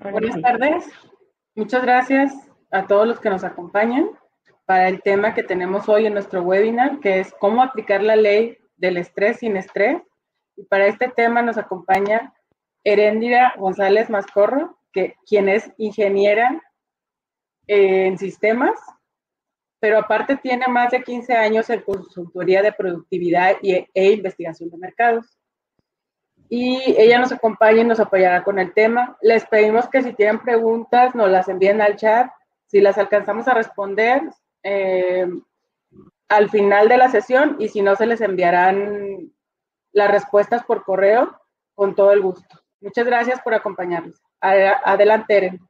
[0.00, 0.84] Buenas tardes.
[1.54, 2.32] Muchas gracias
[2.70, 4.10] a todos los que nos acompañan
[4.64, 8.58] para el tema que tenemos hoy en nuestro webinar, que es cómo aplicar la ley
[8.76, 10.02] del estrés sin estrés.
[10.56, 12.34] Y para este tema nos acompaña
[12.84, 16.62] Heréndira González Mascorro, que, quien es ingeniera
[17.66, 18.78] en sistemas,
[19.80, 24.78] pero aparte tiene más de 15 años en consultoría de productividad y, e investigación de
[24.78, 25.37] mercados.
[26.48, 29.16] Y ella nos acompaña y nos apoyará con el tema.
[29.20, 32.30] Les pedimos que si tienen preguntas nos las envíen al chat.
[32.66, 34.22] Si las alcanzamos a responder,
[34.62, 35.26] eh,
[36.28, 39.32] al final de la sesión y si no, se les enviarán
[39.92, 41.40] las respuestas por correo
[41.74, 42.60] con todo el gusto.
[42.80, 44.22] Muchas gracias por acompañarnos.
[44.40, 45.60] Adelante, Eren.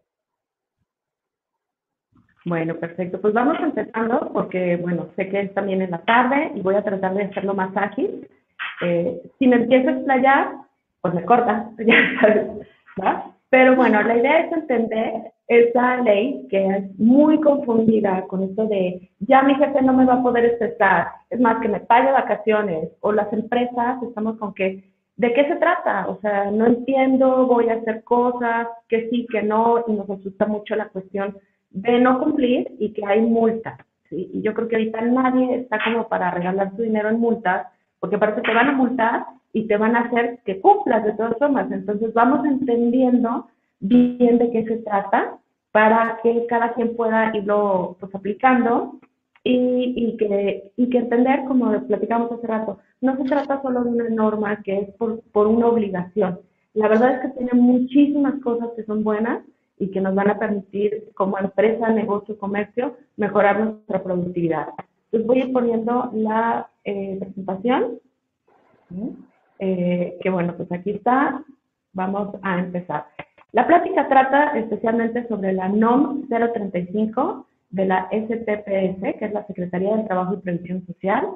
[2.45, 3.20] Bueno, perfecto.
[3.20, 6.84] Pues vamos empezando porque, bueno, sé que es también en la tarde y voy a
[6.84, 8.28] tratar de hacerlo más ágil.
[8.80, 10.52] Eh, si me empiezo a explayar,
[11.01, 11.70] pues me corta,
[12.97, 13.34] ya.
[13.50, 19.11] Pero bueno, la idea es entender esa ley que es muy confundida con esto de
[19.20, 22.91] ya mi jefe no me va a poder estresar, es más que me pague vacaciones
[23.00, 24.84] o las empresas estamos con que
[25.19, 26.09] ¿de qué se trata?
[26.09, 30.47] O sea, no entiendo, voy a hacer cosas que sí, que no y nos asusta
[30.47, 31.37] mucho la cuestión
[31.70, 33.78] de no cumplir y que hay multas.
[34.11, 37.67] Y yo creo que ahorita nadie está como para regalar su dinero en multas,
[37.98, 41.38] porque parece que van a multar y te van a hacer que cumplas de todas
[41.38, 41.70] formas.
[41.72, 43.46] Entonces vamos entendiendo
[43.80, 45.38] bien de qué se trata
[45.72, 48.98] para que cada quien pueda irlo pues, aplicando
[49.44, 53.91] y, y, que, y que entender, como platicamos hace rato, no se trata solo de
[53.91, 56.41] una norma que es por, por una obligación.
[56.74, 59.42] La verdad es que tiene muchísimas cosas que son buenas
[59.78, 64.69] y que nos van a permitir como empresa, negocio, comercio, mejorar nuestra productividad.
[65.12, 67.98] Les voy a ir poniendo la eh, presentación,
[69.59, 71.42] eh, que bueno, pues aquí está,
[71.92, 73.06] vamos a empezar.
[73.53, 79.97] La plática trata especialmente sobre la NOM 035 de la STPS, que es la Secretaría
[79.97, 81.27] del Trabajo y Previsión Social,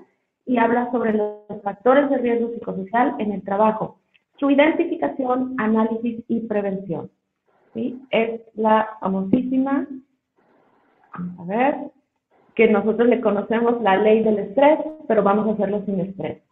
[0.45, 3.99] y habla sobre los factores de riesgo psicosocial en el trabajo,
[4.39, 7.11] su identificación, análisis y prevención.
[7.75, 8.03] ¿sí?
[8.11, 9.87] Es la famosísima,
[11.17, 11.77] vamos a ver,
[12.55, 16.43] que nosotros le conocemos la ley del estrés, pero vamos a hacerlo sin estrés.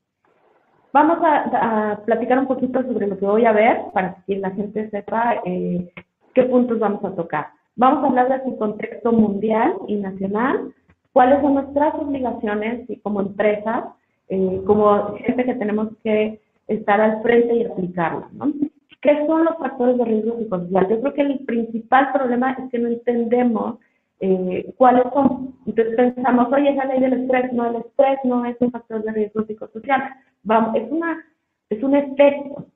[0.93, 4.91] Vamos a, platicar un poquito sobre lo que voy a ver para que la gente
[4.91, 5.93] sepa eh,
[6.35, 7.49] qué puntos vamos a tocar.
[7.77, 10.73] Vamos a hablar de su contexto mundial y nacional,
[11.13, 13.85] cuáles son nuestras obligaciones y como empresas,
[14.29, 18.27] eh, como gente que tenemos que estar al frente y aplicarlo.
[18.33, 18.53] ¿no?
[19.01, 20.89] ¿Qué son los factores de riesgo psicosocial?
[20.89, 23.79] Yo creo que el principal problema es que no entendemos
[24.21, 25.55] eh, cuáles son.
[25.67, 29.13] Entonces pensamos, oye, esa ley del estrés, no, el estrés no es un factor de
[29.13, 30.03] riesgo psicosocial.
[30.43, 31.25] Vamos, es, una,
[31.69, 32.67] es un efecto,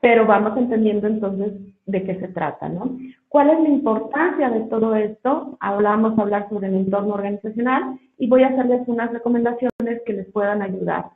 [0.00, 1.52] pero vamos entendiendo entonces
[1.86, 2.98] de qué se trata, ¿no?
[3.28, 5.56] ¿Cuál es la importancia de todo esto?
[5.60, 10.62] Hablamos hablar sobre el entorno organizacional y voy a hacerles unas recomendaciones que les puedan
[10.62, 11.06] ayudar.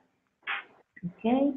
[1.04, 1.54] Ok,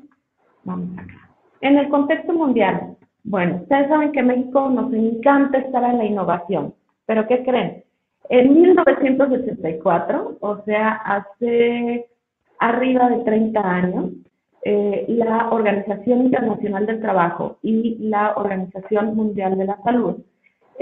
[0.64, 1.30] vamos acá.
[1.62, 6.74] En el contexto mundial, bueno, ustedes saben que México nos encanta estar en la innovación,
[7.06, 7.84] pero ¿qué creen?
[8.30, 12.08] En 1984, o sea, hace
[12.60, 14.12] arriba de 30 años,
[14.64, 20.18] eh, la Organización Internacional del Trabajo y la Organización Mundial de la Salud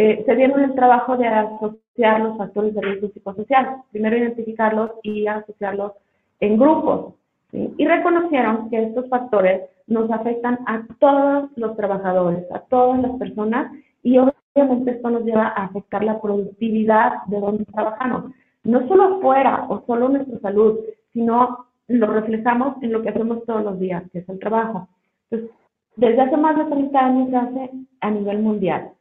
[0.02, 5.28] eh, se dieron el trabajo de asociar los factores de riesgo psicosocial, primero identificarlos y
[5.28, 5.92] asociarlos
[6.40, 7.16] en grupos.
[7.52, 13.74] Y reconocieron que estos factores nos afectan a todos los trabajadores, a todas las personas,
[14.04, 18.32] y obviamente esto nos lleva a afectar la productividad de donde trabajamos.
[18.64, 20.80] No solo afuera o solo nuestra salud,
[21.12, 24.88] sino lo reflejamos en lo que hacemos todos los días, que es el trabajo.
[25.30, 25.56] Entonces,
[25.96, 28.92] desde hace más de 30 años se hace a nivel mundial.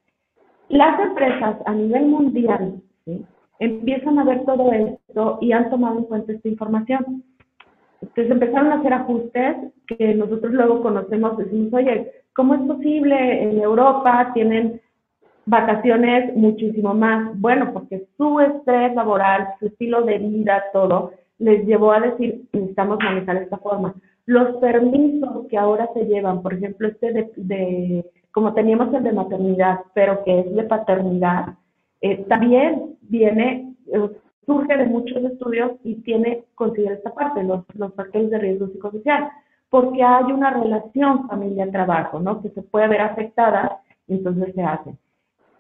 [0.69, 2.83] Las empresas a nivel mundial
[3.59, 7.23] empiezan a ver todo esto y han tomado en cuenta esta información.
[8.01, 9.57] Entonces empezaron a hacer ajustes
[9.87, 13.43] que nosotros luego conocemos, decimos, oye, ¿cómo es posible?
[13.43, 14.81] En Europa tienen
[15.47, 17.39] vacaciones muchísimo más.
[17.41, 22.99] Bueno, porque su estrés laboral, su estilo de vida, todo, les llevó a decir, necesitamos
[23.03, 23.95] manejar esta forma.
[24.27, 29.81] Los permisos que ahora se llevan, por ejemplo, este de, como teníamos el de maternidad,
[29.95, 31.55] pero que es de paternidad,
[32.01, 34.11] eh, también viene, eh,
[34.47, 39.29] surge de muchos estudios y tiene, considera esta parte, los, los factores de riesgo psicosocial,
[39.71, 42.41] porque hay una relación familia-trabajo, ¿no?
[42.43, 44.95] Que se puede ver afectada, entonces se hace.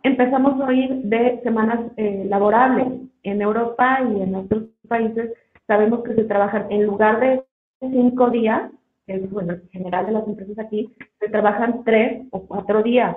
[0.02, 2.86] Empezamos a oír de semanas eh, laborables.
[3.24, 5.32] En Europa y en otros países
[5.68, 7.44] sabemos que se trabajan en lugar de
[7.78, 8.72] cinco días,
[9.06, 13.16] que es bueno, en general de las empresas aquí, se trabajan tres o cuatro días,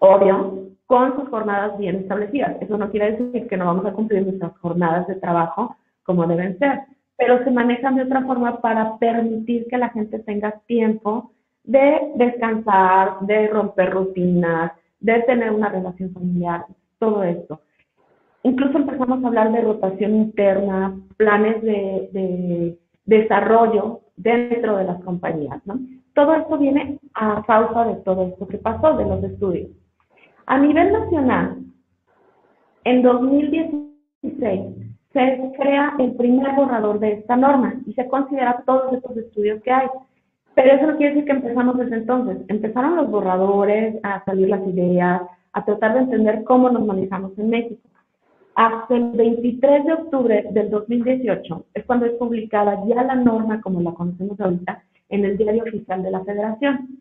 [0.00, 2.60] obvio, con sus jornadas bien establecidas.
[2.60, 6.58] Eso no quiere decir que no vamos a cumplir nuestras jornadas de trabajo como deben
[6.58, 6.80] ser,
[7.16, 11.30] pero se manejan de otra forma para permitir que la gente tenga tiempo
[11.62, 16.66] de descansar, de romper rutinas, de tener una relación familiar,
[16.98, 17.60] todo esto.
[18.42, 25.60] Incluso empezamos a hablar de rotación interna, planes de, desarrollo dentro de las compañías.
[25.66, 25.78] ¿no?
[26.14, 29.70] Todo esto viene a causa de todo esto que pasó, de los estudios.
[30.46, 31.58] A nivel nacional,
[32.84, 34.80] en 2016
[35.12, 39.72] se crea el primer borrador de esta norma y se considera todos estos estudios que
[39.72, 39.88] hay.
[40.54, 42.38] Pero eso no quiere decir que empezamos desde entonces.
[42.48, 45.22] Empezaron los borradores, a salir las ideas,
[45.52, 47.89] a tratar de entender cómo nos manejamos en México.
[48.54, 53.80] Hasta el 23 de octubre del 2018 es cuando es publicada ya la norma, como
[53.80, 57.00] la conocemos ahorita, en el diario oficial de la Federación.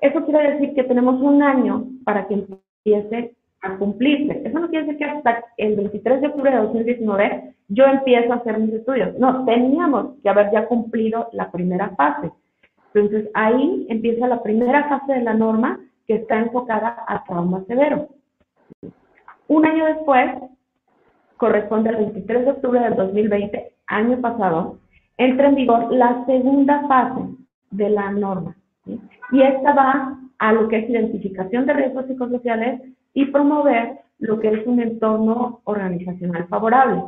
[0.00, 4.42] Eso quiere decir que tenemos un año para que empiece a cumplirse.
[4.44, 8.36] Eso no quiere decir que hasta el 23 de octubre de 2019 yo empiezo a
[8.36, 9.18] hacer mis estudios.
[9.18, 12.30] No, teníamos que haber ya cumplido la primera fase.
[12.94, 18.08] Entonces ahí empieza la primera fase de la norma que está enfocada a trauma severo.
[19.48, 20.30] Un año después,
[21.36, 24.78] corresponde al 23 de octubre del 2020, año pasado,
[25.16, 27.20] entra en vigor la segunda fase
[27.70, 28.56] de la norma.
[29.32, 32.82] Y esta va a lo que es identificación de riesgos psicosociales
[33.14, 37.02] y promover lo que es un entorno organizacional favorable.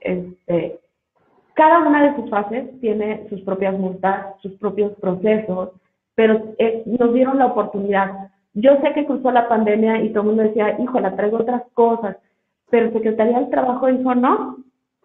[0.00, 0.80] Este,
[1.54, 5.70] cada una de sus fases tiene sus propias multas, sus propios procesos,
[6.14, 10.28] pero eh, nos dieron la oportunidad yo sé que cruzó la pandemia y todo el
[10.28, 12.16] mundo decía, híjole, traigo otras cosas,
[12.70, 14.56] pero Secretaría del Trabajo dijo, no,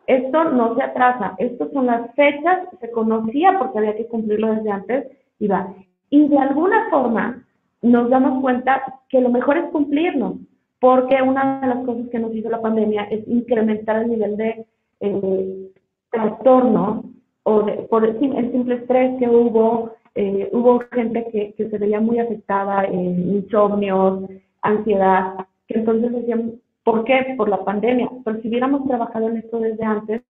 [0.08, 4.72] esto no se atrasa, estas son las fechas, se conocía porque había que cumplirlo desde
[4.72, 5.08] antes
[5.38, 5.74] y va.
[6.10, 7.46] Y de alguna forma
[7.82, 10.38] nos damos cuenta que lo mejor es cumplirlo,
[10.80, 14.66] porque una de las cosas que nos hizo la pandemia es incrementar el nivel de
[15.02, 15.72] eh,
[16.10, 17.04] trastorno
[17.44, 22.00] o de, por el simple estrés que hubo, eh, hubo gente que, que, se veía
[22.00, 24.24] muy afectada, en insomnios,
[24.62, 25.36] ansiedad,
[25.68, 27.34] que entonces decían, ¿por qué?
[27.38, 28.10] Por la pandemia.
[28.24, 30.22] Pero si hubiéramos trabajado en esto desde antes,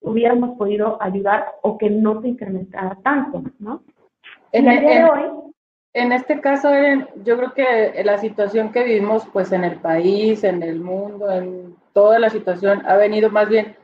[0.00, 3.82] hubiéramos podido ayudar o que no se incrementara tanto, ¿no?
[4.50, 5.48] En, el día de hoy,
[5.94, 6.70] en este caso,
[7.24, 11.76] yo creo que la situación que vivimos pues en el país, en el mundo, en
[11.92, 13.76] toda la situación, ha venido más bien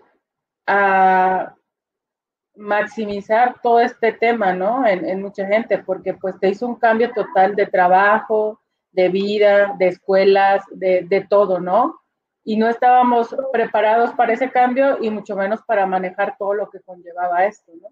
[0.67, 1.55] a
[2.57, 4.87] maximizar todo este tema, ¿no?
[4.87, 8.61] En, mucha gente, porque pues te hizo un cambio total de trabajo,
[8.93, 12.01] de vida, de escuelas, de, de todo, ¿no?
[12.45, 16.81] Y no estábamos preparados para ese cambio y mucho menos para manejar todo lo que
[16.81, 17.89] conllevaba esto, ¿no?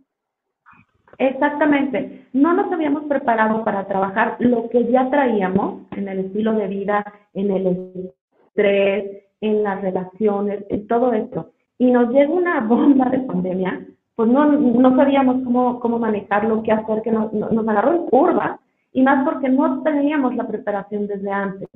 [1.19, 2.27] Exactamente.
[2.33, 7.05] No nos habíamos preparado para trabajar lo que ya traíamos en el estilo de vida,
[7.35, 8.15] en el
[8.47, 11.53] estrés, en las relaciones, en todo esto.
[11.79, 16.73] Y nos llega una bomba de pandemia pues no, no sabíamos cómo, cómo manejarlo, qué
[16.73, 18.61] hacer, que nos, nos agarró en curva,
[18.93, 21.69] y más porque no teníamos la preparación desde antes.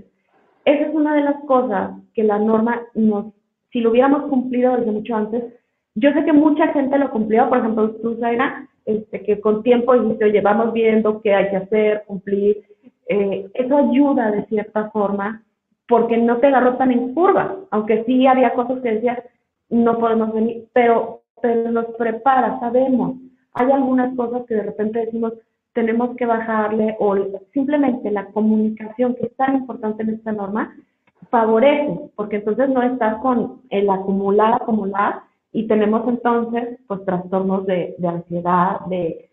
[0.65, 3.27] Esa es una de las cosas que la norma nos,
[3.73, 5.45] si lo hubiéramos cumplido desde mucho antes,
[5.95, 9.99] yo sé que mucha gente lo cumplió, por ejemplo, tú, Zaira, este, que con tiempo
[9.99, 12.63] dijiste, oye, vamos viendo qué hay que hacer, cumplir.
[13.09, 15.43] Eh, eso ayuda de cierta forma,
[15.89, 19.19] porque no te agarró tan en curva, aunque sí había cosas que decías,
[19.71, 23.17] no podemos venir, pero pero nos prepara, sabemos.
[23.55, 25.33] Hay algunas cosas que de repente decimos,
[25.73, 27.17] tenemos que bajarle o
[27.53, 30.75] simplemente la comunicación que es tan importante en esta norma
[31.31, 37.95] favorece, porque entonces no estás con el acumular, acumular y tenemos entonces pues trastornos de,
[37.99, 39.31] de ansiedad, de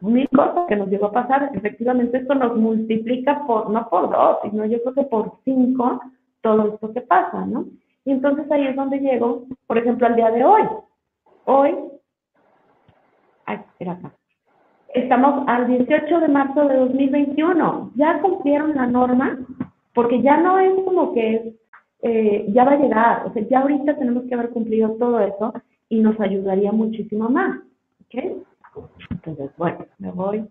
[0.00, 1.50] mil cosas que nos llegó a pasar.
[1.54, 6.00] Efectivamente esto nos multiplica por, no por dos, sino yo creo que por cinco
[6.40, 7.66] todo esto que pasa, ¿no?
[8.04, 10.62] Y entonces ahí es donde llego, por ejemplo, al día de hoy.
[11.50, 11.74] Hoy,
[14.92, 17.92] Estamos al 18 de marzo de 2021.
[17.94, 19.38] Ya cumplieron la norma,
[19.94, 21.56] porque ya no es como que
[22.02, 23.26] eh, ya va a llegar.
[23.26, 25.54] O sea, ya ahorita tenemos que haber cumplido todo eso
[25.88, 27.60] y nos ayudaría muchísimo más.
[28.02, 28.44] ¿Ok?
[29.10, 30.46] Entonces, bueno, me voy.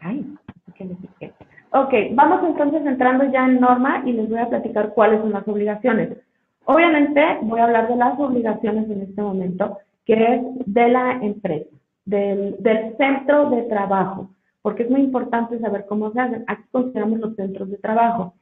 [0.00, 0.34] Ay,
[0.74, 1.32] ¿qué le dije?
[1.70, 5.46] Ok, vamos entonces entrando ya en norma y les voy a platicar cuáles son las
[5.46, 6.18] obligaciones.
[6.64, 11.70] Obviamente voy a hablar de las obligaciones en este momento, que es de la empresa,
[12.04, 12.56] del,
[12.96, 14.30] centro de trabajo,
[14.62, 16.44] porque es muy importante saber cómo se hacen.
[16.46, 18.34] Aquí consideramos los centros de trabajo.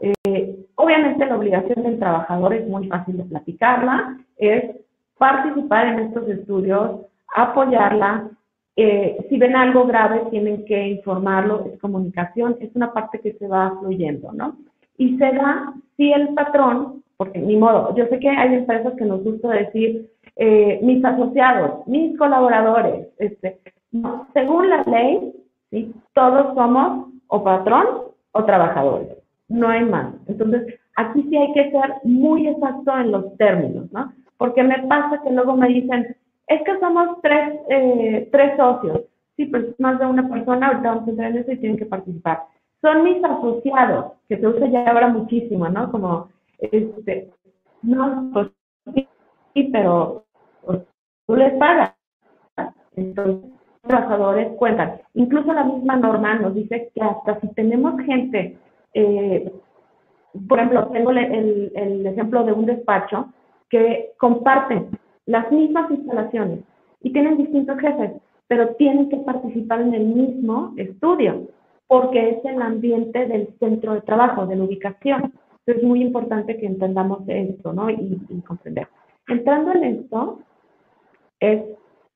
[0.00, 4.76] Eh, obviamente la obligación del trabajador es muy fácil de platicarla, es
[5.18, 7.00] participar en estos estudios,
[7.34, 8.30] apoyarla,
[8.76, 13.46] Eh, si ven algo grave, tienen que informarlo, es comunicación, es una parte que se
[13.46, 14.56] va fluyendo, ¿no?
[14.98, 19.04] Y se da si el patrón, porque ni modo, yo sé que hay empresas que
[19.04, 23.60] nos gusta decir eh, mis asociados, mis colaboradores, este,
[24.32, 25.32] según la ley,
[25.70, 25.94] ¿sí?
[26.12, 27.86] todos somos o patrón
[28.32, 29.16] o trabajadores,
[29.48, 30.14] no hay más.
[30.26, 34.12] Entonces, aquí sí hay que ser muy exacto en los términos, ¿no?
[34.36, 36.16] Porque me pasa que luego me dicen,
[36.48, 39.02] es que somos tres, eh, tres socios.
[39.36, 41.86] Sí, pues más de una persona, ahorita vamos a entrar en eso y tienen que
[41.86, 42.42] participar.
[42.80, 45.90] Son mis asociados, que se usa ya ahora muchísimo, ¿no?
[45.90, 47.30] Como, este,
[47.82, 48.48] no, pues
[48.94, 50.24] sí, pero
[50.64, 50.80] pues,
[51.26, 51.94] tú les pagas.
[52.96, 55.00] Entonces, los trabajadores cuentan.
[55.14, 58.56] Incluso la misma norma nos dice que hasta si tenemos gente,
[58.94, 59.52] eh,
[60.48, 63.28] por ejemplo, tengo el, el ejemplo de un despacho
[63.68, 64.90] que comparten
[65.26, 66.60] las mismas instalaciones
[67.00, 68.12] y tienen distintos jefes,
[68.46, 71.48] pero tienen que participar en el mismo estudio
[71.86, 75.32] porque es el ambiente del centro de trabajo, de la ubicación.
[75.66, 77.88] Entonces es muy importante que entendamos esto, ¿no?
[77.90, 78.86] Y, y comprender.
[79.28, 80.40] Entrando en esto,
[81.40, 81.62] es,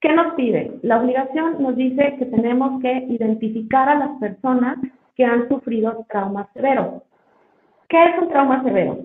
[0.00, 0.78] ¿qué nos pide?
[0.82, 4.78] La obligación nos dice que tenemos que identificar a las personas
[5.14, 7.02] que han sufrido trauma severo.
[7.88, 8.98] ¿Qué es un trauma severo?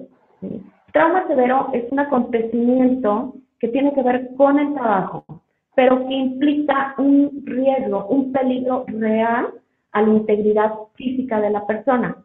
[0.92, 5.26] Trauma severo es un acontecimiento que tiene que ver con el trabajo,
[5.74, 9.54] pero que implica un riesgo, un peligro real
[9.94, 12.18] a la integridad física de la persona.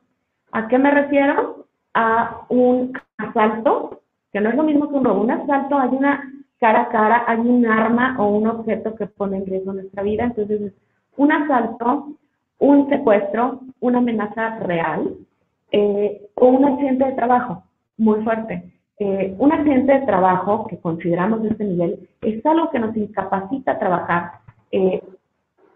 [0.53, 1.58] ¿A qué me refiero?
[2.01, 4.03] A un asalto,
[4.33, 5.23] que no es lo mismo que un robo.
[5.23, 9.39] Un asalto hay una cara a cara, hay un arma o un objeto que pone
[9.39, 10.25] en riesgo nuestra vida.
[10.25, 10.73] Entonces,
[11.17, 12.11] un asalto,
[12.61, 15.13] un secuestro, una amenaza real
[15.73, 17.65] eh, o un accidente de trabajo
[17.97, 18.73] muy fuerte.
[19.01, 23.73] Eh, un accidente de trabajo que consideramos de este nivel es algo que nos incapacita
[23.73, 24.33] a trabajar.
[24.73, 25.03] Eh,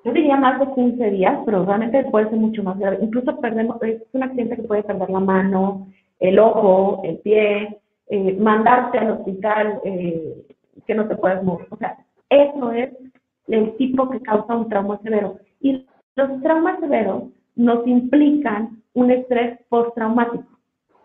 [0.05, 2.99] yo diría más de 15 días, pero realmente puede ser mucho más grave.
[3.01, 5.87] Incluso perdemos, es un accidente que puede perder la mano,
[6.23, 9.81] el ojo, el pie, eh, mandarte al hospital
[10.87, 11.67] que no te puedes mover.
[11.71, 11.99] O sea,
[12.31, 12.91] eso es
[13.49, 15.39] el tipo que causa un trauma severo.
[15.61, 15.87] Y
[16.17, 17.25] los traumas severos
[17.57, 20.45] nos implican un estrés postraumático.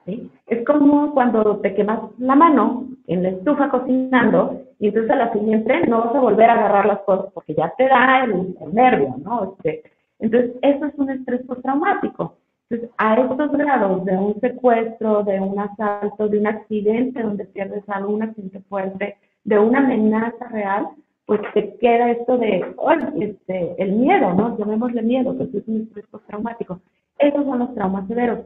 [0.05, 5.33] Es como cuando te quemas la mano en la estufa cocinando y entonces a la
[5.33, 9.15] siguiente no vas a volver a agarrar las cosas porque ya te da el, nervio,
[9.21, 9.55] ¿no?
[9.57, 9.83] Este,
[10.19, 12.35] entonces, eso es un estrés postraumático.
[12.69, 17.87] Entonces, a estos grados de un secuestro, de un asalto, de un accidente donde pierdes
[17.87, 20.89] algo, un accidente fuerte, de una amenaza real,
[21.25, 22.75] pues te queda esto de,
[23.19, 24.57] este, el miedo, ¿no?
[24.57, 26.79] Llamémosle miedo, que es un estrés postraumático.
[27.19, 28.39] Esos son los traumas severos.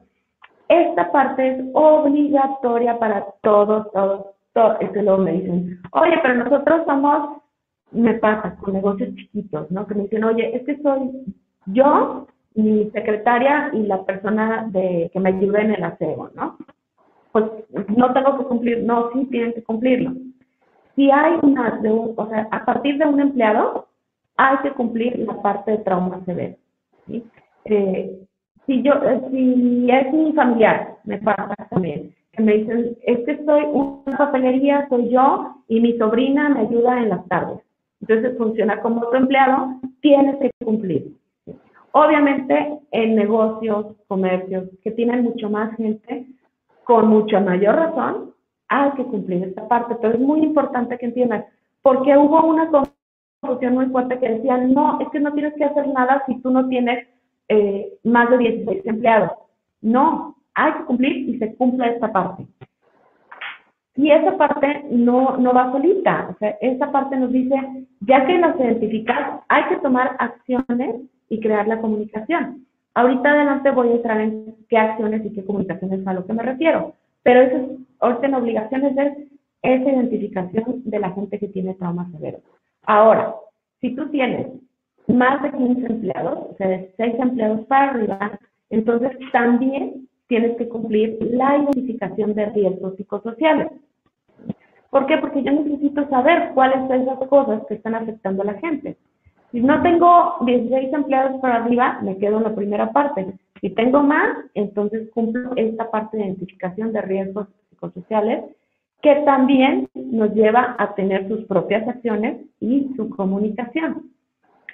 [0.67, 4.77] Esta parte es obligatoria para todos, todos, todos.
[4.81, 7.41] Es que luego me dicen, oye, pero nosotros somos,
[7.91, 9.85] me pasa con negocios chiquitos, ¿no?
[9.85, 11.11] Que me dicen, oye, es que soy
[11.67, 16.57] yo, mi secretaria y la persona de que me ayude en el aseo, ¿no?
[17.31, 17.45] Pues
[17.95, 20.13] no tengo que cumplir, no, sí tienen que cumplirlo.
[20.95, 23.87] Si hay una, de un, o sea, a partir de un empleado,
[24.35, 26.55] hay que cumplir la parte de trauma severo.
[27.07, 27.23] ¿sí?
[27.65, 28.19] Eh,
[28.65, 33.43] si yo, eh, si es mi familiar, me pasa también, que me dicen, es que
[33.45, 37.59] soy una papelería, soy yo, y mi sobrina me ayuda en las tardes.
[38.01, 41.20] Entonces funciona como otro empleado, tienes que cumplir.
[41.93, 46.27] Obviamente en negocios, comercios, que tienen mucho más gente,
[46.83, 48.33] con mucha mayor razón,
[48.69, 49.95] hay que cumplir esta parte.
[50.01, 51.45] Pero es muy importante que entiendan,
[51.81, 52.69] porque hubo una
[53.41, 56.51] confusión muy fuerte que decían, no, es que no tienes que hacer nada si tú
[56.51, 57.07] no tienes
[57.49, 59.31] eh, más de 16 empleados.
[59.81, 62.47] No, hay que cumplir y se cumple esta parte.
[63.95, 67.55] Y esa parte no, no va solita, o sea, esa parte nos dice,
[67.99, 72.65] ya que nos identificamos, hay que tomar acciones y crear la comunicación.
[72.93, 76.43] Ahorita adelante voy a entrar en qué acciones y qué comunicaciones a lo que me
[76.43, 77.63] refiero, pero eso es,
[77.99, 78.97] orden obligación es
[79.61, 82.39] esa identificación de la gente que tiene trauma severo.
[82.83, 83.33] Ahora,
[83.79, 84.47] si tú tienes
[85.07, 90.67] más de 15 empleados, o sea, de 6 empleados para arriba, entonces también tienes que
[90.67, 93.69] cumplir la identificación de riesgos psicosociales.
[94.89, 95.17] ¿Por qué?
[95.17, 98.97] Porque yo necesito saber cuáles son esas cosas que están afectando a la gente.
[99.51, 103.33] Si no tengo 16 empleados para arriba, me quedo en la primera parte.
[103.59, 108.45] Si tengo más, entonces cumplo esta parte de identificación de riesgos psicosociales,
[109.01, 114.11] que también nos lleva a tener sus propias acciones y su comunicación.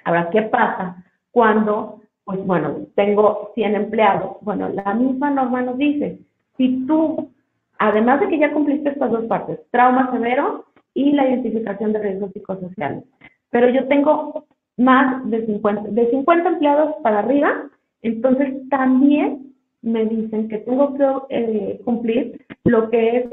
[0.04, 4.36] Ahora, ¿qué pasa cuando, pues bueno, tengo 100 empleados?
[4.42, 6.20] Bueno, la misma norma nos dice,
[6.56, 7.30] si tú,
[7.78, 12.32] además de que ya cumpliste estas dos partes, trauma severo y la identificación de riesgos
[12.32, 13.04] psicosociales,
[13.50, 14.46] pero yo tengo
[14.78, 17.70] más de 50, de 50 empleados para arriba,
[18.02, 23.26] entonces también me dicen que tengo que eh, cumplir lo que es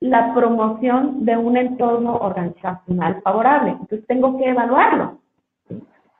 [0.00, 3.70] la promoción de un entorno organizacional favorable.
[3.72, 5.20] Entonces tengo que evaluarlo.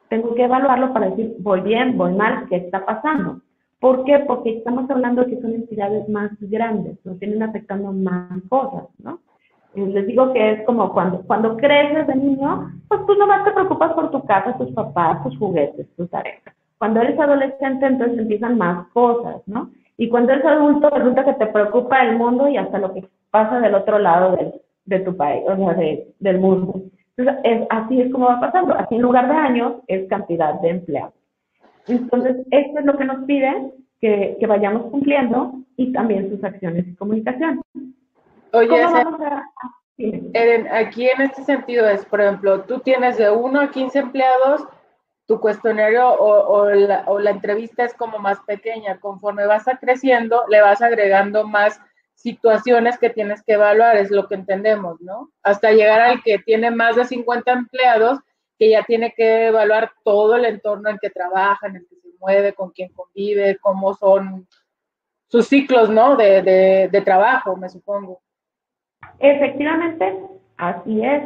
[0.08, 3.40] Tengo que evaluarlo para decir, voy bien, voy mal, qué está pasando.
[3.80, 4.20] ¿Por qué?
[4.20, 9.20] Porque estamos hablando que son entidades más grandes, nos tienen afectando más cosas, ¿no?
[9.76, 13.92] Les digo que es como cuando, cuando creces de niño, pues tú nomás te preocupas
[13.92, 16.42] por tu casa, tus papás, tus juguetes, tus tareas.
[16.78, 19.70] Cuando eres adolescente, entonces empiezan más cosas, ¿no?
[19.98, 23.60] Y cuando eres adulto, resulta que te preocupa el mundo y hasta lo que pasa
[23.60, 24.36] del otro lado
[24.84, 25.76] de tu país, o sea,
[26.18, 26.82] del mundo.
[27.16, 28.74] Entonces, es, así es como va pasando.
[28.74, 31.14] Así en lugar de años, es cantidad de empleados.
[31.88, 36.86] Entonces, esto es lo que nos piden que, que vayamos cumpliendo y también sus acciones
[36.86, 37.60] y comunicación.
[38.52, 38.86] Oye,
[39.98, 44.66] Eren, aquí en este sentido es, por ejemplo, tú tienes de 1 a 15 empleados,
[45.26, 49.00] tu cuestionario o, o, la, o, la, entrevista es como más pequeña.
[49.00, 51.80] Conforme vas a creciendo, le vas agregando más
[52.14, 55.30] situaciones que tienes que evaluar, es lo que entendemos, ¿no?
[55.42, 58.18] Hasta llegar al que tiene más de 50 empleados,
[58.58, 62.08] que ya tiene que evaluar todo el entorno en que trabaja, en el que se
[62.20, 64.46] mueve, con quién convive, cómo son
[65.28, 66.16] sus ciclos, ¿no?
[66.16, 68.22] De, de, de trabajo, me supongo.
[69.18, 70.18] Efectivamente,
[70.56, 71.22] así es.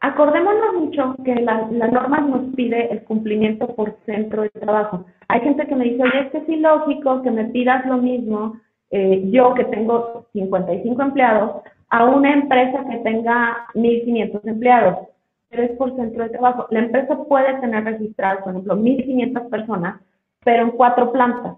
[0.00, 5.06] Acordémonos mucho que la, la, norma nos pide el cumplimiento por centro de trabajo.
[5.28, 8.60] Hay gente que me dice, oye, es que es ilógico que me pidas lo mismo
[8.90, 15.08] eh, yo que tengo 55 empleados a una empresa que tenga 1.500 empleados.
[15.48, 16.66] Pero es por centro de trabajo.
[16.70, 20.00] La empresa puede tener registradas, por ejemplo, 1.500 personas,
[20.44, 21.56] pero en cuatro plantas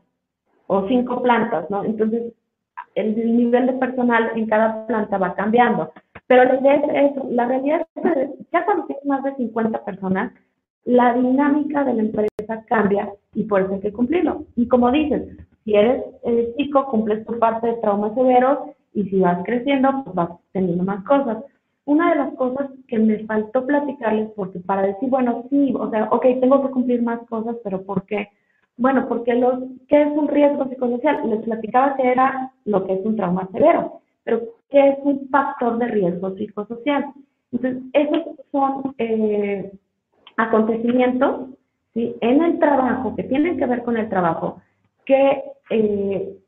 [0.67, 1.85] o cinco plantas, ¿no?
[1.85, 2.35] Entonces,
[3.01, 5.93] el nivel de personal en cada planta va cambiando.
[6.27, 9.85] Pero la idea es eso, la realidad es que ya cuando tienes más de 50
[9.85, 10.33] personas,
[10.85, 14.45] la dinámica de la empresa cambia y por eso hay que cumplirlo.
[14.57, 19.21] Y como dices, si eres eh, chico, cumples tu parte de traumas severos y si
[19.21, 21.45] vas creciendo, pues vas teniendo más cosas.
[21.85, 26.09] Una de las cosas que me faltó platicarles, porque para decir, bueno, sí, o sea,
[26.11, 28.29] ok, tengo que cumplir más cosas, pero ¿por qué?
[28.79, 31.29] Bueno, porque los, ¿qué es un riesgo psicosocial?
[31.29, 35.79] Les platicaba que era lo que es un trauma severo, pero ¿qué es un factor
[35.79, 37.13] de riesgo psicosocial?
[37.51, 39.73] Entonces, esos son eh,
[40.37, 41.49] acontecimientos
[41.95, 44.63] en el trabajo, que tienen que ver con el trabajo,
[45.05, 46.39] que eh,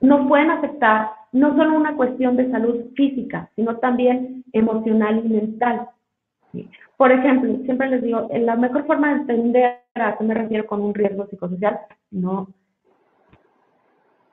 [0.00, 5.88] nos pueden afectar no solo una cuestión de salud física, sino también emocional y mental.
[6.96, 10.80] Por ejemplo, siempre les digo, la mejor forma de entender a qué me refiero con
[10.80, 11.80] un riesgo psicosocial,
[12.10, 12.48] no.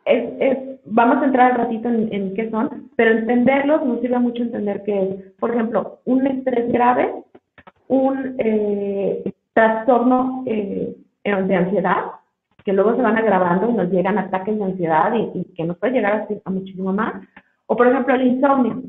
[0.05, 4.19] Es, es, vamos a entrar al ratito en, en, qué son, pero entenderlos nos sirve
[4.19, 7.13] mucho entender que es, por ejemplo, un estrés grave,
[7.87, 12.05] un eh, trastorno eh, de ansiedad,
[12.65, 15.93] que luego se van agravando y nos llegan ataques de ansiedad y, que nos puede
[15.93, 17.23] llegar a, a muchísimo más.
[17.67, 18.81] O, por ejemplo, el insomnio.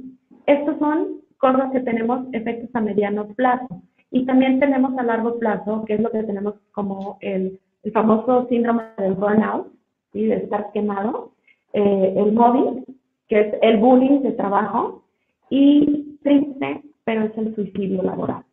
[0.47, 3.83] Estos son cosas que tenemos efectos a mediano plazo.
[4.11, 8.47] Y también tenemos a largo plazo, que es lo que tenemos como el, el famoso
[8.49, 9.69] síndrome del burnout,
[10.13, 11.33] de estar quemado,
[11.73, 12.85] eh, el móvil,
[13.29, 15.03] que es el bullying de trabajo,
[15.51, 18.45] y triste, pero es el suicidio laboral.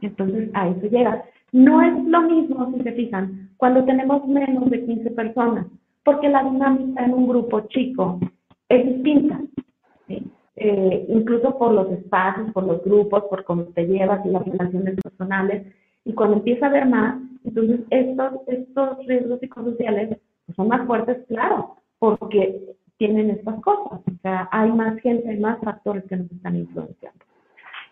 [0.00, 1.24] Entonces, a eso llega.
[1.52, 5.66] No es lo mismo, si se fijan, cuando tenemos menos de 15 personas,
[6.04, 8.18] porque la dinámica en un grupo chico
[8.68, 9.40] es distinta.
[10.60, 14.96] Eh, incluso por los espacios, por los grupos, por cómo te llevas y las relaciones
[14.96, 15.66] personales.
[16.04, 21.18] Y cuando empieza a haber más, entonces estos, estos riesgos psicosociales pues, son más fuertes,
[21.28, 24.00] claro, porque tienen estas cosas.
[24.00, 27.24] O sea, hay más gente, hay más factores que nos están influenciando.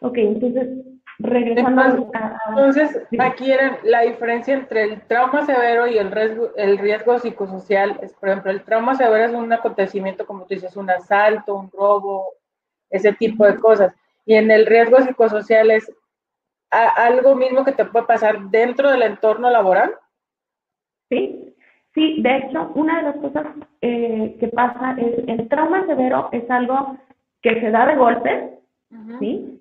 [0.01, 0.85] Ok, entonces
[1.19, 2.11] Regresando
[2.51, 7.99] entonces, aquí era la diferencia entre el trauma severo y el riesgo, el riesgo psicosocial
[8.03, 11.71] es, por ejemplo, el trauma severo es un acontecimiento, como tú dices, un asalto, un
[11.71, 12.35] robo,
[12.91, 13.95] ese tipo de cosas.
[14.25, 15.91] Y en el riesgo psicosocial es
[16.71, 19.93] algo mismo que te puede pasar dentro del entorno laboral.
[21.09, 21.55] Sí,
[21.95, 23.47] sí, de hecho, una de las cosas
[23.81, 26.97] eh, que pasa es el trauma severo es algo
[27.43, 28.59] que se da de golpe,
[29.21, 29.61] ¿sí?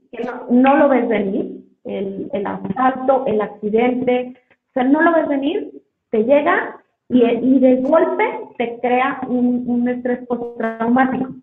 [0.49, 4.33] no, lo ves venir, el, el, asalto, el accidente,
[4.69, 5.71] o sea, no lo ves venir,
[6.09, 8.23] te llega y, y de golpe
[8.57, 11.35] te crea un, un estrés postraumático.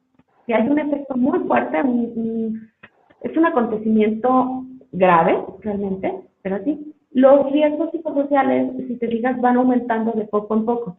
[0.47, 6.95] Y hay un efecto muy fuerte, es un acontecimiento grave realmente, pero sí.
[7.13, 10.97] Los riesgos psicosociales, si te fijas, van aumentando de poco en poco.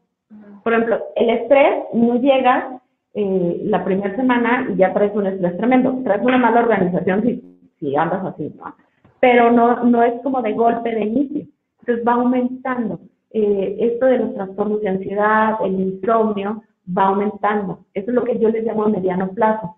[0.63, 2.79] Por ejemplo, el estrés no llega
[3.15, 5.99] eh, la primera semana y ya traes un estrés tremendo.
[6.03, 7.43] Traes una mala organización si,
[7.79, 8.75] si andas así, ¿no?
[9.23, 11.45] pero no, no es como de golpe de inicio.
[11.79, 12.99] Entonces va aumentando.
[13.31, 17.85] Eh, esto de los trastornos de ansiedad, el insomnio, va aumentando.
[17.93, 19.75] Eso es lo que yo les llamo a mediano plazo.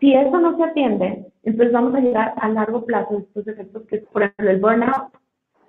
[0.00, 3.82] Si eso no se atiende, entonces vamos a llegar a largo plazo a estos efectos
[3.86, 5.12] que es, por ejemplo, el burnout,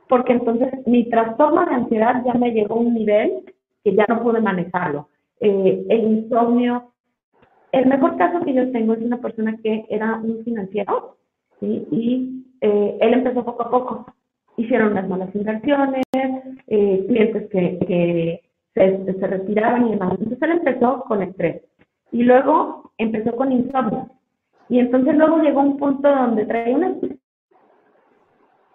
[0.07, 3.43] porque entonces mi trastorno de ansiedad ya me llegó a un nivel
[3.83, 5.07] que ya no pude manejarlo.
[5.39, 6.91] Eh, el insomnio.
[7.71, 11.17] El mejor caso que yo tengo es una persona que era un financiero
[11.59, 11.87] ¿sí?
[11.91, 14.05] y eh, él empezó poco a poco.
[14.57, 16.03] Hicieron unas malas inversiones,
[16.67, 18.41] eh, clientes que, que
[18.73, 20.11] se, se, retiraban y demás.
[20.11, 21.63] Entonces él empezó con estrés
[22.11, 24.09] y luego empezó con insomnio.
[24.69, 26.97] Y entonces luego llegó un punto donde traía unos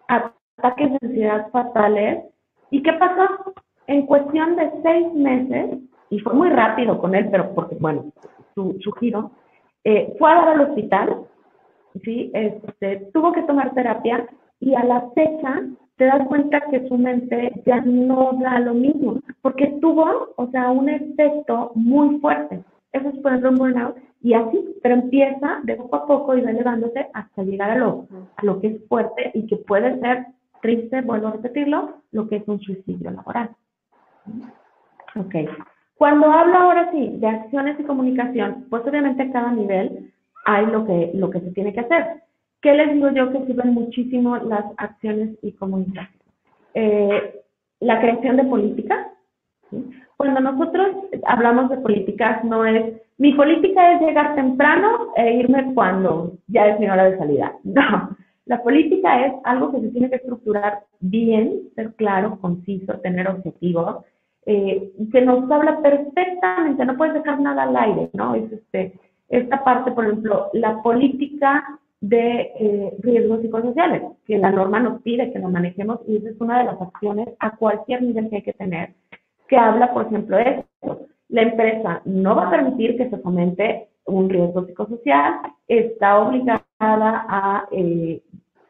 [0.08, 2.24] ataques de ansiedad fatales.
[2.70, 3.54] ¿Y qué pasó?
[3.86, 5.78] En cuestión de seis meses,
[6.10, 8.12] y fue muy rápido con él, pero porque, bueno,
[8.54, 9.30] su, su giro,
[9.84, 11.26] eh, fue a dar al hospital,
[12.02, 12.30] ¿sí?
[12.34, 14.26] Este, tuvo que tomar terapia
[14.58, 15.62] y a la fecha
[15.96, 20.70] te das cuenta que su mente ya no da lo mismo, porque tuvo, o sea,
[20.70, 22.64] un efecto muy fuerte.
[22.92, 26.40] Eso es, por ejemplo, un burnout, y así, pero empieza de poco a poco y
[26.40, 30.26] va elevándose hasta llegar a lo, a lo que es fuerte y que puede ser
[30.62, 33.50] triste, vuelvo a repetirlo, lo que es un suicidio laboral.
[35.14, 35.34] Ok.
[35.96, 40.10] Cuando hablo ahora sí de acciones y comunicación, pues obviamente a cada nivel
[40.46, 42.23] hay lo que, lo que se tiene que hacer.
[42.64, 46.22] ¿Qué les digo yo que sirven muchísimo las acciones y comunicación?
[46.72, 47.42] Eh,
[47.80, 49.06] la creación de políticas.
[50.16, 50.96] Cuando nosotros
[51.26, 56.80] hablamos de políticas, no es, mi política es llegar temprano e irme cuando ya es
[56.80, 57.52] mi hora de salida.
[57.64, 63.28] No, la política es algo que se tiene que estructurar bien, ser claro, conciso, tener
[63.28, 64.06] objetivos,
[64.46, 68.34] eh, que nos habla perfectamente, no puedes dejar nada al aire, ¿no?
[68.34, 68.94] Es este,
[69.28, 75.32] esta parte, por ejemplo, la política de eh, riesgos psicosociales, que la norma nos pide
[75.32, 78.42] que lo manejemos y esa es una de las acciones a cualquier nivel que hay
[78.42, 78.90] que tener,
[79.48, 81.06] que habla, por ejemplo, de esto.
[81.30, 87.66] La empresa no va a permitir que se fomente un riesgo psicosocial, está obligada a
[87.72, 88.20] eh,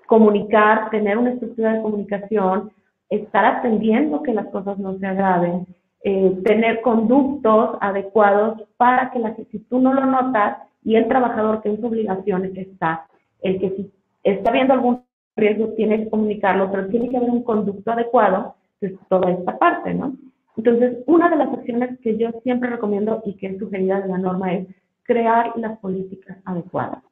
[0.07, 2.71] comunicar, tener una estructura de comunicación,
[3.11, 5.67] estar atendiendo que las cosas no se agraven,
[6.05, 11.63] eh, tener conductos adecuados para que la, si tú no lo notas y el trabajador
[11.63, 13.09] que en su obligación está,
[13.45, 13.93] el que si
[14.25, 15.03] está viendo algún
[15.37, 19.95] riesgo tiene que comunicarlo, pero tiene que haber un conducto adecuado, pues toda esta parte,
[19.95, 20.17] ¿no?
[20.57, 24.19] Entonces, una de las acciones que yo siempre recomiendo y que es sugerida de la
[24.19, 24.69] norma es
[25.03, 27.03] crear las políticas adecuadas,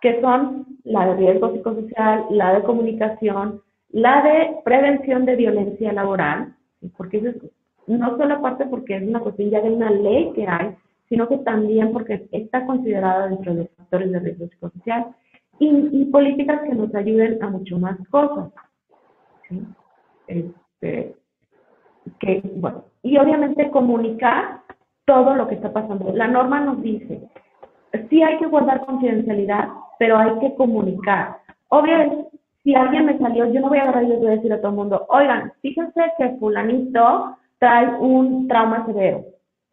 [0.00, 6.54] que son la de riesgo psicosocial, la de comunicación, la de prevención de violencia laboral,
[6.96, 7.36] porque eso es,
[7.86, 10.76] no solo aparte porque es una cuestión ya de una ley que hay,
[11.08, 15.06] sino que también porque está considerada dentro de los factores de riesgo psicosocial
[15.60, 18.50] y, políticas que nos ayuden a mucho más cosas.
[20.26, 21.14] Este,
[22.18, 24.62] que, bueno, y obviamente comunicar
[25.04, 26.12] todo lo que está pasando.
[26.14, 27.28] La norma nos dice,
[28.08, 29.68] sí hay que guardar confidencialidad,
[29.98, 31.38] pero hay que comunicar.
[31.68, 32.28] Obviamente,
[32.62, 34.70] si alguien me salió, yo no voy a agarrar y voy a decir a todo
[34.70, 39.24] el mundo, oigan, fíjense que fulanito trae un trauma severo.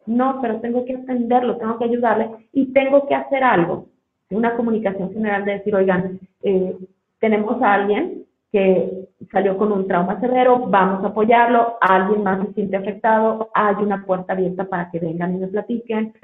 [0.06, 3.87] No, pero tengo que atenderlo, tengo que ayudarle y tengo que hacer algo.
[4.30, 6.76] Una comunicación general de decir, oigan, eh,
[7.18, 12.52] tenemos a alguien que salió con un trauma severo, vamos a apoyarlo, alguien más se
[12.54, 16.14] siente afectado, hay una puerta abierta para que vengan y me platiquen.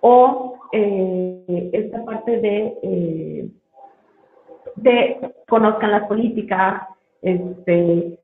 [0.00, 3.50] O eh, esta parte de eh,
[5.48, 6.82] conozcan las políticas,
[7.22, 8.18] este,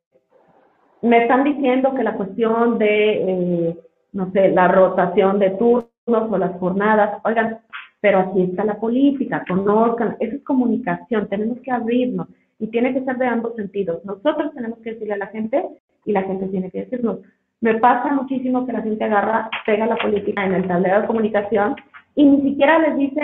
[1.03, 3.79] me están diciendo que la cuestión de, eh,
[4.13, 7.61] no sé, la rotación de turnos o las jornadas, oigan,
[8.05, 13.03] pero aquí está la política, conozcan, eso es comunicación, tenemos que abrirnos y tiene que
[13.03, 14.05] ser de ambos sentidos.
[14.05, 15.65] Nosotros tenemos que decirle a la gente
[16.05, 17.21] y la gente tiene que decirnos.
[17.63, 21.77] Me pasa muchísimo que la gente agarra, pega la política en el tablero de comunicación
[22.15, 23.23] y ni siquiera les dice,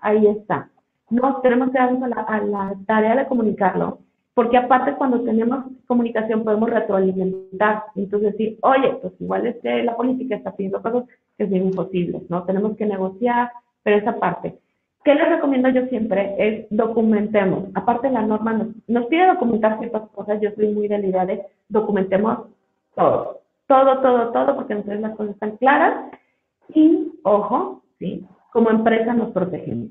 [0.00, 0.70] ahí está.
[1.10, 3.98] No, tenemos que darnos a la, a la tarea de comunicarlo,
[4.34, 9.96] porque aparte cuando tenemos comunicación podemos retroalimentar, entonces decir, oye, pues igual es que la
[9.96, 11.02] política está pidiendo cosas
[11.36, 12.44] que son imposibles, ¿no?
[12.44, 13.50] Tenemos que negociar,
[13.82, 14.58] pero esa parte.
[15.04, 16.34] ¿Qué les recomiendo yo siempre?
[16.38, 17.70] Es documentemos.
[17.74, 21.26] Aparte la norma nos, nos pide documentar ciertas cosas, yo soy muy de la idea
[21.26, 22.48] de documentemos
[22.94, 26.10] todo, todo, todo, todo, porque entonces las cosas están claras
[26.74, 28.26] y, ojo, ¿sí?
[28.52, 29.90] Como empresa nos protegemos.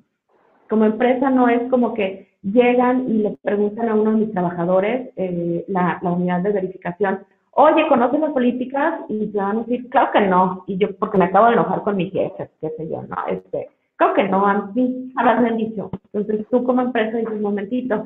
[0.69, 5.09] Como empresa no es como que llegan y le preguntan a uno de mis trabajadores,
[5.15, 7.19] eh, la, unidad de verificación,
[7.51, 9.01] oye, ¿conoces las políticas?
[9.09, 10.63] Y se van a decir, claro que no.
[10.67, 13.15] Y yo, porque me acabo de enojar con mi jefe, qué sé yo, ¿no?
[13.27, 13.69] Este,
[13.99, 15.91] claro que no, a mí jamás me han dicho.
[16.13, 18.05] Entonces tú como empresa dices, un momentito,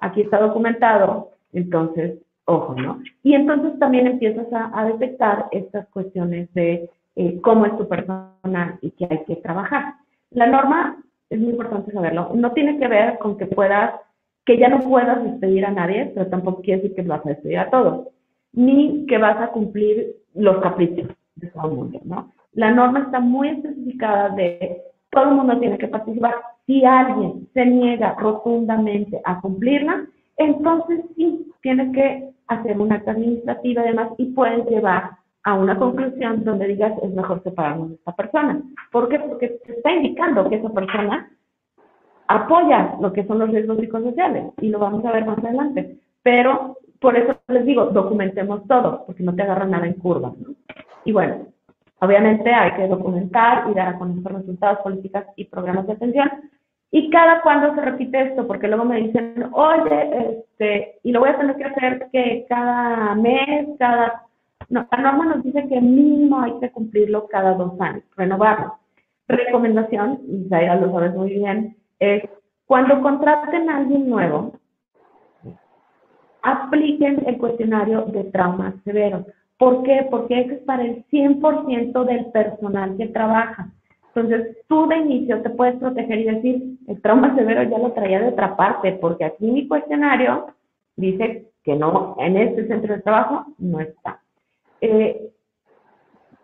[0.00, 3.00] aquí está documentado, entonces, ojo, ¿no?
[3.22, 8.90] Y entonces también empiezas a, detectar estas cuestiones de eh, cómo es tu persona y
[8.92, 9.94] que hay que trabajar.
[10.30, 10.96] La norma,
[11.28, 13.94] es muy importante saberlo, no tiene que ver con que puedas,
[14.44, 17.58] que ya no puedas despedir a nadie, pero tampoco quiere decir que vas a despedir
[17.58, 18.08] a todos,
[18.52, 22.32] ni que vas a cumplir los caprichos de todo el mundo, ¿no?
[22.52, 24.82] La norma está muy especificada de
[25.16, 26.34] todo el mundo tiene que participar.
[26.66, 30.04] Si alguien se niega rotundamente a cumplirla,
[30.36, 35.12] entonces sí, tiene que hacer una acta administrativa además y puedes llevar
[35.44, 38.60] a una conclusión donde digas es mejor separarnos de esta persona.
[38.92, 39.18] ¿Por qué?
[39.18, 41.30] Porque te está indicando que esa persona
[42.28, 45.96] apoya lo que son los riesgos psicosociales y lo vamos a ver más adelante.
[46.22, 50.34] Pero por eso les digo, documentemos todo, porque no te agarra nada en curva.
[51.06, 51.46] Y bueno,
[52.00, 56.30] Obviamente hay que documentar y dar a conocer resultados, políticas y programas de atención.
[56.90, 58.46] ¿Y cada cuándo se repite esto?
[58.46, 63.14] Porque luego me dicen, oye, este, y lo voy a tener que hacer que cada
[63.14, 64.22] mes, cada...
[64.68, 68.78] No, la norma nos dice que mínimo hay que cumplirlo cada dos años, renovarlo.
[69.28, 72.22] Recomendación, y ya lo sabes muy bien, es
[72.66, 74.52] cuando contraten a alguien nuevo,
[76.42, 79.24] apliquen el cuestionario de traumas severos.
[79.58, 80.06] ¿Por qué?
[80.10, 83.70] Porque es para el 100% del personal que trabaja.
[84.14, 88.20] Entonces, tú de inicio te puedes proteger y decir, el trauma severo ya lo traía
[88.20, 90.46] de otra parte, porque aquí mi cuestionario
[90.96, 94.20] dice que no, en este centro de trabajo no está.
[94.80, 95.30] Eh,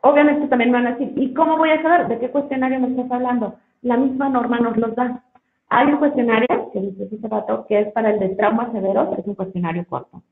[0.02, 2.88] obviamente también me van a decir, ¿y cómo voy a saber de qué cuestionario me
[2.88, 3.54] estás hablando?
[3.82, 5.22] La misma norma nos lo da.
[5.68, 9.26] Hay un cuestionario, que dice ese rato, que es para el de trauma severo, es
[9.26, 10.22] un cuestionario corto.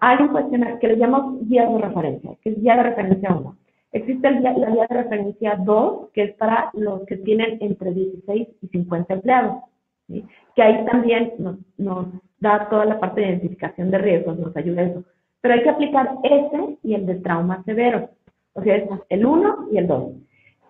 [0.00, 3.56] Hay un cuestionario que le llamamos guía de referencia, que es guía de referencia 1.
[3.92, 8.68] Existe la guía de referencia 2, que es para los que tienen entre 16 y
[8.68, 9.62] 50 empleados,
[10.06, 12.06] que ahí también nos,
[12.40, 15.02] da toda la parte de identificación de riesgos, nos ayuda eso.
[15.40, 18.10] Pero hay que aplicar ese y el de trauma severo,
[18.52, 20.12] o sea, es el 1 y el 2.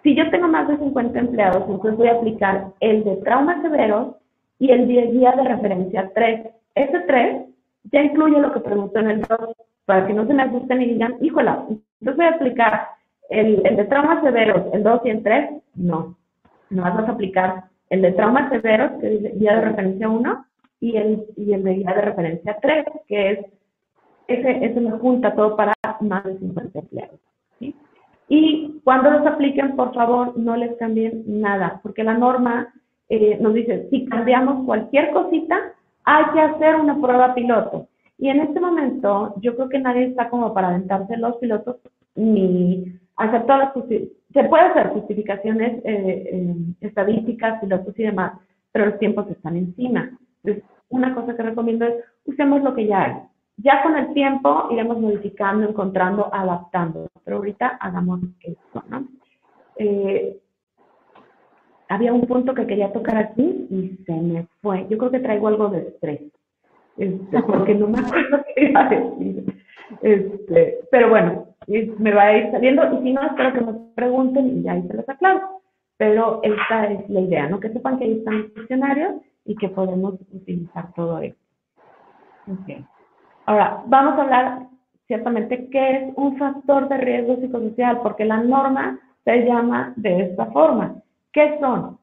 [0.02, 4.18] Si yo tengo más de 50 empleados, entonces voy a aplicar el de trauma severo
[4.58, 6.46] y el de guía de referencia 3.
[6.74, 7.48] Ese 3
[7.84, 9.38] ya incluye lo que preguntó en el 2,
[9.84, 12.88] para que no se me asusten y digan, híjola, entonces voy a aplicar
[13.30, 16.16] el, el de traumas severos, el 2 y el 3, no.
[16.70, 20.44] No vas a aplicar el de traumas severos, que es guía de referencia 1,
[20.80, 23.38] y el, y el de guía de referencia 3, que es,
[24.28, 27.20] ese, ese me junta todo para más de 50 empleados.
[27.58, 27.74] ¿sí?
[28.28, 32.74] Y cuando los apliquen, por favor, no les cambien nada, porque la norma
[33.08, 35.72] eh, nos dice, si cambiamos cualquier cosita,
[36.10, 37.86] hay que hacer una prueba piloto.
[38.16, 41.76] Y en este momento yo creo que nadie está como para aventarse los pilotos
[42.14, 43.84] ni hacer todas las
[44.32, 48.38] se puede hacer justificaciones eh, eh, estadísticas, pilotos y demás,
[48.72, 50.18] pero los tiempos están encima.
[50.42, 51.94] Entonces, una cosa que recomiendo es
[52.24, 53.12] usemos lo que ya hay.
[53.58, 59.06] Ya con el tiempo iremos modificando, encontrando, adaptando, pero ahorita hagamos esto, ¿no?
[59.76, 60.38] Eh,
[61.88, 64.86] había un punto que quería tocar aquí y se me fue.
[64.88, 66.20] Yo creo que traigo algo de estrés,
[66.96, 69.44] este, porque no me acuerdo qué iba a decir.
[70.02, 74.58] Este, pero bueno, me va a ir saliendo y si no, espero que me pregunten
[74.58, 75.62] y ya ahí se los aclaro.
[75.96, 77.58] Pero esta es la idea, ¿no?
[77.58, 81.40] Que sepan que ahí están los cuestionarios y que podemos utilizar todo esto.
[82.62, 82.84] Okay.
[83.46, 84.68] Ahora, vamos a hablar
[85.06, 90.46] ciertamente qué es un factor de riesgo psicosocial, porque la norma se llama de esta
[90.46, 91.02] forma.
[91.32, 91.98] ¿Qué son?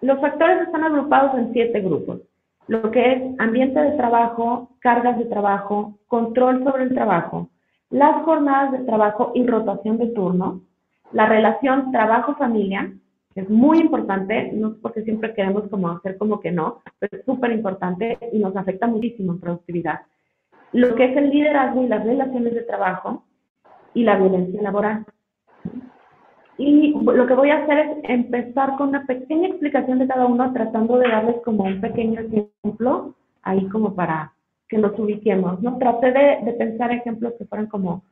[0.00, 2.20] Los factores están agrupados en siete grupos.
[2.66, 7.50] Lo que es ambiente de trabajo, cargas de trabajo, control sobre el trabajo,
[7.90, 10.62] las jornadas de trabajo y rotación de turno,
[11.12, 12.92] la relación trabajo-familia,
[13.34, 17.24] que es muy importante, no porque siempre queremos como hacer como que no, pero es
[17.24, 20.00] súper importante y nos afecta muchísimo en productividad.
[20.72, 23.24] Lo que es el liderazgo y las relaciones de trabajo
[23.92, 25.04] y la violencia laboral.
[26.56, 30.52] Y lo que voy a hacer es empezar con una pequeña explicación de cada uno,
[30.52, 34.32] tratando de darles como un pequeño ejemplo, ahí como para
[34.68, 35.78] que nos ubiquemos, ¿no?
[35.78, 38.02] Traté de, pensar ejemplos que fueran como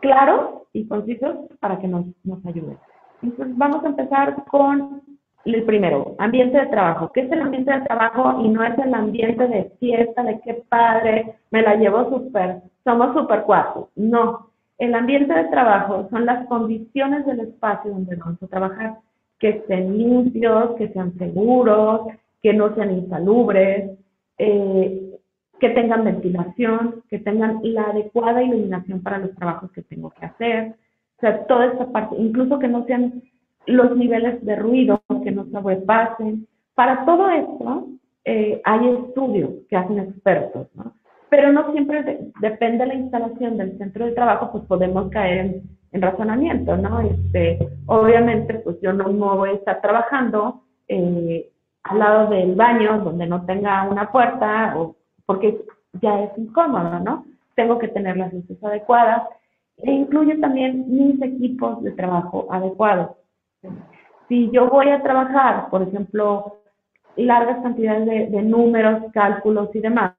[0.00, 2.78] claros y concisos para que nos, nos ayuden.
[3.22, 5.02] Entonces, vamos a empezar con
[5.44, 7.10] el primero, ambiente de trabajo.
[7.12, 8.40] ¿Qué es el ambiente de trabajo?
[8.42, 13.14] Y no es el ambiente de fiesta, de qué padre, me la llevo súper, somos
[13.14, 13.90] súper cuatro.
[13.96, 14.47] No,
[14.78, 18.98] el ambiente de trabajo son las condiciones del espacio donde vamos a trabajar,
[19.38, 22.02] que estén limpios, que sean seguros,
[22.42, 23.98] que no sean insalubres,
[24.38, 25.18] eh,
[25.58, 30.74] que tengan ventilación, que tengan la adecuada iluminación para los trabajos que tengo que hacer.
[31.16, 33.22] O sea, toda esta parte, incluso que no sean
[33.66, 36.46] los niveles de ruido, que no se sobrepasen.
[36.74, 37.88] Para todo esto,
[38.24, 40.92] eh, hay estudios que hacen expertos, ¿no?
[41.30, 45.62] Pero no siempre depende de la instalación del centro de trabajo, pues podemos caer en,
[45.92, 47.00] en razonamiento, ¿no?
[47.00, 51.50] Este, obviamente, pues yo no, no voy a estar trabajando eh,
[51.82, 55.60] al lado del baño donde no tenga una puerta, o porque
[56.00, 57.24] ya es incómodo, ¿no?
[57.54, 59.22] Tengo que tener las luces adecuadas
[59.76, 63.10] e incluye también mis equipos de trabajo adecuados.
[64.28, 66.58] Si yo voy a trabajar, por ejemplo,
[67.16, 70.12] largas cantidades de, de números, cálculos y demás,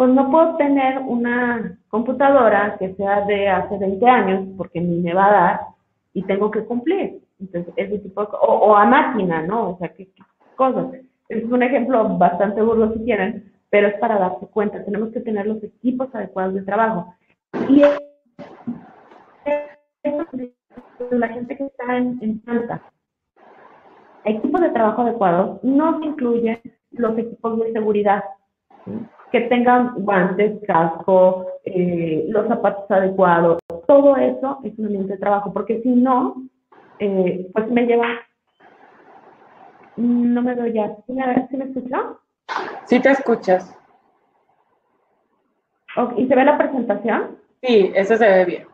[0.00, 5.12] pues no puedo tener una computadora que sea de hace 20 años porque ni me
[5.12, 5.60] va a dar
[6.14, 7.20] y tengo que cumplir.
[7.38, 9.72] Entonces, ese tipo de, o, a máquina, ¿no?
[9.72, 10.08] O sea, ¿qué,
[10.56, 10.86] cosas.
[11.28, 14.82] Es un ejemplo bastante burdo si quieren, pero es para darse cuenta.
[14.86, 17.14] Tenemos que tener los equipos adecuados de trabajo.
[17.68, 17.82] Y
[21.10, 22.80] la gente que está en, en planta,
[24.24, 26.58] equipos de trabajo adecuados no se incluyen
[26.92, 28.24] los equipos de seguridad.
[29.30, 35.52] Que tengan guantes, casco, eh, los zapatos adecuados, todo eso es un ambiente de trabajo,
[35.52, 36.36] porque si no,
[36.98, 38.06] eh, pues me lleva
[40.00, 40.96] no me doy ya.
[41.06, 42.20] ¿Sí me, ¿sí me escuchó?
[42.86, 43.76] Sí te escuchas.
[46.16, 47.38] ¿Y se ve la presentación?
[47.62, 48.66] Sí, eso se ve bien.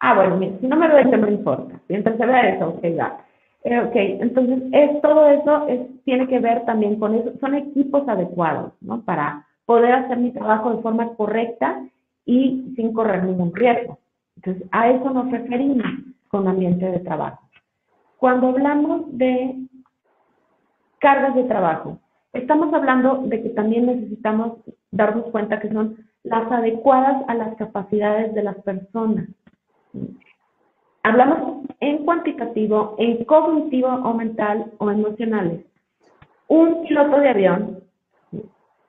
[0.00, 1.80] Ah, bueno, mira, si no me doy, no me importa.
[1.88, 3.18] Mientras se ve eso, ok, ya.
[3.64, 7.32] Eh, ok, entonces es, todo eso es, tiene que ver también con eso.
[7.40, 9.02] Son equipos adecuados, ¿no?
[9.02, 11.86] Para poder hacer mi trabajo de forma correcta
[12.24, 13.98] y sin correr ningún riesgo.
[14.36, 15.86] Entonces, a eso nos referimos
[16.28, 17.42] con ambiente de trabajo.
[18.16, 19.56] Cuando hablamos de
[20.98, 21.98] cargas de trabajo,
[22.32, 24.58] estamos hablando de que también necesitamos
[24.90, 29.28] darnos cuenta que son las adecuadas a las capacidades de las personas.
[31.02, 35.64] Hablamos en cuantitativo, en cognitivo o mental o emocionales.
[36.48, 37.80] Un piloto de avión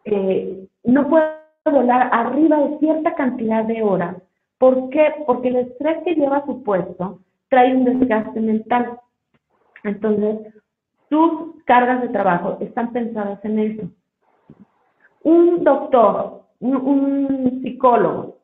[0.06, 4.18] eh, no puede volar arriba de cierta cantidad de horas.
[4.58, 5.14] ¿Por qué?
[5.26, 7.20] Porque el estrés que lleva a su puesto
[7.50, 9.00] trae un desgaste mental.
[9.84, 10.54] Entonces,
[11.10, 13.90] tus cargas de trabajo están pensadas en eso.
[15.24, 18.38] Un doctor, un, psicólogo,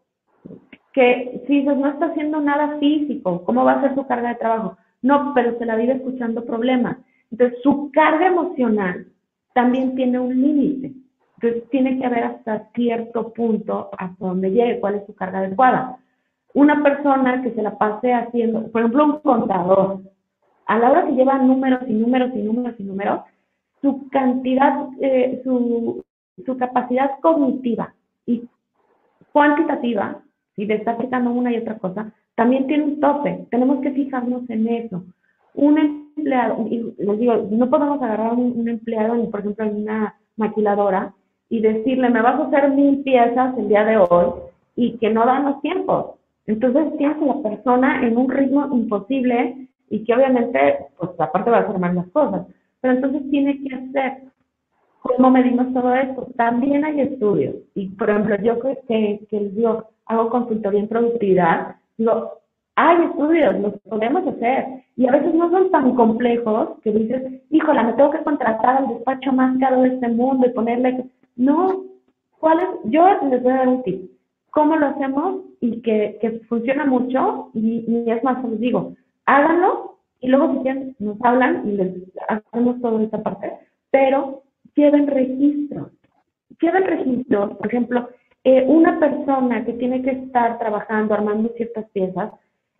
[0.98, 4.36] que si dices, no está haciendo nada físico, ¿cómo va a ser su carga de
[4.36, 4.80] trabajo?
[5.04, 6.98] No, pero se la vive escuchando problemas.
[7.30, 9.06] Entonces, su carga emocional
[9.54, 10.94] también tiene un límite.
[11.36, 16.00] Entonces, tiene que haber hasta cierto punto hasta donde llegue, cuál es su carga adecuada.
[16.56, 20.00] Una persona que se la pase haciendo, por ejemplo, un contador,
[20.66, 23.20] a la hora que lleva números y números y números y números,
[23.84, 26.04] su cantidad, eh, su,
[26.44, 27.94] su capacidad cognitiva
[28.26, 28.50] y
[29.32, 30.24] cuantitativa,
[30.58, 33.46] y de estar quitando una y otra cosa, también tiene un tope.
[33.50, 35.06] Tenemos que fijarnos en eso.
[35.54, 40.16] Un empleado, y les digo, no podemos agarrar un, un empleado, por ejemplo, en una
[40.36, 41.14] maquiladora,
[41.50, 44.34] y decirle, me vas a hacer mil piezas el día de hoy,
[44.76, 46.18] y que no dan los tiempos.
[46.46, 51.58] Entonces tienes a la persona en un ritmo imposible y que obviamente, pues aparte va
[51.58, 52.48] a hacer mal las cosas.
[52.80, 54.24] Pero entonces tiene que hacer.
[55.02, 56.28] ¿Cómo medimos todo esto?
[56.36, 57.56] También hay estudios.
[57.76, 62.38] Y por ejemplo, yo que, que yo hago consultoría en productividad, digo,
[62.76, 64.84] hay estudios, los podemos hacer.
[64.96, 68.88] Y a veces no son tan complejos que dices, híjola, me tengo que contratar al
[68.88, 71.06] despacho más caro de este mundo y ponerle.
[71.36, 71.84] No,
[72.40, 72.92] ¿cuál es?
[72.92, 74.12] Yo les voy a dar un tip.
[74.52, 75.42] ¿Cómo lo hacemos?
[75.60, 77.50] Y que, que funciona mucho.
[77.54, 78.94] Y, y es más, les digo,
[79.26, 81.94] háganlo y luego si quieren nos hablan y les
[82.28, 83.54] hacemos toda esta parte,
[83.92, 84.44] pero
[84.76, 85.92] lleven registro.
[86.60, 88.10] Lleven registro, por ejemplo,
[88.50, 92.32] eh, una persona que tiene que estar trabajando, armando ciertas piezas,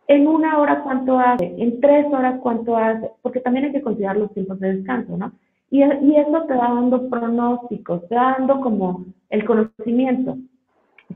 [0.08, 4.16] en una hora cuánto hace, en tres horas cuánto hace, porque también hay que considerar
[4.16, 5.34] los tiempos de descanso, ¿no?
[5.70, 10.38] Y, y eso te va dando pronósticos, te va dando como el conocimiento.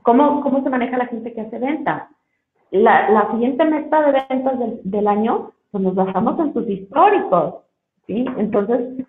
[0.02, 2.10] ¿Cómo, cómo se maneja la gente que hace ventas?
[2.72, 7.56] la, la siguiente meta de ventas del, del, año, pues nos basamos en sus históricos,
[8.08, 8.26] ¿sí?
[8.38, 9.06] Entonces,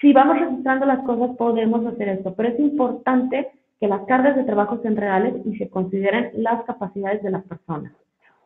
[0.00, 3.50] si vamos registrando las cosas, podemos hacer esto, pero es importante
[3.80, 7.92] que las cargas de trabajo sean reales y se consideren las capacidades de las personas.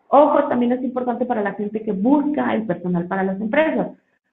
[0.09, 3.89] Ojo, también es importante para la gente que busca el personal para las empresas,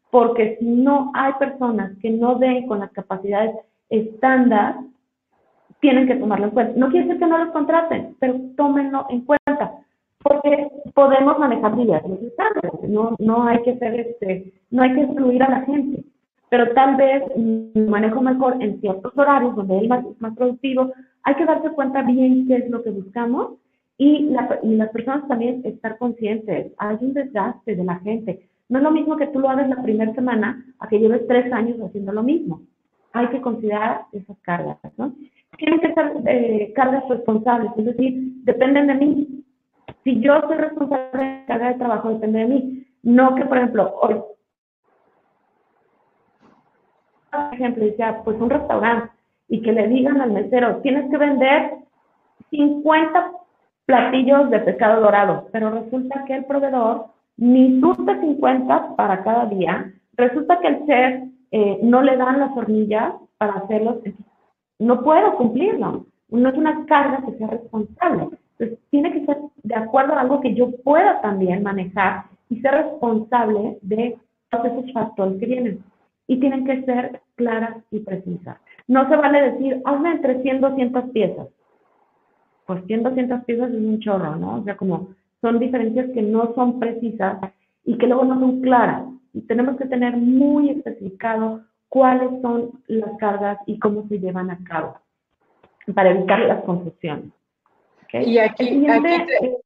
[0.10, 3.56] porque si no hay personas que no den con las capacidades
[3.90, 4.78] estándar,
[5.80, 6.74] tienen que tomarlo en cuenta.
[6.76, 9.78] No quiere decir que no los contraten, pero tómenlo en cuenta
[10.28, 15.44] porque podemos manejar diversos estándares, no, no hay que ser este, no hay que excluir
[15.44, 16.04] a la gente,
[16.50, 17.24] pero tal vez
[17.76, 20.94] manejo mejor en ciertos horarios donde es más, más productivo,
[21.24, 23.54] hay que darse cuenta bien qué es lo que buscamos
[23.98, 28.80] y, la, y las personas también estar conscientes, hay un desgaste de la gente, no
[28.80, 31.80] es lo mismo que tú lo hagas la primera semana a que lleves tres años
[31.82, 32.62] haciendo lo mismo.
[33.14, 35.14] hay que considerar esas cargas, ¿no?
[35.58, 39.44] Tienen que ser eh, cargas responsables, es decir, dependen de mí.
[40.04, 42.86] Si yo soy responsable de la carga de trabajo, depende de mí.
[43.02, 44.16] No que, por ejemplo, hoy,
[47.32, 49.10] por ejemplo, decía, pues un restaurante,
[49.50, 51.74] y que le digan al mesero, tienes que vender
[52.50, 53.32] 50
[53.86, 57.06] platillos de pescado dorado, pero resulta que el proveedor
[57.38, 62.56] ni surte 50 para cada día, resulta que el chef eh, no le dan las
[62.58, 63.98] hornillas para hacerlos,
[64.80, 68.30] no puedo cumplirlo, no es una carga que sea responsable.
[68.90, 73.78] Tiene que ser de acuerdo a algo que yo pueda también manejar y ser responsable
[73.82, 74.18] de
[74.50, 75.84] todos esos factores que vienen.
[76.28, 78.58] Y tienen que ser claras y precisas.
[78.88, 81.48] No se vale decir, hazme entre 100, 200 piezas.
[82.66, 84.56] Pues 100, 200 piezas es un chorro, ¿no?
[84.56, 85.10] O sea, como
[85.42, 87.40] son diferencias que no son precisas
[87.86, 89.06] y que luego no son claras.
[89.34, 94.60] Y tenemos que tener muy especificado cuáles son las cargas y cómo se llevan a
[94.64, 94.98] cabo
[95.94, 97.32] para evitar las confusiones.
[98.14, 98.86] Y aquí,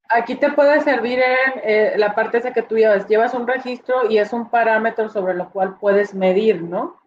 [0.09, 3.07] aquí, te, puede servir en eh, la parte esa que tú llevas.
[3.07, 6.97] Llevas un registro y es un parámetro sobre lo cual puedes medir, ¿no?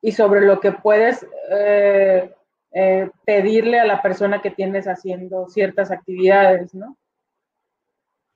[0.00, 2.32] Y sobre lo que puedes eh,
[2.72, 6.96] eh, pedirle a la persona que tienes haciendo ciertas actividades, ¿no?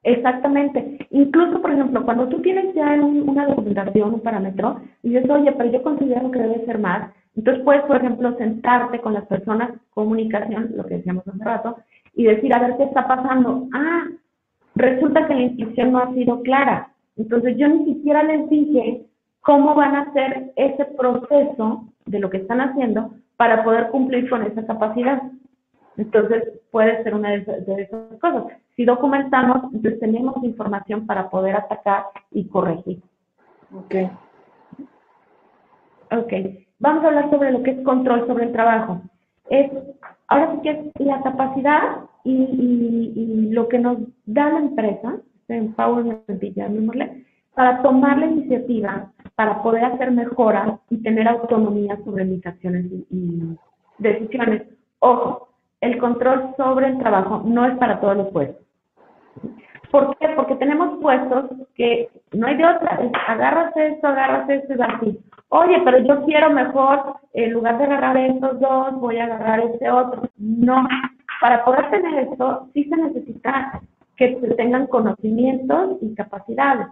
[0.02, 1.06] Exactamente.
[1.10, 5.70] Incluso, por ejemplo, cuando tú tienes ya una documentación, un parámetro, y dices, oye, pero
[5.70, 10.72] yo considero que debe ser más, entonces puedes, por ejemplo, sentarte con las personas, comunicación,
[10.74, 11.76] lo que decíamos hace rato,
[12.20, 13.66] y decir, a ver qué está pasando.
[13.72, 14.04] Ah,
[14.74, 16.92] resulta que la instrucción no ha sido clara.
[17.16, 19.06] Entonces yo ni siquiera les dije
[19.40, 24.42] cómo van a hacer ese proceso de lo que están haciendo para poder cumplir con
[24.42, 25.22] esa capacidad.
[25.96, 28.44] Entonces puede ser una de esas, cosas.
[28.76, 33.00] Si documentamos, entonces tenemos información para poder atacar y corregir.
[33.74, 33.94] Ok.
[36.12, 36.32] Ok.
[36.80, 39.00] Vamos a hablar sobre lo que es control sobre el trabajo.
[39.48, 39.70] Es
[40.30, 46.42] Ahora sí que es la capacidad y, lo que nos da la empresa, este empowerment,
[46.54, 52.86] llamémosle, para tomar la iniciativa, para poder hacer mejoras y tener autonomía sobre mis acciones
[53.10, 53.56] y,
[53.98, 54.62] decisiones.
[55.00, 55.48] Ojo,
[55.80, 58.64] el control sobre el trabajo no es para todos los puestos.
[59.90, 60.28] ¿Por qué?
[60.36, 65.18] Porque tenemos puestos que no hay de otra, es agarras esto, agarras esto y así.
[65.48, 69.90] Oye, pero yo quiero mejor, en lugar de agarrar estos dos, voy a agarrar este
[69.90, 70.22] otro.
[70.36, 70.86] No,
[71.40, 73.80] para poder tener esto, sí se necesita
[74.16, 76.88] que se tengan conocimientos y capacidades.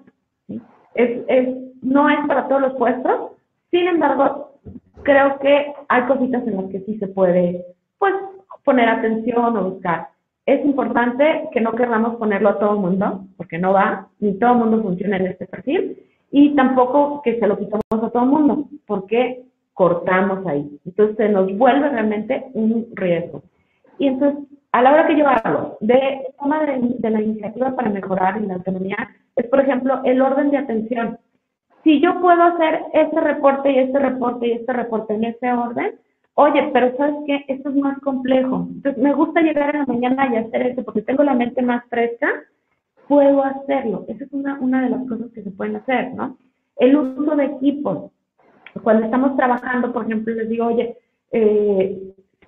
[0.94, 3.32] Es, no es para todos los puestos,
[3.70, 4.54] sin embargo,
[5.02, 7.64] creo que hay cositas en las que sí se puede,
[7.98, 8.14] pues,
[8.64, 10.08] poner atención o buscar.
[10.46, 14.52] Es importante que no queramos ponerlo a todo el mundo, porque no va, ni todo
[14.52, 15.98] el mundo funciona en este perfil,
[16.30, 19.44] y tampoco que se lo quitamos a todo el mundo, porque
[19.74, 20.80] cortamos ahí.
[20.86, 23.42] Entonces se nos vuelve realmente un riesgo.
[23.98, 28.40] Y entonces, a la hora que yo hablo de toma de, la iniciativa para mejorar
[28.40, 28.96] la autonomía,
[29.36, 31.18] es por ejemplo el orden de atención.
[31.84, 35.94] Si yo puedo hacer este reporte y este reporte y este reporte en ese orden,
[36.34, 37.44] oye, pero ¿sabes qué?
[37.48, 38.66] Esto es más complejo.
[38.68, 41.84] Entonces, me gusta llegar en la mañana y hacer eso porque tengo la mente más
[41.88, 42.28] fresca
[43.08, 44.04] puedo hacerlo.
[44.06, 46.36] Esa es una, una de las cosas que se pueden hacer, ¿no?
[46.76, 48.12] El uso de equipos.
[48.82, 50.96] Cuando estamos trabajando, por ejemplo, les digo, oye,
[51.32, 51.98] eh,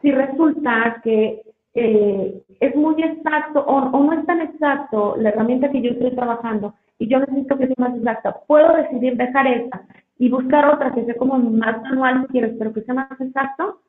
[0.03, 1.43] si resulta que
[1.75, 6.11] eh, es muy exacto o, o, no es tan exacto la herramienta que yo estoy
[6.15, 9.83] trabajando y yo necesito que sea más exacta, puedo decidir dejar esa
[10.21, 13.81] y buscar otra que sea como más manual si quieres, pero que sea más exacto.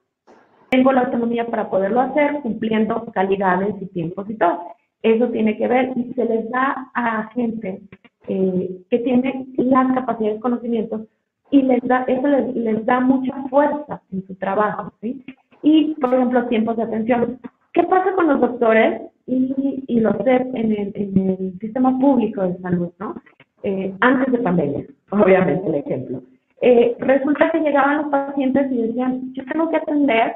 [0.70, 4.64] Tengo la autonomía para poderlo hacer cumpliendo calidades y tiempos y todo.
[5.04, 7.82] Eso tiene que ver y se les da a gente
[8.30, 11.02] eh, que tiene las capacidades conocimientos
[11.50, 14.94] y les da, eso les, da mucha fuerza en su trabajo.
[15.02, 15.26] ¿sí?
[15.64, 17.40] Y, por ejemplo, tiempos de atención.
[17.74, 22.42] ¿Qué pasa con los doctores y, y los sé en el, en el sistema público
[22.42, 23.16] de salud, ¿no?
[23.64, 26.22] Eh, antes de pandemia, obviamente el ejemplo.
[26.62, 30.36] Eh, resulta que llegaban los pacientes y decían, yo tengo que atender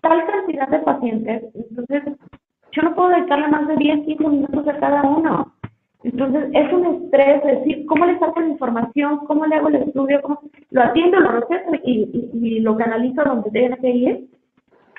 [0.00, 2.02] tal cantidad de pacientes, entonces
[2.72, 5.52] yo no puedo dedicarle más de 10, 15 minutos a cada uno.
[6.02, 9.18] Entonces, es un estrés decir, ¿cómo le saco la información?
[9.26, 10.20] ¿Cómo le hago el estudio?
[10.70, 14.28] Lo atiendo, lo receto y, y, lo canalizo donde tenga que ir.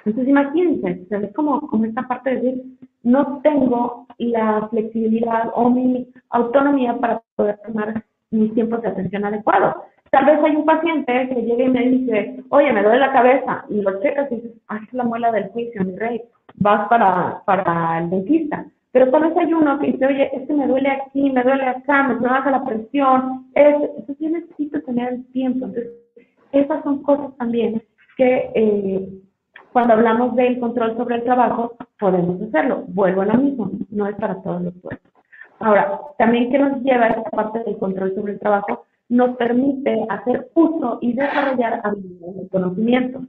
[0.05, 2.63] Entonces, imagínense, es como, como esta parte de decir,
[3.03, 9.75] no tengo la flexibilidad o mi autonomía para poder tomar mis tiempos de atención adecuados.
[10.11, 13.65] Tal vez hay un paciente que llegue y me dice, oye, me duele la cabeza,
[13.69, 16.21] y lo checas y dices, ah, es la muela del juicio, mi rey
[16.55, 18.65] vas para, para el dentista.
[18.91, 22.07] Pero tal vez hay uno que dice, oye, este me duele aquí, me duele acá,
[22.07, 23.47] me baja la presión.
[23.53, 25.65] Entonces yo necesito tener el tiempo.
[25.65, 25.91] Entonces,
[26.53, 27.83] esas son cosas también
[28.15, 29.09] que eh,
[29.75, 32.85] cuando hablamos del control sobre el trabajo, podemos hacerlo.
[32.87, 35.11] Vuelvo a lo mismo, no es para todos los puestos.
[35.59, 40.49] Ahora, también que nos lleva esta parte del control sobre el trabajo, nos permite hacer
[40.53, 43.23] uso y desarrollar habilidades conocimientos.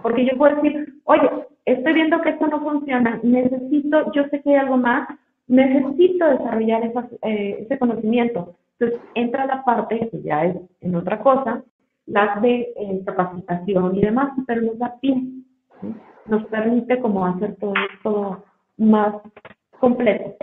[0.00, 1.28] Porque yo puedo decir, oye,
[1.66, 5.06] estoy viendo que esto no funciona, necesito, yo sé que hay algo más,
[5.46, 8.56] necesito desarrollar eh, ese conocimiento.
[8.78, 11.62] Entonces, entra la parte, que ya es en otra cosa,
[12.06, 15.22] las de eh, capacitación y demás, pero nos da pie,
[16.26, 18.44] nos permite como hacer todo, todo
[18.76, 19.14] más
[19.78, 20.36] completo.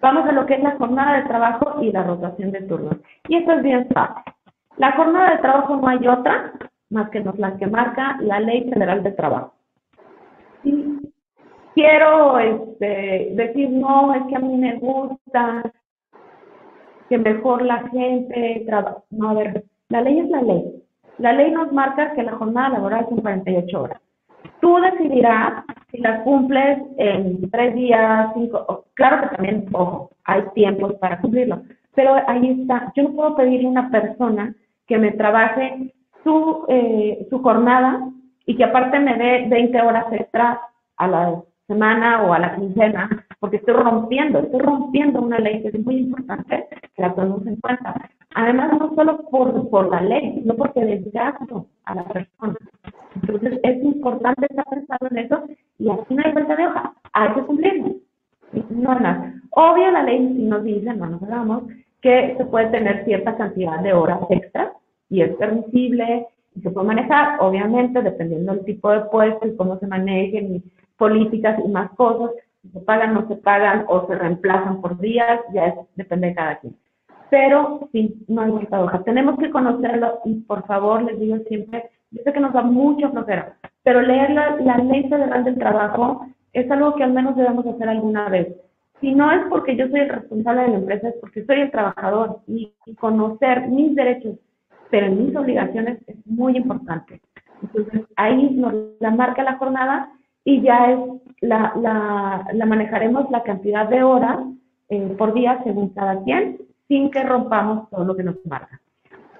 [0.00, 2.96] Vamos a lo que es la jornada de trabajo y la rotación de turnos.
[3.28, 4.22] Y esto es bien fácil.
[4.76, 6.52] La jornada de trabajo no hay otra
[6.90, 9.54] más que nos la que marca la Ley Federal de Trabajo.
[11.74, 15.72] Quiero este, decir, no, es que a mí me gusta
[17.08, 19.02] que mejor la gente trabaja.
[19.10, 20.82] No, a ver, la ley es la ley.
[21.18, 24.00] La ley nos marca que la jornada laboral son 48 horas.
[24.60, 28.84] Tú decidirás si las cumples en tres días, cinco.
[28.94, 31.62] Claro que también, ojo, hay tiempos para cumplirlo.
[31.94, 32.92] Pero ahí está.
[32.94, 34.54] Yo no puedo pedirle a una persona
[34.86, 35.92] que me trabaje
[36.24, 38.00] su, eh, su jornada
[38.46, 40.60] y que aparte me dé 20 horas extra
[40.96, 45.68] a la semana o a la quincena, porque estoy rompiendo, estoy rompiendo una ley que
[45.68, 48.10] es muy importante que la tomemos en cuenta.
[48.34, 52.56] Además, no solo por, por la ley, sino porque desgasto a la persona.
[53.14, 55.42] Entonces, es importante estar pensando en eso
[55.78, 57.94] y aquí no hay vuelta de hoja, hay que cumplirlo.
[58.68, 59.34] No nada.
[59.50, 61.64] Obvio, la ley nos dice, no nos hagamos,
[62.02, 64.72] que se puede tener cierta cantidad de horas extras
[65.08, 69.78] y es permisible y se puede manejar, obviamente, dependiendo del tipo de puesto y cómo
[69.78, 70.62] se manejen y
[70.96, 72.30] políticas y más cosas,
[72.72, 76.58] se pagan, no se pagan o se reemplazan por días, ya es, depende de cada
[76.58, 76.76] quien.
[77.30, 79.02] Pero sí, no hay mucha hoja.
[79.02, 83.08] Tenemos que conocerlo y por favor, les digo siempre, yo sé que nos da mucha
[83.08, 87.66] flojera, pero leer la, la ley federal del trabajo es algo que al menos debemos
[87.66, 88.48] hacer alguna vez.
[89.00, 91.70] Si no es porque yo soy el responsable de la empresa, es porque soy el
[91.70, 94.36] trabajador y, y conocer mis derechos,
[94.90, 97.20] pero mis obligaciones es muy importante.
[97.62, 100.10] Entonces, ahí nos la marca la jornada
[100.44, 100.98] y ya es
[101.40, 101.72] la,
[102.52, 104.38] la, manejaremos la cantidad de horas
[104.88, 108.80] eh, por día según cada quien, sin que rompamos todo lo que nos marca.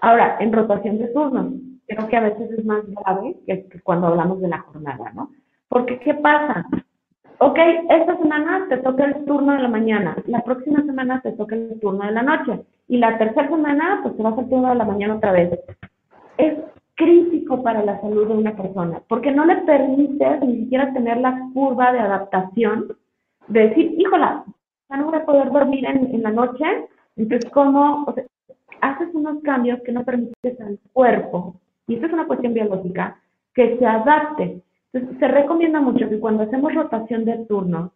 [0.00, 1.52] Ahora, en rotación de turnos,
[1.86, 5.30] creo que a veces es más grave que, cuando hablamos de la jornada, ¿no?
[5.68, 6.64] Porque, ¿qué pasa?
[7.38, 11.54] Ok, esta semana te toca el turno de la mañana, la próxima semana te toca
[11.54, 14.74] el turno de la noche, y la tercera semana, pues te vas al turno de
[14.74, 15.58] la mañana otra vez.
[16.38, 16.54] Es
[17.00, 21.48] crítico para la salud de una persona, porque no le permite ni siquiera tener la
[21.54, 22.94] curva de adaptación
[23.48, 24.44] de decir, híjola,
[24.90, 26.64] ya no voy a poder dormir en, la noche,
[27.16, 28.24] entonces cómo, o sea,
[28.82, 31.54] haces unos cambios que no permites al cuerpo,
[31.86, 33.16] y esto es una cuestión biológica,
[33.54, 34.60] que se adapte.
[34.92, 37.92] Entonces, se recomienda mucho que cuando hacemos rotación de turnos,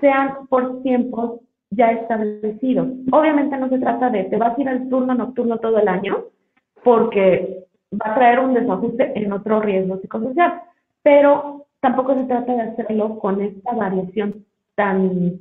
[0.00, 1.40] sean por tiempos
[1.70, 2.86] ya establecidos.
[3.10, 6.26] Obviamente no se trata de, te vas a ir al turno nocturno todo el año,
[6.84, 7.64] porque
[7.98, 10.62] va a traer un desajuste en otro riesgo psicosocial.
[11.02, 15.40] Pero tampoco se trata de hacerlo con esta variación tan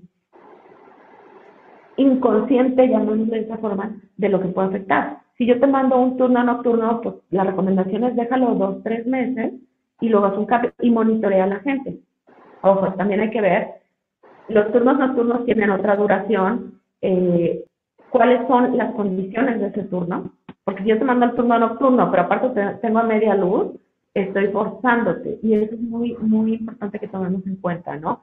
[1.97, 5.19] inconsciente, llamémoslo de esa forma, de lo que puede afectar.
[5.37, 9.53] Si yo te mando un turno nocturno, pues la recomendación es déjalo dos, tres meses
[9.99, 11.99] y luego haz un cambio y monitorea a la gente.
[12.61, 13.67] Ojo, también hay que ver,
[14.47, 17.65] los turnos nocturnos tienen otra duración, eh,
[18.09, 20.31] cuáles son las condiciones de ese turno,
[20.63, 23.73] porque si yo te mando el turno nocturno, pero aparte tengo a media luz,
[24.13, 25.39] estoy forzándote.
[25.41, 28.21] Y eso es muy, muy importante que tomemos en cuenta, ¿no?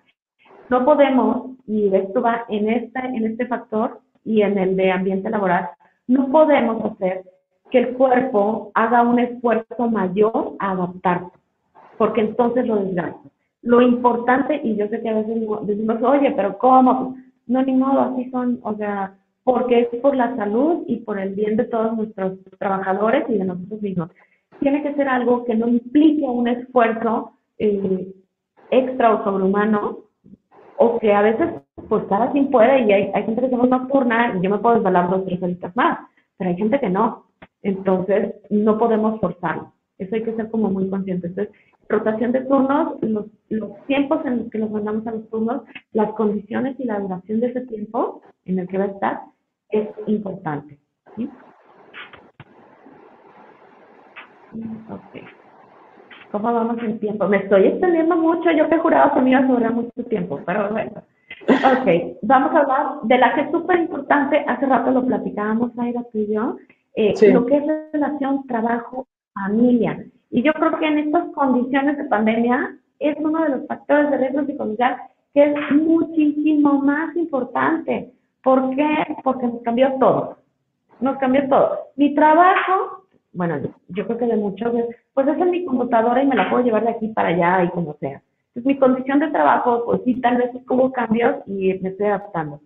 [0.69, 5.29] No podemos, y esto va en este, en este factor y en el de ambiente
[5.29, 5.71] laboral,
[6.07, 7.25] no podemos hacer
[7.71, 11.37] que el cuerpo haga un esfuerzo mayor a adaptarse,
[11.99, 13.29] porque entonces lo desgasta.
[13.63, 17.17] Lo importante, y yo sé que a veces decimos, oye, pero ¿cómo?
[17.47, 19.15] No, ni modo, así son, o sea,
[19.45, 23.45] porque es por la salud y por el bien de todos nuestros trabajadores y de
[23.45, 24.11] nosotros mismos.
[24.61, 28.13] Tiene que ser algo que no implique un esfuerzo eh,
[28.71, 29.99] extra o sobrehumano,
[30.77, 31.49] o que a veces,
[31.89, 34.77] pues cada quien puede, y hay, hay gente que hacemos nocturna, y yo me puedo
[34.77, 35.99] desvelar dos tres horitas más,
[36.39, 37.27] pero hay gente que no.
[37.63, 39.73] Entonces, no podemos forzarlo.
[39.99, 41.31] Eso hay que ser como muy conscientes.
[41.31, 41.55] Entonces,
[41.91, 45.63] rotación de turnos, los, los tiempos en los que nos mandamos a los turnos,
[45.93, 49.21] las condiciones y la duración de ese tiempo en el que va a estar,
[49.71, 50.79] es importante.
[51.17, 51.29] ¿sí?
[54.89, 55.25] Ok.
[56.33, 57.27] ¿Cómo vamos en tiempo?
[57.27, 60.71] Me estoy extendiendo mucho, yo te juraba que me iba a sobrar mucho tiempo, pero
[60.71, 61.03] bueno.
[61.49, 66.05] Ok, vamos a hablar de la que es súper importante, hace rato lo platicábamos, Aida,
[66.13, 66.57] tú y yo,
[66.95, 70.05] eh, lo que es relación trabajo-familia.
[70.31, 74.19] Y yo creo que en estas condiciones de pandemia es uno de los factores de
[74.19, 74.97] riesgo psicosocial
[75.35, 78.13] que es muchísimo más importante.
[78.43, 79.17] ¿Por qué?
[79.23, 80.39] Porque nos cambió todo.
[81.01, 81.79] Nos cambió todo.
[81.97, 83.59] Mi trabajo, bueno,
[83.89, 84.73] yo, creo que de muchos,
[85.15, 87.71] pues es en mi computadora y me la puedo llevar de aquí para allá y
[87.71, 88.23] como sea.
[88.49, 92.61] Entonces, mi condición de trabajo, pues sí, tal vez hubo cambios y me estoy adaptando.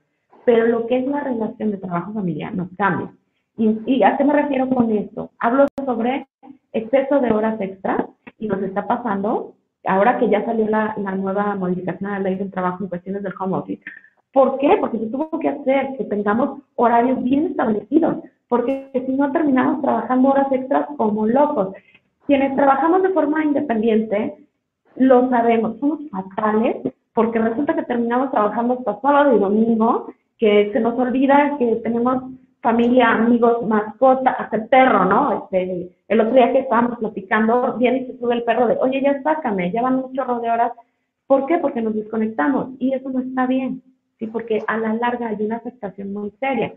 [0.45, 3.13] Pero lo que es la relación de trabajo familiar nos cambia.
[3.57, 5.31] ¿Y, y a qué me refiero con esto?
[5.39, 6.27] Hablo sobre
[6.73, 8.05] exceso de horas extras
[8.39, 9.55] y nos está pasando
[9.87, 13.35] ahora que ya salió la, nueva modificación a la ley del trabajo en cuestiones del
[13.39, 13.83] home office.
[14.33, 14.77] ¿Por qué?
[14.81, 18.17] Porque se tuvo que hacer que tengamos horarios bien establecidos,
[18.49, 21.75] porque si no terminamos trabajando horas extras como locos.
[22.27, 24.35] Quienes trabajamos de forma independiente,
[24.97, 26.77] lo sabemos, somos fatales,
[27.13, 30.07] porque resulta que terminamos trabajando hasta sábado y domingo,
[30.39, 32.25] que se nos olvida que tenemos
[32.65, 35.35] familia, amigos, mascota, hasta perro, ¿no?
[35.53, 39.03] Este, el otro día que estábamos platicando, viene y se sube el perro de, oye,
[39.03, 40.73] ya sácame, ya van un chorro de horas.
[41.27, 41.59] ¿Por qué?
[41.59, 43.83] Porque nos desconectamos y eso no está bien,
[44.19, 44.27] ¿sí?
[44.27, 46.73] Porque a la larga hay una afectación muy seria.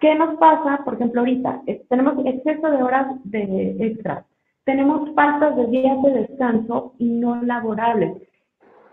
[0.00, 0.82] ¿Qué nos pasa?
[0.84, 4.26] Por ejemplo, ahorita tenemos exceso de horas de extras,
[4.64, 8.12] tenemos faltas de días de descanso y no laborables.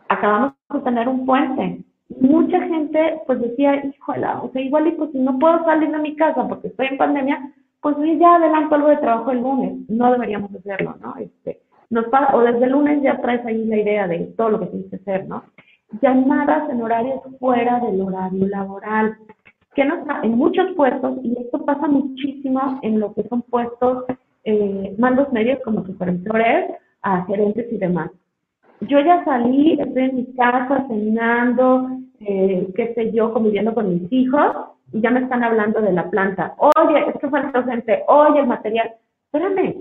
[0.07, 1.83] Acabamos de tener un puente,
[2.19, 5.99] mucha gente pues decía, híjola, o sea, igual y pues si no puedo salir de
[5.99, 9.89] mi casa porque estoy en pandemia, pues ya adelanto algo de trabajo el lunes.
[9.89, 11.15] No deberíamos hacerlo, ¿no?
[11.17, 14.59] Este, nos pasa, o desde el lunes ya traes ahí la idea de todo lo
[14.59, 15.43] que tienes que hacer, ¿no?
[16.01, 19.17] Llamadas en horarios fuera del horario laboral.
[19.75, 24.05] Que no en muchos puestos, y esto pasa muchísimo en lo que son puestos,
[24.43, 28.11] eh, mandos medios como supervisores, a gerentes y demás
[28.81, 34.11] yo ya salí, estoy en mi casa cenando, eh, qué sé yo, conviviendo con mis
[34.11, 34.55] hijos,
[34.91, 36.55] y ya me están hablando de la planta.
[36.57, 38.91] Oye, es que fue gente, oye, el material.
[39.31, 39.75] Espérame,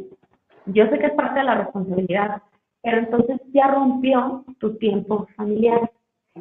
[0.66, 2.42] yo sé que es parte de la responsabilidad,
[2.82, 5.90] pero entonces ya rompió tu tiempo familiar.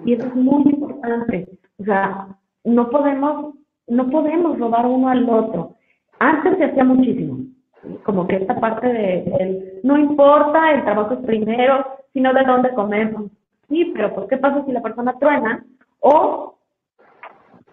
[0.05, 1.47] Y eso es muy importante.
[1.79, 2.27] O sea,
[2.63, 3.55] no podemos,
[3.87, 5.75] no podemos robar uno al otro.
[6.19, 7.46] Antes se hacía muchísimo.
[8.03, 13.31] Como que esta parte de, no importa, el trabajo es primero, sino de dónde comemos.
[13.69, 15.65] Sí, pero ¿por qué pasa si la persona truena?
[15.99, 16.57] O,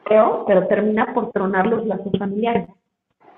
[0.05, 2.69] creo, pero termina por tronar los lazos familiares.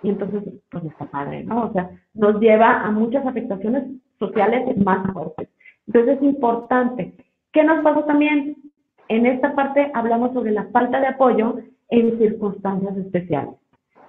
[0.02, 1.64] Y entonces, pues está padre, ¿no?
[1.64, 3.84] O sea, nos lleva a muchas afectaciones
[4.18, 5.48] sociales más fuertes.
[5.86, 7.14] Entonces es importante.
[7.52, 8.56] ¿Qué nos pasa también?
[9.08, 11.56] En esta parte hablamos sobre la falta de apoyo
[11.90, 13.54] en circunstancias especiales.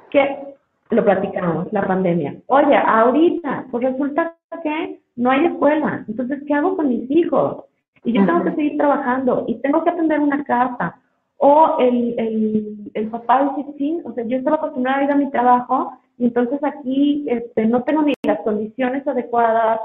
[0.09, 0.55] Que
[0.89, 2.37] lo platicamos, la pandemia.
[2.47, 6.05] Oye, ahorita, pues resulta que no hay escuela.
[6.07, 7.65] Entonces, ¿qué hago con mis hijos?
[8.03, 10.95] Y yo tengo que seguir trabajando y tengo que atender una casa.
[11.37, 15.15] O el, el, el papá dice, sí, o sea, yo estaba acostumbrada a ir a
[15.15, 19.81] mi trabajo y entonces aquí este, no tengo ni las condiciones adecuadas.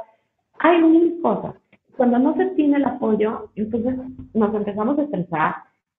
[0.61, 1.55] Hay mil cosas.
[1.97, 3.97] Cuando no se tiene el apoyo, entonces
[4.33, 5.55] nos empezamos a estresar,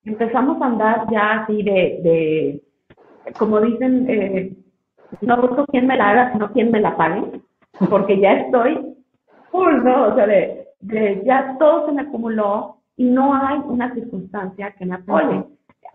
[0.06, 2.64] empezamos a andar ya así de, de
[3.38, 4.56] como dicen, eh,
[5.22, 7.42] no busco quién me la haga, sino quién me la pague,
[7.90, 8.94] porque ya estoy
[9.54, 10.08] ¿no?
[10.08, 14.96] O sea, de, ya todo se me acumuló y no hay una circunstancia que me
[14.96, 15.44] apoye.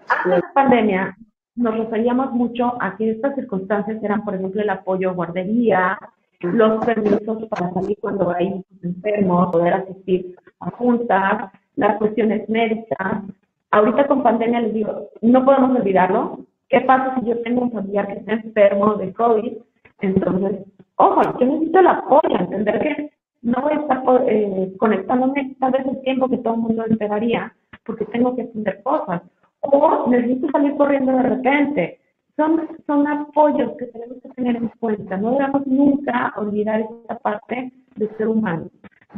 [0.09, 1.17] Antes de la pandemia,
[1.57, 5.99] nos referíamos mucho a que estas circunstancias eran, por ejemplo, el apoyo guardería,
[6.41, 13.23] los permisos para salir cuando hay enfermos, poder asistir a juntas, las cuestiones médicas.
[13.71, 16.41] Ahorita con pandemia les digo, no podemos olvidarlo.
[16.69, 19.53] ¿Qué pasa si yo tengo un familiar que está enfermo de COVID?
[20.01, 20.67] Entonces,
[20.97, 23.11] ojo, yo necesito el apoyo, entender que
[23.43, 27.55] no voy a estar eh, conectándome tal vez el tiempo que todo el mundo esperaría,
[27.85, 29.23] porque tengo que hacer cosas.
[29.61, 32.01] O necesito salir corriendo de repente.
[32.37, 35.17] Son, son apoyos que tenemos que tener en cuenta.
[35.17, 38.69] No debemos nunca olvidar esta parte del ser humano.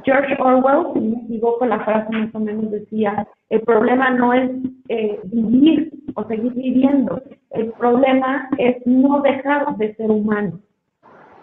[0.04, 4.50] George Orwell, si me equivoco, la frase más o menos decía, el problema no es
[4.88, 7.20] eh, vivir o seguir viviendo,
[7.50, 10.60] el problema es no dejar de ser humano.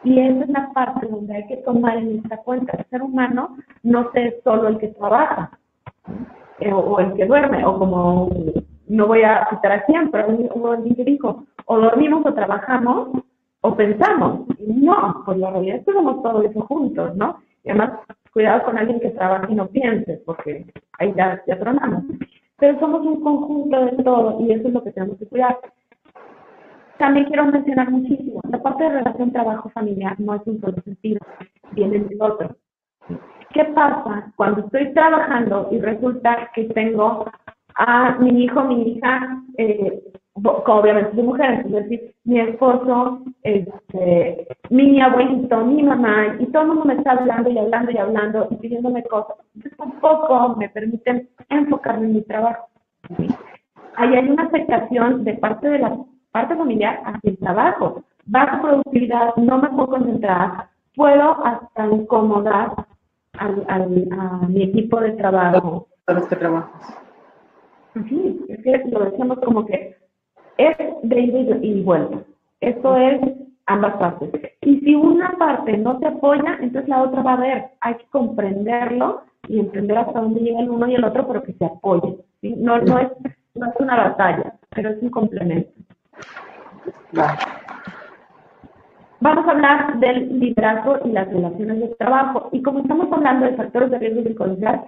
[0.03, 2.77] Y esa es la parte donde hay que tomar en esta cuenta.
[2.77, 5.51] El ser humano no es solo el que trabaja
[6.59, 8.29] eh, o el que duerme, o como
[8.87, 13.09] no voy a citar a quién, pero que dijo, o dormimos o trabajamos
[13.61, 14.47] o pensamos.
[14.65, 17.37] No, pues la realidad es que somos todo eso juntos, ¿no?
[17.63, 17.99] Y además,
[18.37, 20.63] cuidado con alguien que trabaja y no piense, porque
[20.99, 22.03] ahí ya, ya tronamos.
[22.59, 25.57] Pero somos un conjunto de todo y eso es lo que tenemos que cuidar.
[26.99, 31.19] También quiero mencionar muchísimo, la parte de relación trabajo-familiar no es un solo sentido,
[31.71, 32.55] viene del otro.
[33.53, 37.25] ¿Qué pasa cuando estoy trabajando y resulta que tengo
[37.73, 39.99] a mi hijo, mi hija, eh,
[40.43, 46.67] obviamente soy mujer, es decir, mi esposo, este, mi abuelito, mi mamá, y todo el
[46.69, 49.37] mundo me está hablando y hablando y hablando y pidiéndome cosas.
[49.55, 52.67] Entonces tampoco me permiten enfocarme en mi trabajo.
[53.95, 55.97] Ahí hay una afectación de parte de la
[56.31, 58.03] parte familiar hacia el trabajo.
[58.25, 62.73] Baja productividad, no me puedo concentrar, puedo hasta incomodar
[63.39, 65.87] al, al, a mi equipo de trabajo.
[66.05, 66.97] A los que trabajas.
[68.07, 69.96] Sí, es que lo decimos como que
[70.57, 72.19] es de ida y vuelta.
[72.59, 73.21] Esto es
[73.67, 74.29] ambas partes.
[74.61, 77.65] Y si una parte no te apoya, entonces la otra va a ver.
[77.81, 81.53] Hay que comprenderlo y entender hasta dónde llega el uno y el otro, pero que
[81.53, 82.17] se apoye.
[82.41, 83.09] No, no, es,
[83.55, 85.69] no es una batalla, pero es un complemento.
[89.19, 92.49] Vamos a hablar del liderazgo y las relaciones de trabajo.
[92.51, 94.85] Y como estamos hablando de factores de riesgo psicosocial,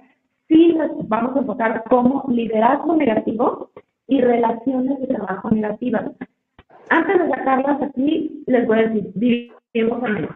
[0.48, 0.76] sí
[1.08, 3.70] vamos a enfocar como liderazgo negativo
[4.10, 6.10] y relaciones de trabajo negativas.
[6.90, 10.28] Antes de sacarlas aquí, les voy a decir, vivimos en el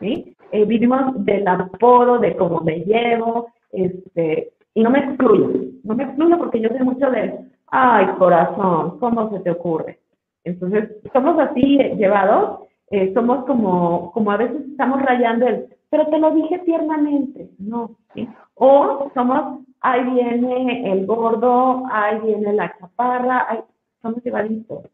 [0.00, 0.36] ¿sí?
[0.50, 5.52] Eh, vivimos del apodo, de cómo me llevo, este, y no me excluyo,
[5.84, 10.00] no me excluyo porque yo sé mucho de, ay corazón, ¿cómo se te ocurre?
[10.42, 16.18] Entonces, somos así llevados, eh, somos como, como a veces estamos rayando el, pero te
[16.18, 18.28] lo dije tiernamente, no, ¿sí?
[18.54, 23.60] O somos, ahí viene el gordo, ahí viene la chaparra, ahí,
[24.02, 24.90] somos llevaditos.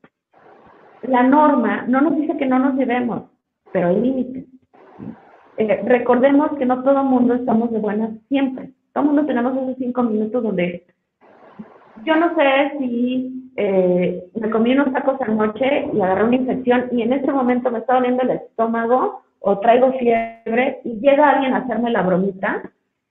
[1.05, 3.23] La norma no nos dice que no nos llevemos,
[3.73, 4.45] pero hay límites.
[5.57, 8.75] Eh, recordemos que no todo el mundo estamos de buenas siempre.
[8.93, 10.85] Todo el mundo tenemos esos cinco minutos donde
[12.05, 17.01] yo no sé si eh, me comí unos tacos anoche y agarré una infección y
[17.01, 21.59] en este momento me está doliendo el estómago o traigo fiebre y llega alguien a
[21.59, 22.63] hacerme la bromita,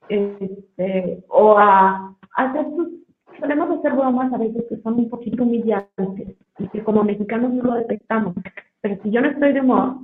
[0.07, 2.89] este, o a, hacer sus,
[3.39, 7.63] solemos hacer bromas a veces que son un poquito humillantes y que como mexicanos no
[7.63, 8.35] lo detectamos.
[8.81, 9.97] Pero si yo no estoy de humor,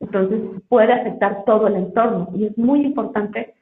[0.00, 3.54] entonces puede afectar todo el entorno y es muy importante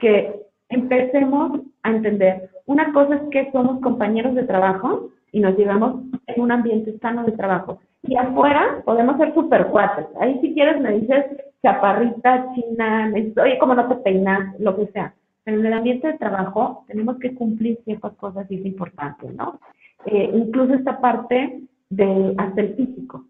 [0.00, 2.50] que empecemos a entender.
[2.66, 7.24] Una cosa es que somos compañeros de trabajo y nos llevamos en un ambiente sano
[7.24, 7.80] de trabajo.
[8.02, 10.06] Y afuera podemos ser super cuates.
[10.20, 11.24] Ahí si quieres me dices
[11.62, 15.14] chaparrita, china, oye, como no te peinas, lo que sea.
[15.44, 19.58] Pero en el ambiente de trabajo tenemos que cumplir ciertas cosas y es importante, ¿no?
[20.06, 23.24] Eh, incluso esta parte de hasta el físico.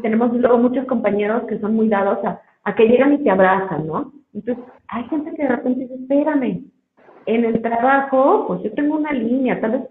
[0.00, 3.86] Tenemos luego muchos compañeros que son muy dados a, a que llegan y te abrazan,
[3.86, 4.12] ¿no?
[4.32, 6.64] Entonces, hay gente que de repente dice, espérame,
[7.26, 9.82] en el trabajo, pues yo tengo una línea, tal vez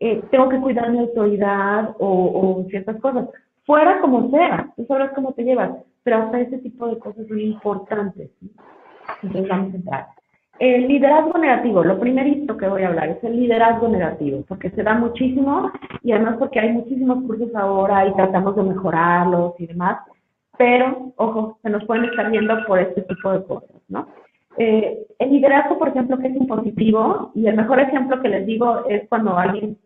[0.00, 3.28] eh, tengo que cuidar mi autoridad o, ciertas cosas.
[3.64, 5.70] Fuera como sea, tú sabrás cómo te llevas,
[6.02, 8.30] pero hasta ese tipo de cosas son importantes.
[9.22, 10.06] Entonces vamos a entrar.
[10.58, 14.82] El liderazgo negativo, lo primerito que voy a hablar es el liderazgo negativo, porque se
[14.82, 15.72] da muchísimo
[16.02, 19.98] y además porque hay muchísimos cursos ahora y tratamos de mejorarlos y demás,
[20.56, 24.06] pero, ojo, se nos pueden estar viendo por este tipo de cosas, ¿no?
[24.58, 28.84] Eh, el liderazgo, por ejemplo, que es impositivo, y el mejor ejemplo que les digo
[28.88, 29.76] es cuando alguien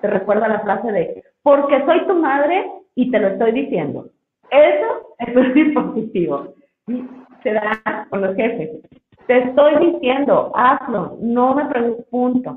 [0.00, 4.10] te recuerda la frase de, porque soy tu madre y te lo estoy diciendo.
[4.50, 6.54] Eso, es impositivo.
[7.42, 8.70] Se da con los jefes.
[9.26, 12.52] Te estoy diciendo, hazlo, no me preguntes,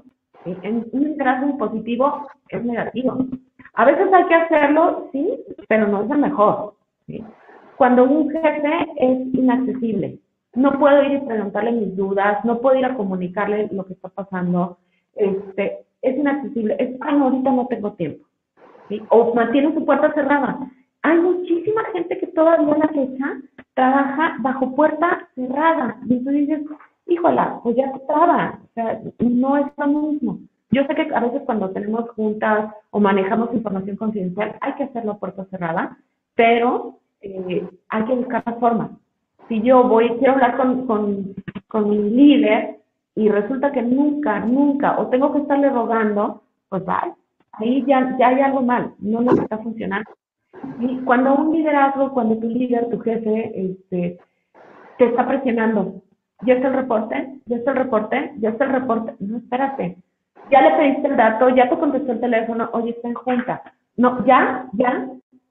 [0.45, 3.17] un liderazgo impositivo es negativo.
[3.75, 6.73] A veces hay que hacerlo, sí, pero no es el mejor.
[7.77, 10.19] Cuando un jefe es inaccesible,
[10.55, 14.09] no puedo ir y preguntarle mis dudas, no puedo ir a comunicarle lo que está
[14.09, 14.77] pasando,
[15.15, 18.25] este, es inaccesible, es, ay, ahorita no tengo tiempo,
[19.09, 20.59] o mantiene su puerta cerrada.
[21.01, 23.37] Hay muchísima gente que todavía a la fecha
[23.73, 26.61] trabaja bajo puerta cerrada, y tú dices,
[27.07, 30.39] híjola, pues ya estaba, o sea, no es lo mismo.
[30.71, 35.13] Yo sé que a veces cuando tenemos juntas o manejamos información confidencial hay que hacerlo
[35.13, 35.97] a puerta cerrada,
[36.35, 38.97] pero eh, hay que buscar la forma
[39.47, 41.35] si yo voy, quiero hablar con, con,
[41.67, 42.77] con mi líder
[43.15, 47.13] y resulta que nunca, nunca, o tengo que estarle rogando, pues vale,
[47.53, 50.09] ahí ya, ya hay algo mal, no nos está funcionando.
[50.79, 54.19] Y cuando un liderazgo, cuando tu líder, tu jefe, este,
[54.97, 56.01] te está presionando,
[56.41, 57.39] ¿ya está el reporte?
[57.45, 58.33] ¿Ya está el reporte?
[58.39, 59.13] ¿Ya está el reporte?
[59.19, 59.97] No, espérate.
[60.49, 63.61] Ya le pediste el dato, ya te contestó el teléfono, oye, está en junta.
[63.97, 65.07] No, ya, ya,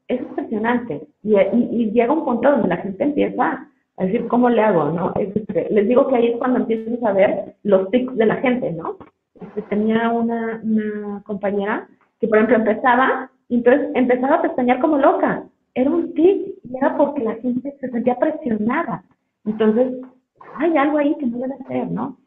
[0.09, 1.07] es impresionante.
[1.23, 4.91] Y, y, y llega un punto donde la gente empieza a decir, ¿cómo le hago?
[4.91, 5.13] ¿no?
[5.17, 8.73] Este, les digo que ahí es cuando empiezas a ver los tics de la gente,
[8.73, 8.97] ¿no?
[9.41, 11.89] Este, tenía una, una compañera
[12.21, 15.45] que, por ejemplo, empezaba, entonces empezaba a pestañear como loca.
[15.75, 19.05] Era un tic, y era porque la gente se sentía presionada.
[19.45, 20.01] Entonces,
[20.57, 22.19] hay algo ahí que no debe hacer, ¿no?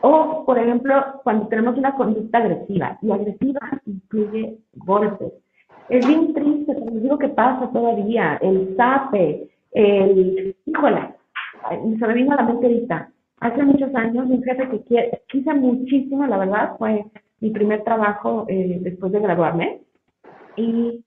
[0.00, 5.32] O, por ejemplo, cuando tenemos una conducta agresiva, y agresiva incluye golpes.
[5.88, 11.14] Es bien triste, les digo que pasa todavía, el zape, el, híjole,
[11.98, 13.10] se me vino a la mente ahorita,
[13.40, 17.04] hace muchos años un jefe que quise muchísimo, la verdad, fue
[17.40, 19.80] mi primer trabajo eh, después de graduarme,
[20.56, 21.04] y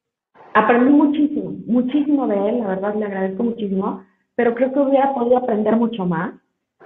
[0.54, 4.04] aprendí muchísimo, muchísimo de él, la verdad le agradezco muchísimo,
[4.36, 6.34] pero creo que hubiera podido aprender mucho más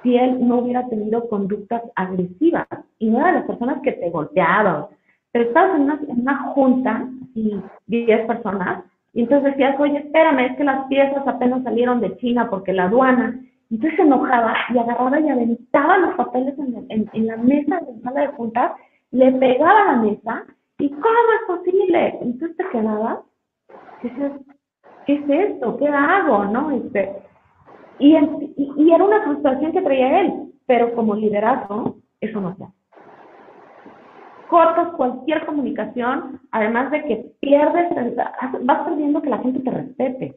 [0.03, 2.67] si él no hubiera tenido conductas agresivas.
[2.99, 4.87] Y no era las personas que te golpeaban.
[5.31, 10.51] Pero estabas en una, en una junta y 10 personas y entonces decías, oye, espérame,
[10.51, 13.41] es que las piezas apenas salieron de China porque la aduana.
[13.69, 18.01] Entonces se enojaba y agarraba y aventaba los papeles en, en, la mesa de la
[18.03, 18.71] sala de juntas,
[19.11, 20.45] le pegaba a la mesa
[20.77, 22.19] y ¿cómo es posible?
[22.21, 23.19] Entonces te quedabas,
[24.01, 24.07] ¿qué
[25.07, 25.77] es, esto?
[25.77, 26.45] ¿Qué hago?
[26.45, 26.71] ¿No?
[26.71, 27.13] Este,
[27.99, 30.33] y, y, era una frustración que traía él,
[30.65, 32.80] pero como liderazgo, eso no se hace.
[34.51, 38.15] Cortas cualquier comunicación, además de que pierdes,
[38.63, 40.35] vas perdiendo que la gente te respete.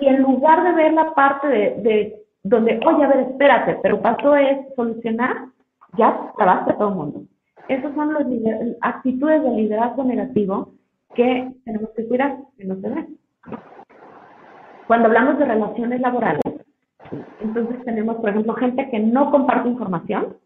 [0.00, 4.00] Y en lugar de ver la parte de, de donde, oye, a ver, espérate, pero
[4.00, 5.46] pasó es solucionar,
[5.98, 7.22] ya trabaste a todo el mundo.
[7.68, 8.24] Esas son las
[8.82, 10.68] actitudes de liderazgo negativo
[11.16, 13.18] que tenemos que cuidar, que no se ven.
[14.86, 16.40] Cuando hablamos de relaciones laborales,
[17.40, 20.36] entonces tenemos, por ejemplo, gente que no comparte información.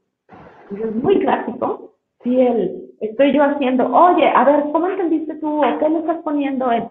[0.70, 1.89] es muy clásico.
[2.22, 5.62] Si el, estoy yo haciendo, oye, a ver, ¿cómo entendiste tú?
[5.62, 6.88] ¿O qué le estás poniendo en?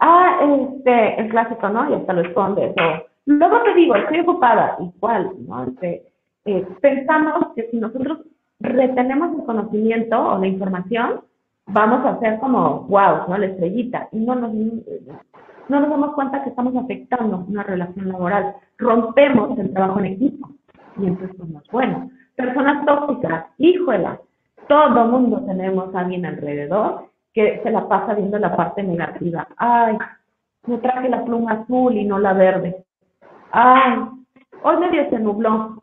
[0.00, 1.90] Ah, este, el clásico, ¿no?
[1.90, 2.74] Y hasta lo escondes.
[3.24, 4.76] Luego te digo, estoy ocupada.
[4.78, 5.64] Igual, ¿no?
[5.64, 6.02] Este,
[6.44, 8.18] eh, pensamos que si nosotros
[8.60, 11.20] retenemos el conocimiento o la información,
[11.66, 13.38] vamos a hacer como, wow, ¿no?
[13.38, 14.08] La estrellita.
[14.12, 18.54] Y no nos, no nos damos cuenta que estamos afectando una relación laboral.
[18.78, 20.50] Rompemos el trabajo en equipo
[20.98, 22.10] y entonces no es bueno.
[22.36, 24.20] Personas tóxicas, híjola,
[24.68, 29.46] todo mundo tenemos a alguien alrededor que se la pasa viendo la parte negativa.
[29.56, 29.98] Ay,
[30.66, 32.84] me traje la pluma azul y no la verde.
[33.52, 33.98] Ay,
[34.62, 35.82] hoy medio se nubló.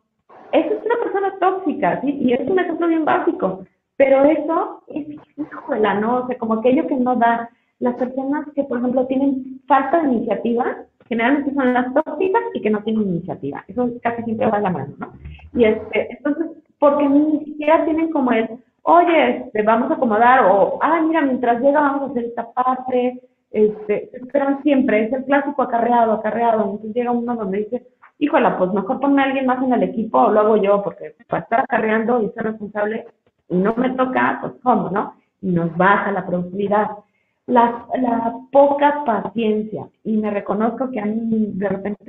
[0.52, 2.10] Esa es una persona tóxica, ¿sí?
[2.20, 3.64] Y es un ejemplo bien básico.
[3.96, 5.06] Pero eso es,
[5.36, 6.18] híjola, ¿no?
[6.18, 10.12] O sea, como aquello que no da las personas que, por ejemplo, tienen falta de
[10.12, 10.76] iniciativa,
[11.08, 13.64] generalmente son las tóxicas y que no tienen iniciativa.
[13.68, 15.12] Eso casi siempre va a la mano, ¿no?
[15.54, 16.46] Y este, entonces,
[16.78, 18.48] porque ni siquiera tienen como el,
[18.84, 23.20] oye, este, vamos a acomodar, o, ah, mira, mientras llega vamos a hacer esta parte,
[23.50, 27.86] este, esperan siempre, es el clásico acarreado, acarreado, entonces llega uno donde dice,
[28.18, 31.14] híjola, pues mejor ponme a alguien más en el equipo o lo hago yo, porque
[31.28, 33.06] para estar acarreando y ser responsable
[33.48, 35.14] y no me toca, pues cómo, ¿no?
[35.42, 36.88] Y nos baja la productividad
[37.46, 39.88] la, la poca paciencia.
[40.02, 42.04] Y me reconozco que a mí de repente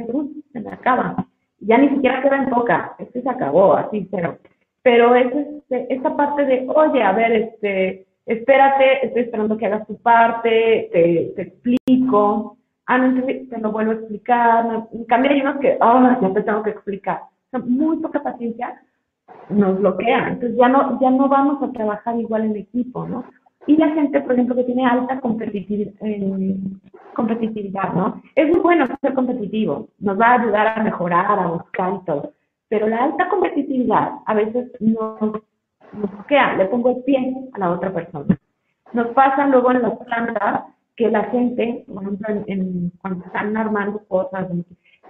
[0.54, 1.28] se me acaba.
[1.60, 4.38] Ya ni siquiera queda en poca, este se acabó, así, pero,
[4.86, 9.88] pero es este, esta parte de, oye, a ver, este, espérate, estoy esperando que hagas
[9.88, 15.58] tu parte, te, explico, ah, no, te lo vuelvo a explicar, en cambio hay unos
[15.58, 17.22] que, ah, ya te tengo que explicar.
[17.24, 18.80] O sea, muy poca paciencia
[19.50, 23.26] nos bloquea, entonces ya no, ya no vamos a trabajar igual en equipo, ¿no?
[23.66, 26.58] Y la gente, por ejemplo, que tiene alta competitividad, eh,
[27.16, 28.22] competitividad, ¿no?
[28.36, 32.35] Es muy bueno ser competitivo, nos va a ayudar a mejorar, a buscar y todo.
[32.70, 35.41] Pero la alta competitividad a veces nos, nos
[36.57, 38.38] le pongo el pie a la otra persona.
[38.93, 40.63] Nos pasa luego en las plantas
[40.95, 44.47] que la gente, por ejemplo, en, cuando están armando cosas,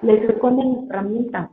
[0.02, 1.50] les esconden herramientas.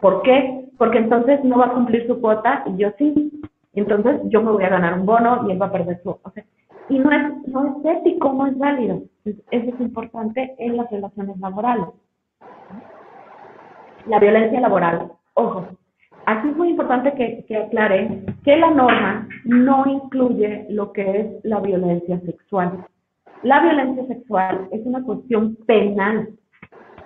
[0.00, 0.68] ¿Por qué?
[0.78, 3.42] Porque entonces no va a cumplir su cuota y yo sí
[3.74, 6.10] entonces yo me voy a ganar un bono y él va a perder su...
[6.10, 6.20] O
[6.88, 9.02] y no es, no es ético, no es válido.
[9.24, 11.86] eso es importante en las relaciones laborales.
[14.06, 15.12] La violencia laboral.
[15.34, 15.66] Ojo,
[16.26, 21.44] aquí es muy importante que, que aclare que la norma no incluye lo que es
[21.44, 22.86] la violencia sexual.
[23.42, 26.28] La violencia sexual es una cuestión penal.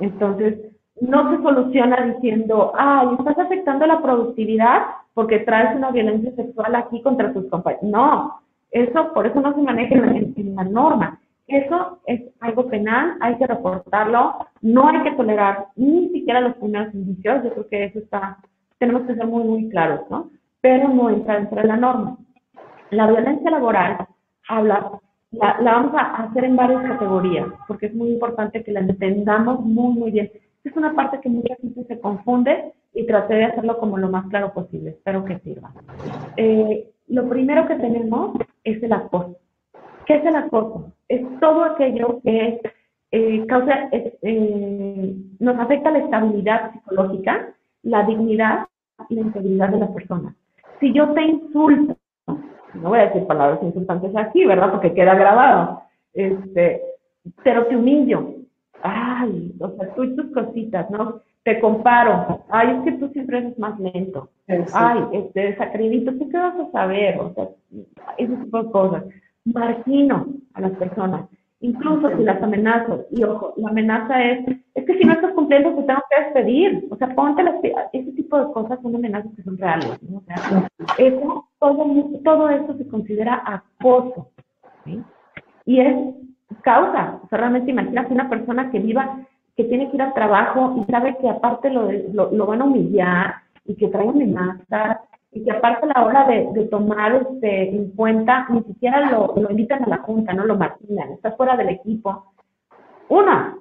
[0.00, 0.58] Entonces,
[1.00, 4.82] no se soluciona diciendo, ay, estás afectando la productividad
[5.14, 7.84] porque traes una violencia sexual aquí contra tus compañeros.
[7.84, 8.40] No,
[8.70, 11.20] eso, por eso no se maneja en, la norma.
[11.48, 16.94] Eso es algo penal, hay que reportarlo, no hay que tolerar ni siquiera los primeros
[16.94, 18.38] indicios, yo creo que eso está,
[18.78, 20.30] tenemos que ser muy, muy claros, ¿no?
[20.60, 22.18] Pero no entra dentro de la norma.
[22.90, 24.06] La violencia laboral
[24.48, 28.80] habla, la, la vamos a hacer en varias categorías, porque es muy importante que la
[28.80, 30.30] entendamos muy, muy bien
[30.68, 34.26] es una parte que mucha gente se confunde y traté de hacerlo como lo más
[34.28, 34.90] claro posible.
[34.90, 35.72] Espero que sirva.
[36.36, 39.36] Eh, lo primero que tenemos es el acoso.
[40.08, 40.90] ¿Qué es el acoso?
[41.06, 42.60] Es todo aquello que
[43.10, 48.66] eh, causa, eh, nos afecta la estabilidad psicológica, la dignidad
[49.10, 50.34] la integridad de la persona.
[50.80, 51.96] Si yo te insulto,
[52.26, 54.70] no voy a decir palabras insultantes aquí, ¿verdad?
[54.70, 55.82] Porque queda grabado.
[56.14, 56.82] Este,
[57.44, 58.34] pero te humillo.
[58.82, 61.20] Ay, o sea, tú y tus cositas, ¿no?
[61.42, 62.44] Te comparo.
[62.48, 64.30] Ay, es que tú siempre eres más lento.
[64.72, 66.12] Ay, este, desacredito.
[66.12, 67.18] ¿Tú qué vas a saber?
[67.18, 67.48] O sea,
[68.16, 69.04] ese tipo de cosas.
[69.52, 71.28] Margino a las personas.
[71.60, 73.06] Incluso si las amenazo.
[73.10, 76.86] Y ojo, la amenaza es, es que si no estás cumpliendo, te tengo que despedir.
[76.90, 77.56] O sea, ponte las,
[77.92, 80.00] ese tipo de cosas son amenazas que son reales.
[80.02, 80.18] ¿no?
[80.18, 80.68] O sea,
[80.98, 81.84] eso, todo,
[82.24, 84.30] todo eso se considera acoso.
[84.84, 85.02] ¿sí?
[85.64, 85.96] Y es
[86.62, 87.20] causa.
[87.24, 89.26] O sea, realmente imagínate una persona que viva,
[89.56, 92.66] que tiene que ir al trabajo y sabe que aparte lo, lo, lo van a
[92.66, 93.34] humillar
[93.64, 94.98] y que trae amenazas
[95.30, 99.84] y que aparte a la hora de, tomar este, en cuenta, ni siquiera lo, invitan
[99.84, 102.32] a la junta, no lo martinan, está fuera del equipo.
[103.08, 103.56] Una,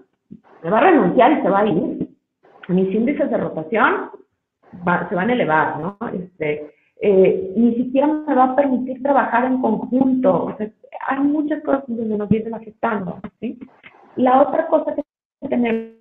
[0.61, 2.09] se va a renunciar y se va a ir.
[2.69, 4.11] Mis índices de rotación
[5.09, 5.97] se van a elevar, ¿no?
[6.13, 10.55] Este, eh, ni siquiera me va a permitir trabajar en conjunto.
[11.07, 13.19] Hay muchas cosas donde nos vienen afectando.
[13.39, 13.59] ¿sí?
[14.15, 15.03] La otra cosa que
[15.47, 15.93] tenemos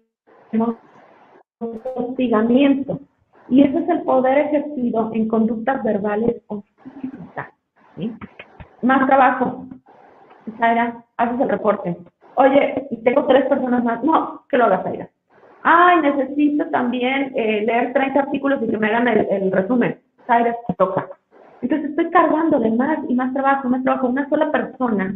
[1.61, 3.01] es hostigamiento.
[3.49, 6.63] Y ese es el poder ejercido en conductas verbales o
[7.01, 7.49] físicas.
[8.83, 9.67] Más trabajo.
[10.59, 11.97] Zaira, haces el reporte.
[12.37, 14.03] Oye, tengo tres personas más.
[14.03, 15.09] No, que lo hagas, Zaira.
[15.63, 19.99] Ay, necesito también eh, leer 30 artículos y que me hagan el, resumen.
[20.27, 21.09] Zaira, toca.
[21.63, 24.09] Entonces estoy cargándole más y más trabajo, más trabajo.
[24.09, 25.15] Una sola persona.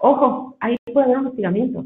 [0.00, 1.84] Ojo, ahí puede haber un hostigamiento.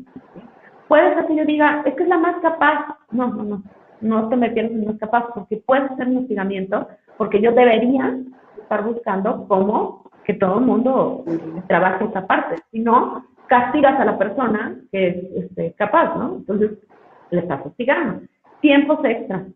[0.88, 2.96] Puede ser que yo diga, es que es la más capaz.
[3.10, 3.62] No, no, no
[4.00, 8.18] no te metieras en más capaz, porque puede ser un hostigamiento, porque yo debería
[8.60, 11.24] estar buscando cómo que todo el mundo
[11.66, 12.56] trabaje esa parte.
[12.70, 16.36] Si no, castigas a la persona que es este, capaz, ¿no?
[16.36, 16.72] Entonces,
[17.30, 18.20] le estás hostigando.
[18.60, 19.46] Tiempos extra.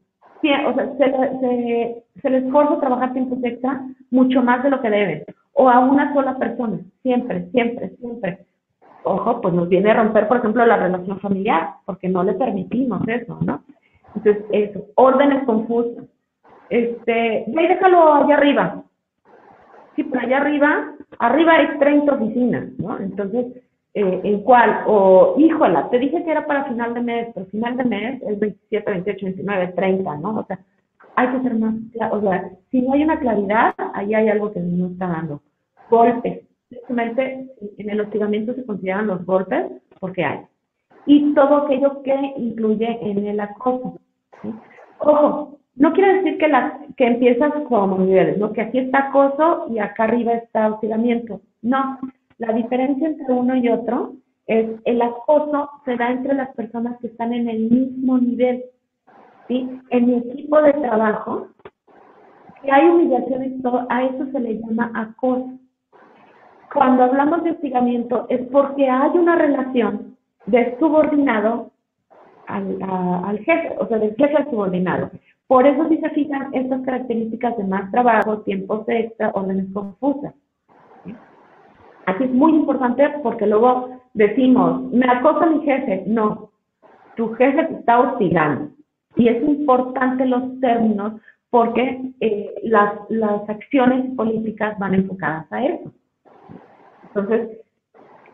[0.66, 3.80] O sea, se, se, se les forza trabajar tiempos extra
[4.10, 5.24] mucho más de lo que deben.
[5.52, 6.80] O a una sola persona.
[7.02, 8.46] Siempre, siempre, siempre.
[9.04, 13.06] Ojo, pues nos viene a romper, por ejemplo, la relación familiar, porque no le permitimos
[13.06, 13.62] eso, ¿no?
[14.14, 16.04] Entonces, eso, órdenes confusas.
[16.70, 18.84] Este, ve déjalo allá arriba.
[19.96, 22.98] Sí, pero allá arriba, arriba hay 30 oficinas, ¿no?
[22.98, 23.46] Entonces,
[23.94, 24.84] eh, ¿en cuál?
[24.86, 28.38] O, híjola, te dije que era para final de mes, pero final de mes es
[28.38, 30.38] 27, 28, 29, 30, ¿no?
[30.38, 30.58] O sea,
[31.14, 32.16] hay que ser más claro.
[32.16, 35.42] O sea, si no hay una claridad, ahí hay algo que no está dando.
[35.90, 36.40] Golpes.
[36.70, 39.66] Simplemente en el hostigamiento se consideran los golpes
[40.00, 40.40] porque hay
[41.06, 43.98] y todo aquello que incluye en el acoso.
[44.98, 48.52] Ojo, no quiere decir que, la, que empiezas como niveles, ¿no?
[48.52, 51.40] que aquí está acoso y acá arriba está hostigamiento.
[51.62, 51.98] No,
[52.38, 54.14] la diferencia entre uno y otro
[54.46, 58.64] es el acoso se da entre las personas que están en el mismo nivel.
[59.48, 59.80] ¿sí?
[59.90, 61.48] En mi equipo de trabajo,
[62.62, 65.58] si hay humillación todo, a eso se le llama acoso.
[66.72, 70.11] Cuando hablamos de hostigamiento es porque hay una relación
[70.46, 71.70] de subordinado
[72.46, 75.10] al, al jefe, o sea, del jefe al subordinado.
[75.46, 80.34] Por eso si se fijan estas características de más trabajo, tiempos extra, órdenes confusas.
[82.06, 86.04] Aquí es muy importante porque luego decimos, me acosa mi jefe.
[86.06, 86.50] No,
[87.16, 88.70] tu jefe te está hostigando.
[89.16, 91.20] Y es importante los términos
[91.50, 95.92] porque eh, las, las acciones políticas van enfocadas a eso.
[97.08, 97.58] Entonces,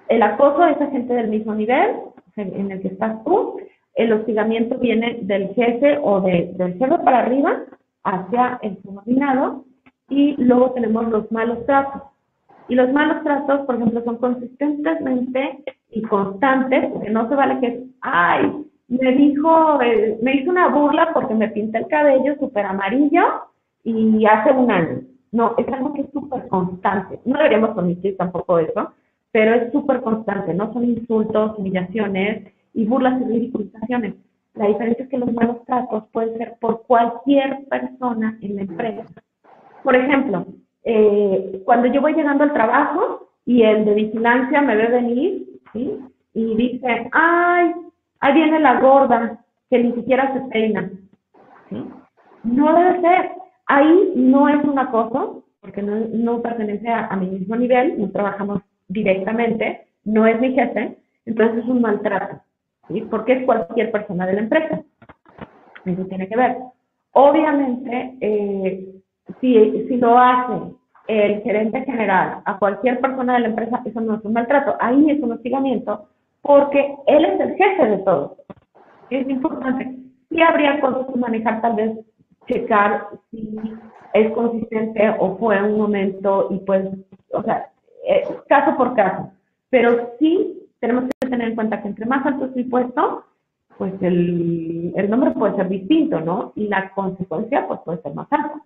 [0.09, 1.96] el acoso es a gente del mismo nivel
[2.36, 3.61] en el que estás tú.
[3.94, 7.64] El hostigamiento viene del jefe o de, del jefe para arriba
[8.04, 9.64] hacia el subordinado.
[10.09, 12.02] Y luego tenemos los malos tratos.
[12.68, 17.84] Y los malos tratos, por ejemplo, son consistentemente y constantes, porque no se vale que,
[18.02, 18.52] ay,
[18.88, 23.22] me dijo, eh, me hizo una burla porque me pinta el cabello súper amarillo
[23.84, 25.00] y hace un año.
[25.32, 27.20] No, es algo que es súper constante.
[27.24, 28.92] No deberíamos permitir tampoco eso,
[29.32, 34.14] pero es súper constante, no son insultos, humillaciones y burlas y ridiculizaciones.
[34.54, 39.04] La diferencia es que los malos tratos pueden ser por cualquier persona en la empresa.
[39.84, 40.46] Por ejemplo,
[40.84, 46.00] eh, cuando yo voy llegando al trabajo y el de vigilancia me ve venir ¿sí?
[46.34, 47.72] y dice, ay,
[48.20, 50.90] ahí viene la gorda que ni siquiera se peina.
[51.68, 51.84] ¿sí?
[52.42, 53.30] No debe ser.
[53.66, 58.10] Ahí no es un acoso, porque no, no pertenece a, a mi mismo nivel, no
[58.10, 62.41] trabajamos directamente, no es mi jefe, entonces es un maltrato,
[62.89, 63.03] ¿sí?
[63.11, 64.82] Porque es cualquier persona de la empresa.
[65.84, 66.57] Eso tiene que ver.
[67.12, 68.89] Obviamente, eh,
[69.41, 70.72] si, si lo hace
[71.07, 75.11] el gerente general a cualquier persona de la empresa, eso no es un maltrato, ahí
[75.11, 76.09] es un hostigamiento,
[76.43, 78.32] porque él es el jefe de todos.
[79.11, 79.95] Es importante.
[80.30, 81.99] Y habría cosas que manejar tal vez
[82.47, 83.57] checar si
[84.14, 86.86] es consistente o fue un momento y pues,
[87.32, 87.70] o sea,
[88.09, 89.30] eh, caso por caso.
[89.70, 93.24] Pero sí tenemos que tener en cuenta que entre más alto es el puesto,
[93.76, 96.52] pues el, el nombre puede ser distinto, ¿no?
[96.56, 98.62] Y la consecuencia pues puede ser más alta.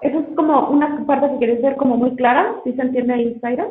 [0.00, 3.38] Eso es como una parte que quería ser como muy clara, ¿sí se entiende ahí,
[3.40, 3.68] Zaira?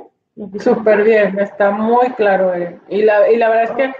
[0.59, 2.53] Súper bien, está muy claro.
[2.53, 2.79] Eh.
[2.87, 3.93] Y, la, y la verdad es que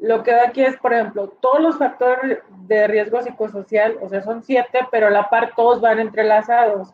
[0.00, 4.22] lo que da aquí es, por ejemplo, todos los factores de riesgo psicosocial, o sea,
[4.22, 6.92] son siete, pero a la par todos van entrelazados,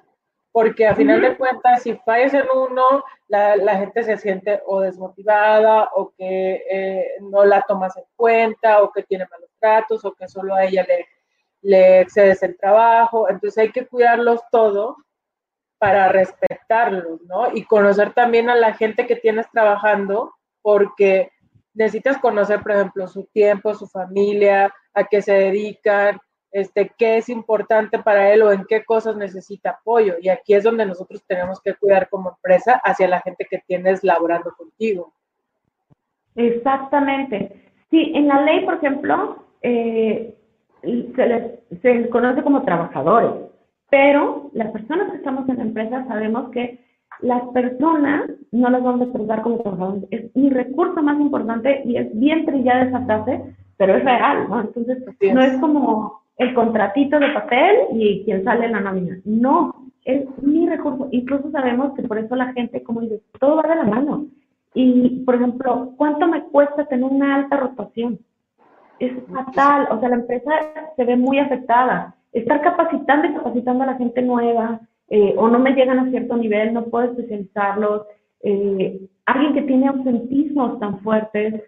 [0.56, 4.80] porque a final de cuentas, si fallas en uno, la, la, gente se siente o
[4.80, 10.14] desmotivada, o que eh, no la tomas en cuenta, o que tiene malos tratos, o
[10.14, 11.06] que solo a ella le,
[11.60, 14.96] le excedes el trabajo, entonces hay que cuidarlos todos
[15.76, 17.54] para respetarlos, ¿no?
[17.54, 20.32] Y conocer también a la gente que tienes trabajando,
[20.62, 21.32] porque
[21.74, 26.18] necesitas conocer, por ejemplo, su tiempo, su familia, a qué se dedican,
[26.56, 30.14] este, qué es importante para él o en qué cosas necesita apoyo.
[30.22, 34.02] Y aquí es donde nosotros tenemos que cuidar como empresa hacia la gente que tienes
[34.02, 35.12] laborando contigo.
[36.34, 37.70] Exactamente.
[37.90, 40.34] Sí, en la ley, por ejemplo, eh,
[40.80, 43.32] se les se conoce como trabajadores,
[43.90, 46.84] pero las personas que estamos en la empresa sabemos que
[47.20, 50.04] las personas no las vamos a tratar como trabajadores.
[50.10, 53.42] Es mi recurso más importante y es bien trillada esa frase,
[53.76, 54.60] pero es real, ¿no?
[54.62, 55.04] Entonces,
[55.34, 59.18] no es como el contratito de papel y quien sale la nómina.
[59.24, 59.74] No,
[60.04, 61.08] es mi recurso.
[61.10, 64.26] Incluso sabemos que por eso la gente, como dice, todo va de la mano.
[64.74, 68.18] Y, por ejemplo, ¿cuánto me cuesta tener una alta rotación?
[68.98, 70.50] Es fatal, o sea, la empresa
[70.96, 72.14] se ve muy afectada.
[72.32, 76.36] Estar capacitando y capacitando a la gente nueva, eh, o no me llegan a cierto
[76.36, 78.02] nivel, no puedo especializarlos.
[78.42, 81.62] Eh, alguien que tiene ausentismos tan fuertes,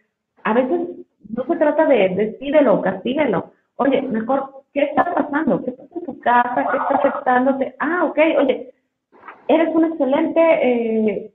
[0.45, 0.89] a veces
[1.35, 3.53] no se trata de decídelo castíguelo.
[3.77, 5.65] Oye, mejor, ¿qué está pasando?
[5.65, 6.67] ¿Qué pasa en tu casa?
[6.71, 7.75] ¿Qué está afectándote?
[7.79, 8.75] Ah, ok, oye,
[9.49, 11.33] eres un excelente eh,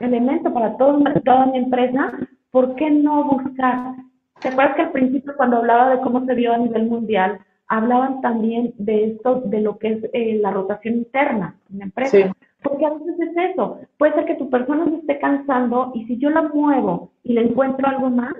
[0.00, 2.12] elemento para todo, toda mi empresa,
[2.50, 3.94] ¿por qué no buscar?
[4.40, 8.20] ¿Te acuerdas que al principio cuando hablaba de cómo se vio a nivel mundial, hablaban
[8.20, 12.34] también de esto, de lo que es eh, la rotación interna en la empresa?
[12.62, 13.78] Porque a veces es eso.
[13.98, 17.42] Puede ser que tu persona se esté cansando y si yo la muevo y le
[17.42, 18.34] encuentro algo más,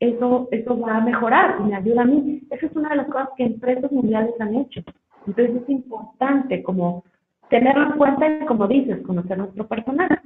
[0.00, 2.42] eso, eso va a mejorar y me ayuda a mí.
[2.50, 4.80] Esa es una de las cosas que empresas mundiales han hecho.
[5.26, 7.04] Entonces es importante como
[7.48, 10.20] tenerlo en cuenta y como dices, conocer nuestro personal.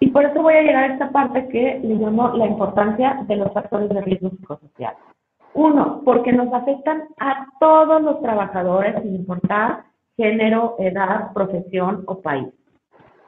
[0.00, 3.36] Y por eso voy a llegar a esta parte que le llamo la importancia de
[3.36, 4.94] los factores de riesgo psicosocial.
[5.54, 9.84] Uno, porque nos afectan a todos los trabajadores, sin importar
[10.16, 12.48] género, edad, profesión o país.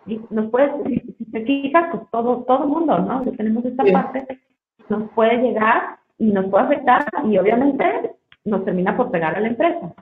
[0.07, 3.25] Y nos puede, si, te fijas, pues todo, todo mundo, ¿no?
[3.25, 4.39] Que tenemos esta parte,
[4.89, 8.13] nos puede llegar y nos puede afectar y obviamente
[8.45, 9.95] nos termina por pegar a la empresa.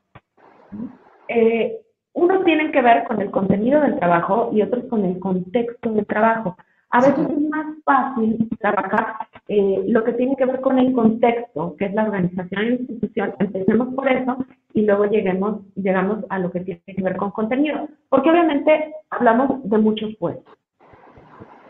[1.29, 1.81] Eh,
[2.15, 6.07] unos tienen que ver con el contenido del trabajo y otros con el contexto del
[6.07, 6.57] trabajo.
[6.91, 9.17] A veces es más fácil trabajar
[9.49, 13.35] eh, lo que tiene que ver con el contexto, que es la organización la institución.
[13.39, 14.39] Empecemos por eso
[14.73, 17.89] y luego lleguemos, llegamos a lo que tiene que ver con contenido.
[18.09, 20.55] Porque obviamente hablamos de muchos puestos.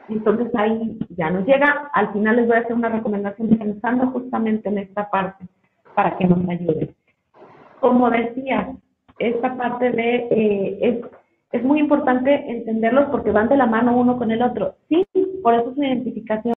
[0.08, 1.90] Entonces ahí ya nos llega.
[1.92, 5.46] Al final les voy a hacer una recomendación pensando justamente en esta parte
[5.94, 6.94] para que nos ayude.
[7.80, 8.72] Como decía,
[9.18, 10.96] esta parte de, eh, es,
[11.52, 14.74] es muy importante entenderlos porque van de la mano uno con el otro.
[14.88, 15.04] Sí,
[15.42, 16.54] por eso su identificación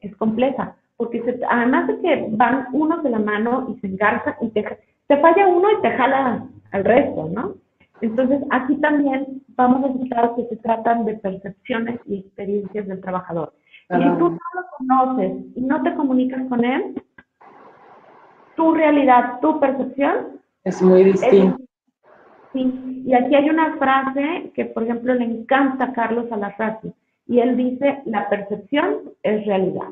[0.00, 4.48] es compleja, porque además de que van unos de la mano y se engarzan y
[4.50, 7.54] te falla uno y te jala al resto, ¿no?
[8.02, 13.54] Entonces, aquí también vamos a citar que se tratan de percepciones y experiencias del trabajador.
[13.90, 17.00] Y si tú no lo conoces y no te comunicas con él,
[18.56, 21.56] tu realidad, tu percepción es muy distinta.
[22.52, 26.92] Sí, y aquí hay una frase que, por ejemplo, le encanta a Carlos Alarraqui,
[27.26, 29.88] y él dice, la percepción es realidad.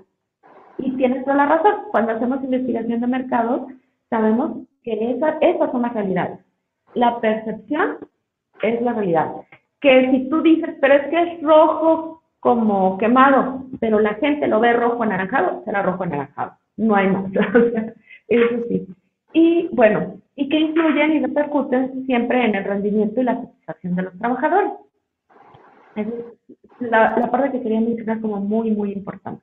[0.78, 3.62] Y tienes toda la razón, cuando hacemos investigación de mercados,
[4.10, 6.40] sabemos que esa, esas son las realidades.
[6.94, 7.98] La percepción
[8.62, 9.32] es la realidad.
[9.80, 14.60] Que si tú dices, pero es que es rojo como quemado, pero la gente lo
[14.60, 16.52] ve rojo anaranjado, será rojo anaranjado.
[16.76, 17.24] No hay más.
[18.28, 18.86] eso sí.
[19.32, 24.02] Y bueno, y que influyen y repercuten siempre en el rendimiento y la satisfacción de
[24.02, 24.72] los trabajadores.
[25.96, 26.06] es
[26.80, 29.42] la, la parte que quería mencionar como muy, muy importante.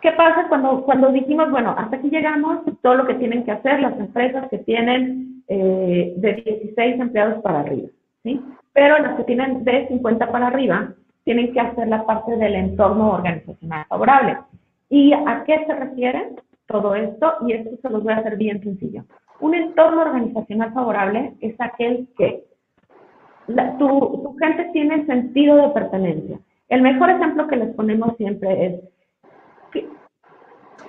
[0.00, 3.80] ¿Qué pasa cuando, cuando dijimos, bueno, hasta aquí llegamos, todo lo que tienen que hacer
[3.80, 7.88] las empresas que tienen eh, de 16 empleados para arriba,
[8.22, 8.40] ¿sí?
[8.72, 10.94] Pero las que tienen de 50 para arriba
[11.24, 14.38] tienen que hacer la parte del entorno organizacional favorable.
[14.88, 16.30] ¿Y a qué se refiere
[16.66, 17.34] todo esto?
[17.46, 19.04] Y esto se los voy a hacer bien sencillo.
[19.40, 22.44] Un entorno organizacional favorable es aquel que
[23.78, 26.38] tu, gente tiene sentido de pertenencia.
[26.68, 28.80] El mejor ejemplo que les ponemos siempre es
[29.72, 29.88] que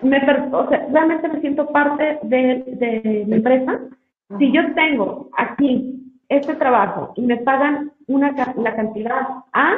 [0.02, 3.80] me, realmente me siento parte de, de mi empresa.
[4.38, 6.00] Si yo tengo aquí
[6.30, 9.72] este trabajo y me pagan una, la cantidad A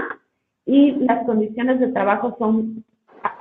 [0.66, 2.84] y las condiciones de trabajo son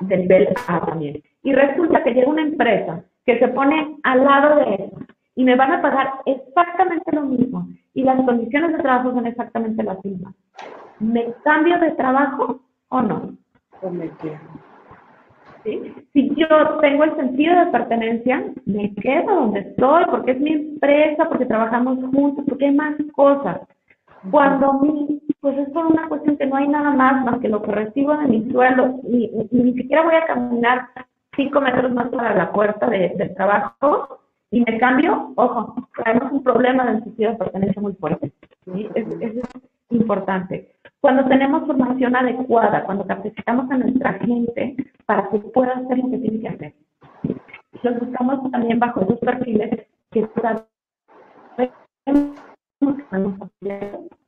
[0.01, 1.23] de nivel A también.
[1.43, 4.99] Y resulta que llega una empresa que se pone al lado de eso
[5.35, 9.83] y me van a pagar exactamente lo mismo y las condiciones de trabajo son exactamente
[9.83, 10.35] las mismas.
[11.01, 13.37] ¿Me cambio de trabajo o no?
[15.65, 15.85] Quedo.
[16.13, 16.47] Si yo
[16.81, 21.99] tengo el sentido de pertenencia, me quedo donde estoy porque es mi empresa, porque trabajamos
[22.13, 23.61] juntos, porque hay más cosas.
[24.31, 24.81] Cuando
[25.41, 28.17] pues es por una cuestión que no hay nada más más que lo que recibo
[28.17, 30.89] de mi sueldo y, ni siquiera voy a caminar
[31.35, 34.21] cinco metros más para la puerta del trabajo
[34.51, 35.75] y me cambio, ojo,
[36.05, 38.33] tenemos un problema de sentido de pertenencia muy fuerte.
[38.65, 38.89] ¿sí?
[38.95, 39.35] Eso, es
[39.91, 40.75] importante.
[41.01, 46.19] Cuando tenemos formación adecuada, cuando capacitamos a nuestra gente para que pueda hacer lo que
[46.19, 46.75] tiene que hacer.
[47.83, 50.29] Los buscamos también bajo esos perfiles que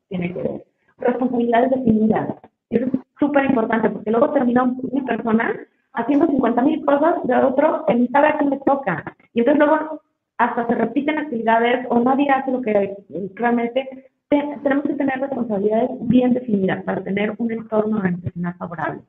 [0.09, 0.65] tiene que ver.
[0.99, 2.35] Responsabilidades definidas.
[2.71, 5.55] Eso es súper importante porque luego termina una persona
[5.95, 9.05] haciendo 50 mil cosas de otro, él sabe a quién le toca.
[9.35, 10.01] Y entonces luego
[10.39, 12.97] hasta se repiten actividades o nadie hace lo que
[13.35, 14.82] realmente tenemos que
[15.53, 19.01] responsabilidades bien definidas para tener un entorno organizacional favorable.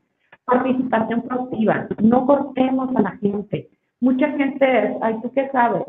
[0.46, 3.70] Participación proactiva, no cortemos a la gente.
[4.02, 5.84] Mucha gente, ay, ¿tú qué sabes?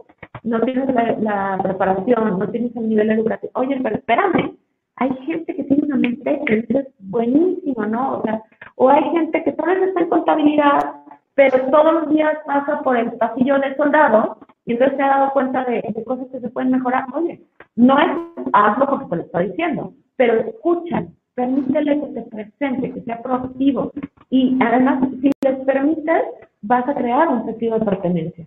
[0.45, 0.89] No tienes
[1.21, 3.51] la, preparación, no tienes el nivel educativo.
[3.57, 4.57] Oye, pero espérame,
[4.97, 8.19] hay gente que tiene una mente que es buenísima, ¿no?
[8.19, 8.43] O, sea,
[8.77, 10.79] o hay gente que tal vez está en contabilidad,
[11.35, 15.33] pero todos los días pasa por el pasillo del soldado y entonces se ha dado
[15.33, 17.07] cuenta de, cosas que se pueden mejorar.
[17.13, 17.43] Oye,
[17.75, 18.11] no es
[18.53, 21.05] hazlo porque te lo estoy diciendo, pero escucha,
[21.35, 23.93] permítele que te presente, que sea proactivo.
[24.31, 26.23] Y además, si les permites,
[26.63, 28.47] vas a crear un sentido de pertenencia.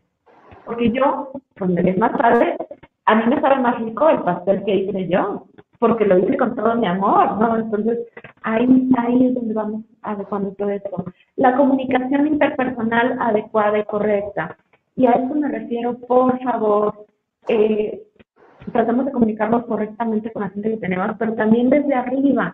[0.66, 2.58] Porque yo, cuando es más tarde,
[3.06, 5.48] a mí me sabe más rico el pastel que hice yo,
[5.80, 7.58] porque lo hice con todo mi amor, ¿no?
[7.58, 8.00] Entonces,
[8.42, 11.06] ahí, ahí es donde vamos adecuando todo esto.
[11.36, 14.58] La comunicación interpersonal adecuada y correcta.
[14.96, 17.06] Y a eso me refiero, por favor,
[17.48, 18.07] eh,
[18.72, 22.52] tratamos de comunicarnos correctamente con la gente que tenemos, pero también desde arriba.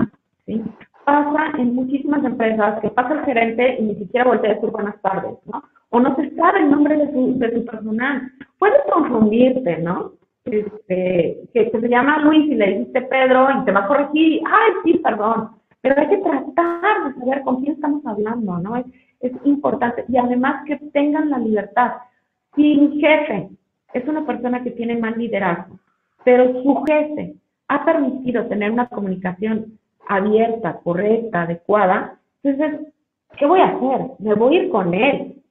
[1.05, 5.01] Pasa en muchísimas empresas que pasa el gerente y ni siquiera voltea a decir buenas
[5.01, 5.63] tardes, ¿no?
[5.89, 8.31] O no se sabe el nombre de su, de su personal.
[8.57, 10.13] Puedes confundirte, ¿no?
[10.45, 14.71] Este, que, se llama Luis y le dijiste Pedro y te va a corregir, ay,
[14.83, 15.49] sí, perdón.
[15.81, 18.77] Pero hay que tratar de saber con quién estamos hablando, ¿no?
[18.77, 18.85] Es,
[19.19, 20.05] es importante.
[20.07, 21.93] Y además que tengan la libertad.
[22.55, 23.49] Si mi jefe
[23.93, 25.79] es una persona que tiene mal liderazgo,
[26.23, 27.35] pero su jefe
[27.67, 32.93] ha permitido tener una comunicación abierta, correcta, adecuada, entonces,
[33.37, 34.07] ¿qué voy a hacer?
[34.19, 35.41] Me voy a ir con él.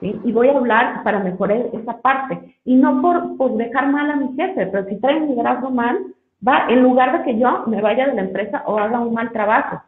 [0.00, 2.56] Y voy a hablar para mejorar esa parte.
[2.64, 3.02] Y no
[3.36, 5.98] por, dejar mal a mi jefe, pero si trae un liderazgo mal,
[6.46, 9.30] va, en lugar de que yo me vaya de la empresa o haga un mal
[9.30, 9.82] trabajo.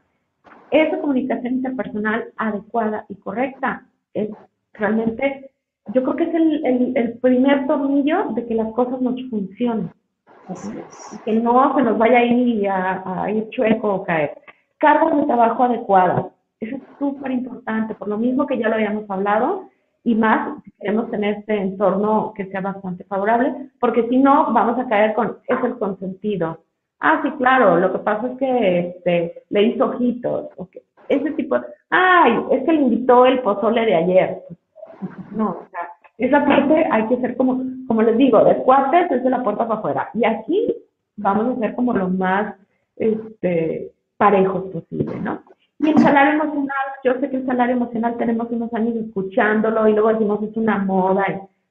[0.71, 4.31] Esa comunicación interpersonal adecuada y correcta es
[4.75, 5.51] realmente
[5.93, 9.91] yo creo que es el, el, primer tornillo de que las cosas nos funcionen.
[11.25, 14.33] Que no se nos vaya a ir, a, ir chueco o caer.
[14.79, 16.27] Cargas de trabajo adecuadas.
[16.61, 19.69] Eso es súper importante, por lo mismo que ya lo habíamos hablado,
[20.05, 24.79] y más si queremos tener este entorno que sea bastante favorable, porque si no, vamos
[24.79, 26.59] a caer con, es el consentido.
[27.01, 30.51] Ah, sí, claro, lo que pasa es que este, le hizo ojitos.
[31.09, 31.57] Ese tipo,
[31.91, 34.43] ay, es que le invitó el pozole de ayer.
[35.33, 35.82] No, o sea,
[36.19, 39.81] esa parte hay que ser como, como les digo, de cuates desde la puerta para
[39.81, 40.11] afuera.
[40.15, 40.75] Y aquí
[41.17, 42.55] vamos a ser como lo más
[42.97, 45.43] este, parejos posible, ¿no?
[45.79, 49.95] Y el salario emocional, yo sé que el salario emocional tenemos unos años escuchándolo y
[49.95, 51.25] luego decimos es una moda,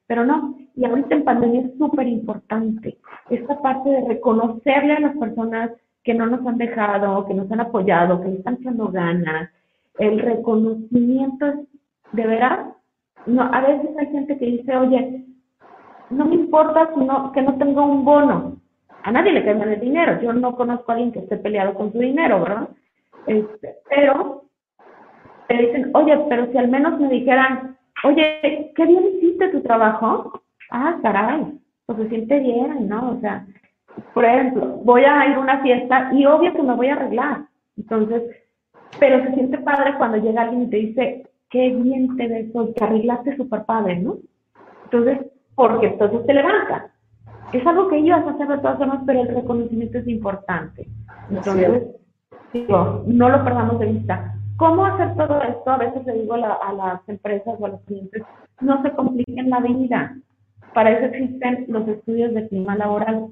[0.05, 0.57] pero no.
[0.75, 2.97] Y ahorita en pandemia es súper importante
[3.29, 5.71] esta parte de reconocerle a las personas
[6.03, 9.49] que no nos han dejado, que nos han apoyado, que le están echando ganas.
[9.97, 11.55] El reconocimiento es
[12.11, 12.67] de veras
[13.25, 15.25] no, a veces hay gente que dice, oye,
[16.09, 18.57] no me importa si no, que no tengo un bono.
[19.03, 20.21] A nadie le cae mal el dinero.
[20.21, 22.69] Yo no conozco a alguien que esté peleado con su dinero, ¿verdad?
[23.27, 24.43] Este, pero
[25.47, 30.41] te dicen, oye, pero si al menos me dijeran, oye, qué bien hiciste tu trabajo.
[30.69, 33.11] Ah, caray, pues se siente bien, ¿no?
[33.11, 33.45] O sea,
[34.13, 37.41] por ejemplo, voy a ir a una fiesta y obvio que me voy a arreglar.
[37.77, 38.23] Entonces,
[38.99, 42.73] pero se siente padre cuando llega alguien y te dice, qué bien te ves hoy,
[42.73, 44.17] te arreglaste súper padre, ¿no?
[44.85, 45.19] Entonces,
[45.53, 46.91] porque entonces te levantas.
[47.53, 50.87] es algo que ibas a hacer de todas formas, pero el reconocimiento es importante.
[51.29, 51.83] Entonces,
[52.53, 54.33] digo, no lo perdamos de vista.
[54.57, 55.69] ¿Cómo hacer todo esto?
[55.69, 58.23] A veces le digo a, las empresas o a los clientes,
[58.61, 60.15] no se compliquen la vida.
[60.73, 63.27] Para eso existen los estudios de clima laboral.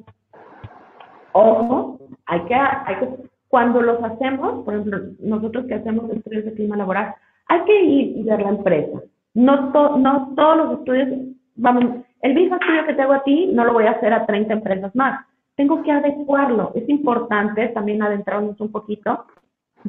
[1.32, 3.10] Ojo, hay que, hay que,
[3.48, 7.16] cuando los hacemos, por ejemplo, nosotros que hacemos estudios de clima laboral,
[7.50, 9.02] hay que ir y ver la empresa.
[9.34, 11.10] No, no todos los estudios,
[11.56, 14.26] vamos, el mismo estudio que te hago a ti, no lo voy a hacer a
[14.26, 15.26] 30 empresas más.
[15.56, 16.72] Tengo que adecuarlo.
[16.76, 19.26] Es importante también adentrarnos un poquito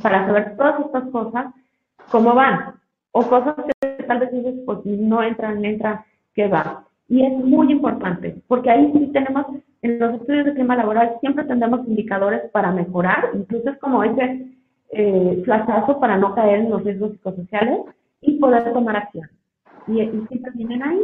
[0.02, 1.46] para saber todas estas cosas,
[2.10, 2.74] cómo van.
[3.12, 6.00] O cosas que tal vez dices, pues no entran, entran,
[6.34, 6.84] ¿qué va?
[7.08, 9.46] Y es muy importante, porque ahí sí tenemos,
[9.82, 14.46] en los estudios de clima laboral, siempre tendremos indicadores para mejorar, incluso es como ese
[14.92, 17.80] eh, flashazo para no caer en los riesgos psicosociales
[18.20, 19.28] y poder tomar acción.
[19.86, 21.00] Y, y siempre vienen ahí.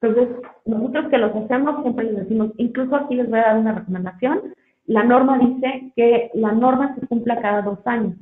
[0.00, 0.28] Entonces,
[0.64, 4.54] nosotros que los hacemos siempre les decimos, incluso aquí les voy a dar una recomendación,
[4.86, 8.14] la norma dice que la norma se cumpla cada dos años.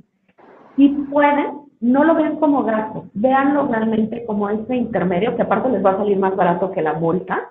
[0.75, 5.85] Si pueden, no lo vean como gasto, véanlo realmente como ese intermedio, que aparte les
[5.85, 7.51] va a salir más barato que la multa.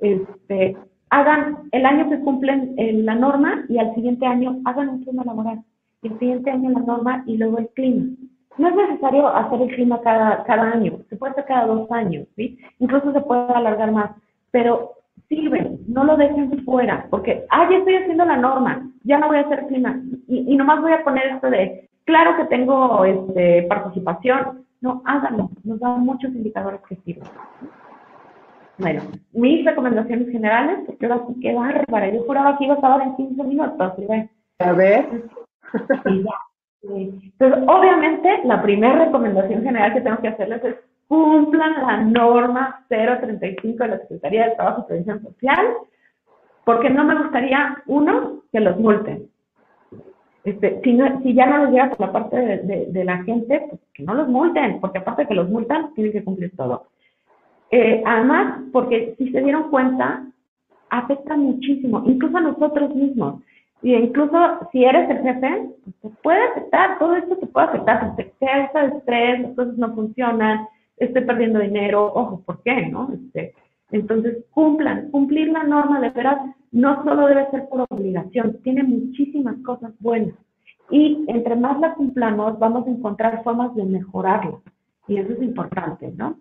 [0.00, 0.76] Este,
[1.10, 2.74] hagan el año que cumplen
[3.04, 5.62] la norma y al siguiente año hagan un clima laboral.
[6.06, 8.06] El siguiente año la norma y luego el clima.
[8.58, 12.26] No es necesario hacer el clima cada, cada año, se puede hacer cada dos años,
[12.36, 12.58] ¿sí?
[12.78, 14.12] Incluso se puede alargar más,
[14.50, 14.92] pero
[15.28, 19.38] sirve, no lo dejen fuera, porque, ah, ya estoy haciendo la norma, ya no voy
[19.38, 23.64] a hacer clima, y, y nomás voy a poner esto de, claro que tengo este,
[23.64, 27.28] participación, no, háganlo, nos dan muchos indicadores que sirven.
[28.78, 29.02] Bueno,
[29.32, 33.16] mis recomendaciones generales, porque ahora sí que bárbara, yo juraba que iba a estar en
[33.16, 34.06] 15 minutos, ¿sí?
[34.58, 35.24] A ver.
[36.04, 36.34] Ya.
[36.82, 40.76] Entonces, obviamente, la primera recomendación general que tengo que hacerles es
[41.08, 45.66] cumplan la norma 035 de la Secretaría de Trabajo y Previsión Social,
[46.64, 49.28] porque no me gustaría, uno, que los multen.
[50.44, 54.02] Este, si, si ya no les llega por la parte de, la gente, pues que
[54.04, 56.88] no los multen, porque aparte de que los multan, tienen que cumplir todo.
[57.70, 60.24] Eh, además, porque si se dieron cuenta,
[60.90, 63.42] afecta muchísimo, incluso a nosotros mismos.
[63.82, 64.36] Y incluso
[64.72, 68.86] si eres el jefe, pues te puede afectar, todo esto te puede afectar, te causa
[68.86, 70.66] estrés, las cosas no funcionan,
[70.96, 72.86] estoy perdiendo dinero, ojo, ¿por qué?
[72.86, 73.10] no?
[73.12, 73.54] Este,
[73.90, 76.38] entonces, cumplan, cumplir la norma de veras
[76.72, 80.34] no solo debe ser por obligación, tiene muchísimas cosas buenas.
[80.90, 84.58] Y entre más la cumplamos, vamos a encontrar formas de mejorarla.
[85.08, 86.38] Y eso es importante, ¿no?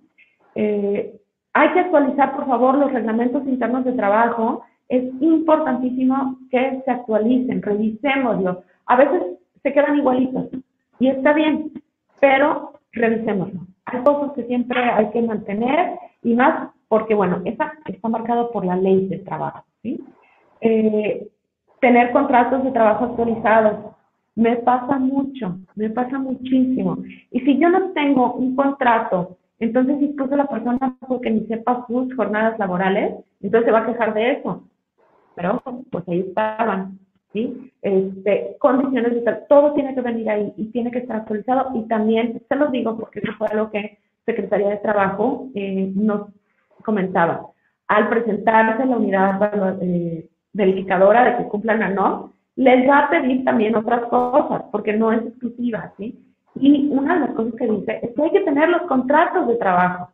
[0.56, 1.20] Eh,
[1.54, 4.64] hay que actualizar, por favor, los reglamentos internos de trabajo.
[4.90, 8.58] Es importantísimo que se actualicen, revisémoslos.
[8.86, 9.24] A veces
[9.64, 10.48] se quedan igualitos
[11.00, 11.72] y está bien,
[12.20, 13.62] pero revisémoslo.
[13.86, 18.66] Hay cosas que siempre hay que mantener y más porque, bueno, esa está marcado por
[18.66, 20.04] la ley de trabajo, ¿sí?
[20.62, 21.28] Eh,
[21.82, 23.94] tener contratos de trabajo actualizados.
[24.36, 26.98] Me pasa mucho, me pasa muchísimo.
[27.32, 32.14] Y si yo no tengo un contrato, entonces incluso la persona porque ni sepa sus
[32.16, 34.64] jornadas laborales, entonces se va a quejar de eso.
[35.36, 37.00] Pero pues ahí estaban,
[37.34, 37.72] ¿sí?
[37.82, 41.72] Este, condiciones de todo tiene que venir ahí y tiene que estar actualizado.
[41.76, 46.30] Y también, se lo digo porque eso fue lo que Secretaría de Trabajo eh, nos
[46.84, 47.48] comentaba.
[47.88, 53.44] Al presentarse la unidad eh, verificadora de que cumplan la no, les va a pedir
[53.44, 56.18] también otras cosas, porque no es exclusiva, ¿sí?
[56.56, 59.56] Y una de las cosas que dice es que hay que tener los contratos de
[59.56, 60.10] trabajo.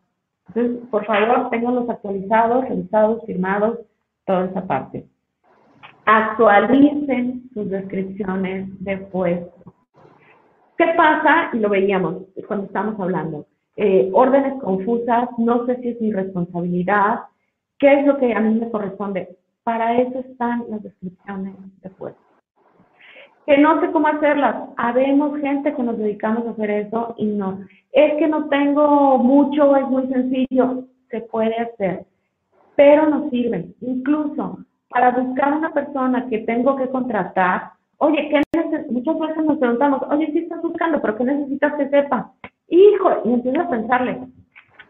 [0.48, 3.78] Entonces, por favor, tenganlos actualizados, revisados, firmados,
[4.26, 5.06] toda esa parte.
[6.04, 9.74] Actualicen sus descripciones de puesto.
[10.76, 11.50] ¿Qué pasa?
[11.52, 13.46] Y lo veíamos cuando estamos hablando.
[13.76, 17.20] Eh, órdenes confusas, no sé si es mi responsabilidad,
[17.78, 19.36] qué es lo que a mí me corresponde.
[19.62, 22.20] Para eso están las descripciones de puesto.
[23.46, 24.70] Que no sé cómo hacerlas.
[24.76, 27.60] Habemos gente que nos dedicamos a hacer eso y no.
[27.92, 30.84] Es que no tengo mucho, es muy sencillo.
[31.10, 32.06] Se puede hacer,
[32.74, 33.66] pero no sirve.
[33.80, 34.58] Incluso
[34.92, 38.42] para buscar una persona que tengo que contratar, oye, ¿qué
[38.90, 41.00] muchas veces nos preguntamos, oye, ¿qué estás buscando?
[41.00, 42.32] ¿Pero qué necesitas que sepa?
[42.68, 44.20] Hijo, y empiezo a pensarle,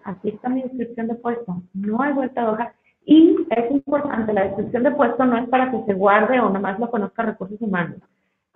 [0.05, 2.73] aquí está mi descripción de puesto, no hay vuelta de hoja.
[3.05, 6.79] Y es importante, la descripción de puesto no es para que se guarde o nomás
[6.79, 7.99] lo conozca recursos humanos.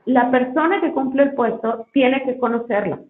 [0.04, 3.00] La persona que cumple el puesto tiene que conocerla,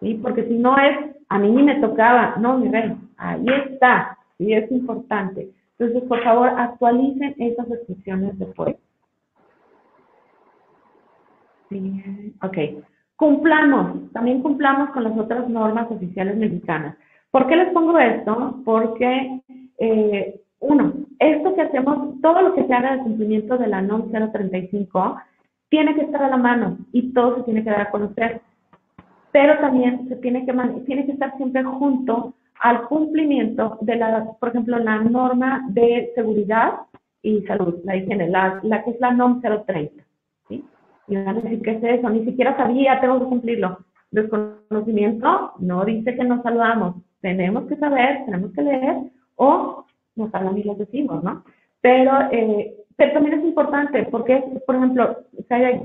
[0.00, 0.20] ¿sí?
[0.22, 4.52] Porque si no es, a mí ni me tocaba, no, mi rey, ahí está, y
[4.52, 5.48] es importante.
[5.80, 8.82] Entonces, por favor, actualicen esas descripciones de puesto.
[11.70, 12.84] Sí, ok.
[13.16, 16.98] Cumplamos, también cumplamos con las otras normas oficiales mexicanas.
[17.30, 18.60] ¿Por qué les pongo esto?
[18.62, 19.40] Porque
[19.78, 24.10] eh, uno, esto que hacemos, todo lo que se haga de cumplimiento de la NOM
[24.10, 25.16] 035,
[25.70, 28.42] tiene que estar a la mano y todo se tiene que dar a conocer.
[29.32, 30.52] Pero también se tiene que,
[30.84, 36.80] tiene que estar siempre junto al cumplimiento de la, por ejemplo, la norma de seguridad
[37.22, 40.04] y salud, la higiene, la, que es la NOM 030.
[40.48, 40.64] ¿sí?
[41.08, 42.10] Y van a decir, ¿qué es eso?
[42.10, 43.78] Ni siquiera sabía, tengo que cumplirlo.
[44.10, 46.96] Desconocimiento no dice que nos saludamos.
[47.20, 48.96] Tenemos que saber, tenemos que leer
[49.36, 49.84] o
[50.16, 51.44] nos hablan y los decimos, ¿no?
[51.80, 55.16] Pero, eh, pero también es importante porque, por ejemplo,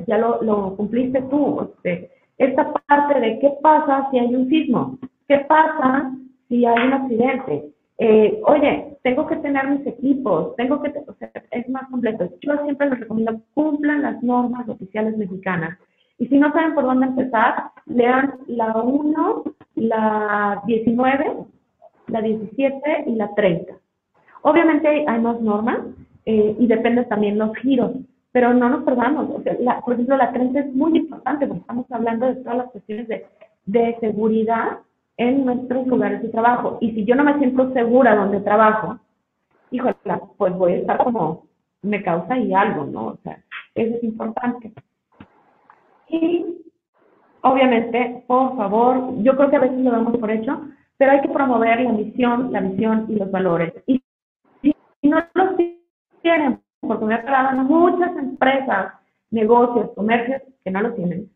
[0.07, 4.97] ya lo, lo cumpliste tú, este, esta parte de qué pasa si hay un sismo,
[5.27, 6.11] qué pasa
[6.47, 7.69] si hay un accidente.
[7.97, 12.29] Eh, oye, tengo que tener mis equipos, tengo que, o sea, es más completo.
[12.41, 15.77] Yo siempre les recomiendo cumplan las normas oficiales mexicanas.
[16.17, 19.43] Y si no saben por dónde empezar, lean la 1,
[19.75, 21.33] la 19,
[22.07, 23.73] la 17 y la 30.
[24.41, 25.79] Obviamente hay más normas
[26.25, 27.91] eh, y depende también los giros,
[28.31, 29.29] pero no nos perdamos.
[29.29, 32.71] O sea, por ejemplo, la 30 es muy importante porque estamos hablando de todas las
[32.71, 33.25] cuestiones de,
[33.65, 34.79] de seguridad
[35.17, 36.77] en nuestros lugares de trabajo.
[36.81, 38.99] Y si yo no me siento segura donde trabajo,
[39.71, 39.95] híjole,
[40.37, 41.47] pues voy a estar como,
[41.81, 43.07] me causa ahí algo, ¿no?
[43.07, 43.43] O sea,
[43.73, 44.73] eso es importante.
[46.09, 46.45] Y
[47.41, 50.61] obviamente, por favor, yo creo que a veces lo damos por hecho,
[50.97, 53.73] pero hay que promover la misión, la visión y los valores.
[53.85, 54.01] Y
[54.61, 54.73] si
[55.03, 55.55] no los
[56.21, 58.93] tienen, porque me muchas empresas,
[59.31, 61.29] negocios, comercios que no lo tienen,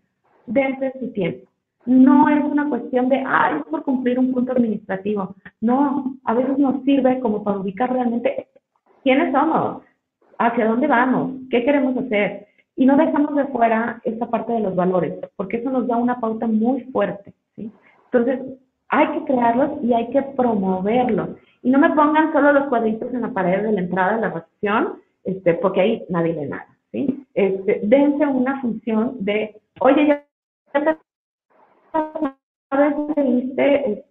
[0.46, 1.49] dense su tiempo.
[1.90, 5.36] No es una cuestión de, ay, es por cumplir un punto administrativo.
[5.60, 8.48] No, a veces nos sirve como para ubicar realmente
[9.02, 9.82] quiénes somos,
[10.38, 12.46] hacia dónde vamos, qué queremos hacer.
[12.76, 16.20] Y no dejamos de fuera esta parte de los valores, porque eso nos da una
[16.20, 17.34] pauta muy fuerte.
[17.58, 18.40] Entonces,
[18.90, 21.30] hay que crearlos y hay que promoverlos.
[21.64, 24.30] Y no me pongan solo los cuadritos en la pared de la entrada de la
[24.30, 24.94] recepción,
[25.24, 27.26] este, porque ahí nadie lee nada, ¿sí?
[27.34, 30.24] Este, dense una función de, oye, ya
[33.18, 34.06] viste,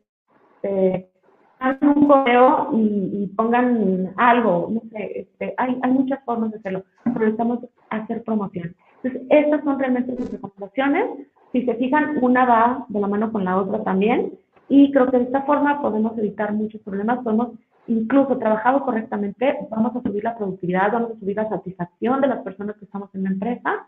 [0.63, 1.11] este,
[1.59, 6.85] hagan un correo y, pongan algo, no sé, este, hay, hay muchas formas de hacerlo,
[7.05, 7.61] pero necesitamos
[7.91, 8.75] hacer promoción.
[9.03, 11.29] Entonces, estas son realmente sus recomendaciones.
[11.53, 14.33] Si se fijan, una va de la mano con la otra también.
[14.69, 17.51] Y creo que de esta forma podemos evitar muchos problemas, podemos
[17.87, 22.41] incluso trabajado correctamente, vamos a subir la productividad, vamos a subir la satisfacción de las
[22.41, 23.87] personas que estamos en la empresa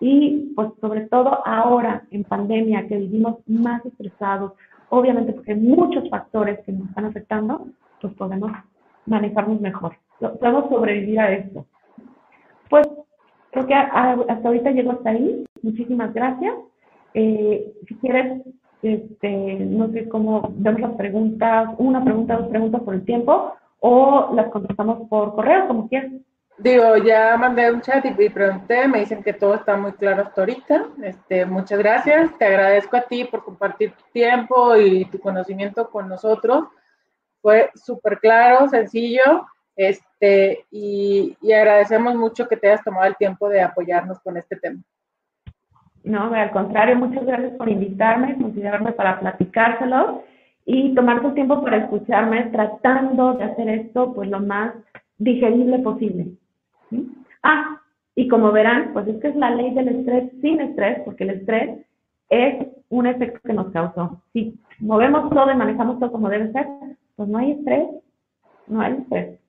[0.00, 4.52] y pues sobre todo ahora en pandemia que vivimos más estresados,
[4.88, 7.66] obviamente porque hay muchos factores que nos están afectando,
[8.00, 8.52] pues podemos
[9.06, 11.66] manejarnos mejor, podemos sobrevivir a esto.
[12.68, 12.86] Pues
[13.50, 16.54] creo que hasta ahorita llego hasta ahí, muchísimas gracias.
[17.14, 18.42] Eh, si quieres
[18.84, 24.30] este, no sé cómo vemos las preguntas, una pregunta, dos preguntas por el tiempo, o
[24.34, 26.12] las contestamos por correo, como quieras.
[26.56, 30.42] Digo, ya mandé un chat y pregunté, me dicen que todo está muy claro hasta
[30.42, 30.86] ahorita.
[31.02, 36.08] Este, muchas gracias, te agradezco a ti por compartir tu tiempo y tu conocimiento con
[36.08, 36.66] nosotros.
[37.42, 43.48] Fue súper claro, sencillo, este, y, y agradecemos mucho que te hayas tomado el tiempo
[43.48, 44.80] de apoyarnos con este tema.
[46.04, 50.22] No, al contrario, muchas gracias por invitarme, considerarme para platicárselo
[50.64, 54.74] y tomar su tiempo para escucharme, tratando de hacer esto pues lo más
[55.18, 56.36] digerible posible.
[57.42, 57.80] Ah,
[58.14, 61.30] y como verán, pues es que es la ley del estrés sin estrés, porque el
[61.30, 61.80] estrés
[62.28, 64.22] es un efecto que nos causó.
[64.32, 66.66] Si movemos todo y manejamos todo como debe ser,
[67.16, 67.88] pues no hay estrés,
[68.66, 69.40] no hay estrés.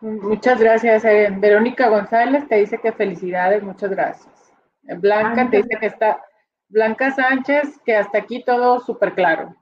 [0.00, 1.04] Muchas gracias.
[1.04, 4.52] Eh, Verónica González te dice que felicidades, muchas gracias.
[4.82, 6.20] Blanca te dice que está,
[6.68, 9.54] Blanca Sánchez, que hasta aquí todo súper claro.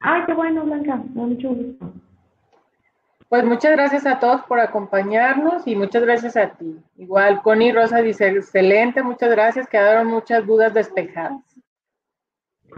[0.00, 1.92] Ay, qué bueno, Blanca, mucho gusto.
[3.28, 6.78] Pues muchas gracias a todos por acompañarnos y muchas gracias a ti.
[6.96, 11.42] Igual, Connie Rosa dice, excelente, muchas gracias, quedaron muchas dudas despejadas.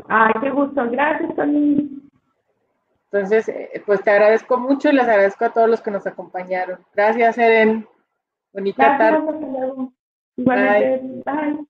[0.09, 1.89] Ay, qué gusto, gracias, Connie.
[3.13, 6.79] Entonces, eh, pues te agradezco mucho y les agradezco a todos los que nos acompañaron.
[6.95, 7.87] Gracias, Eren.
[8.53, 9.91] Bonita tarde.
[10.37, 11.23] Igualmente.
[11.25, 11.67] Bye.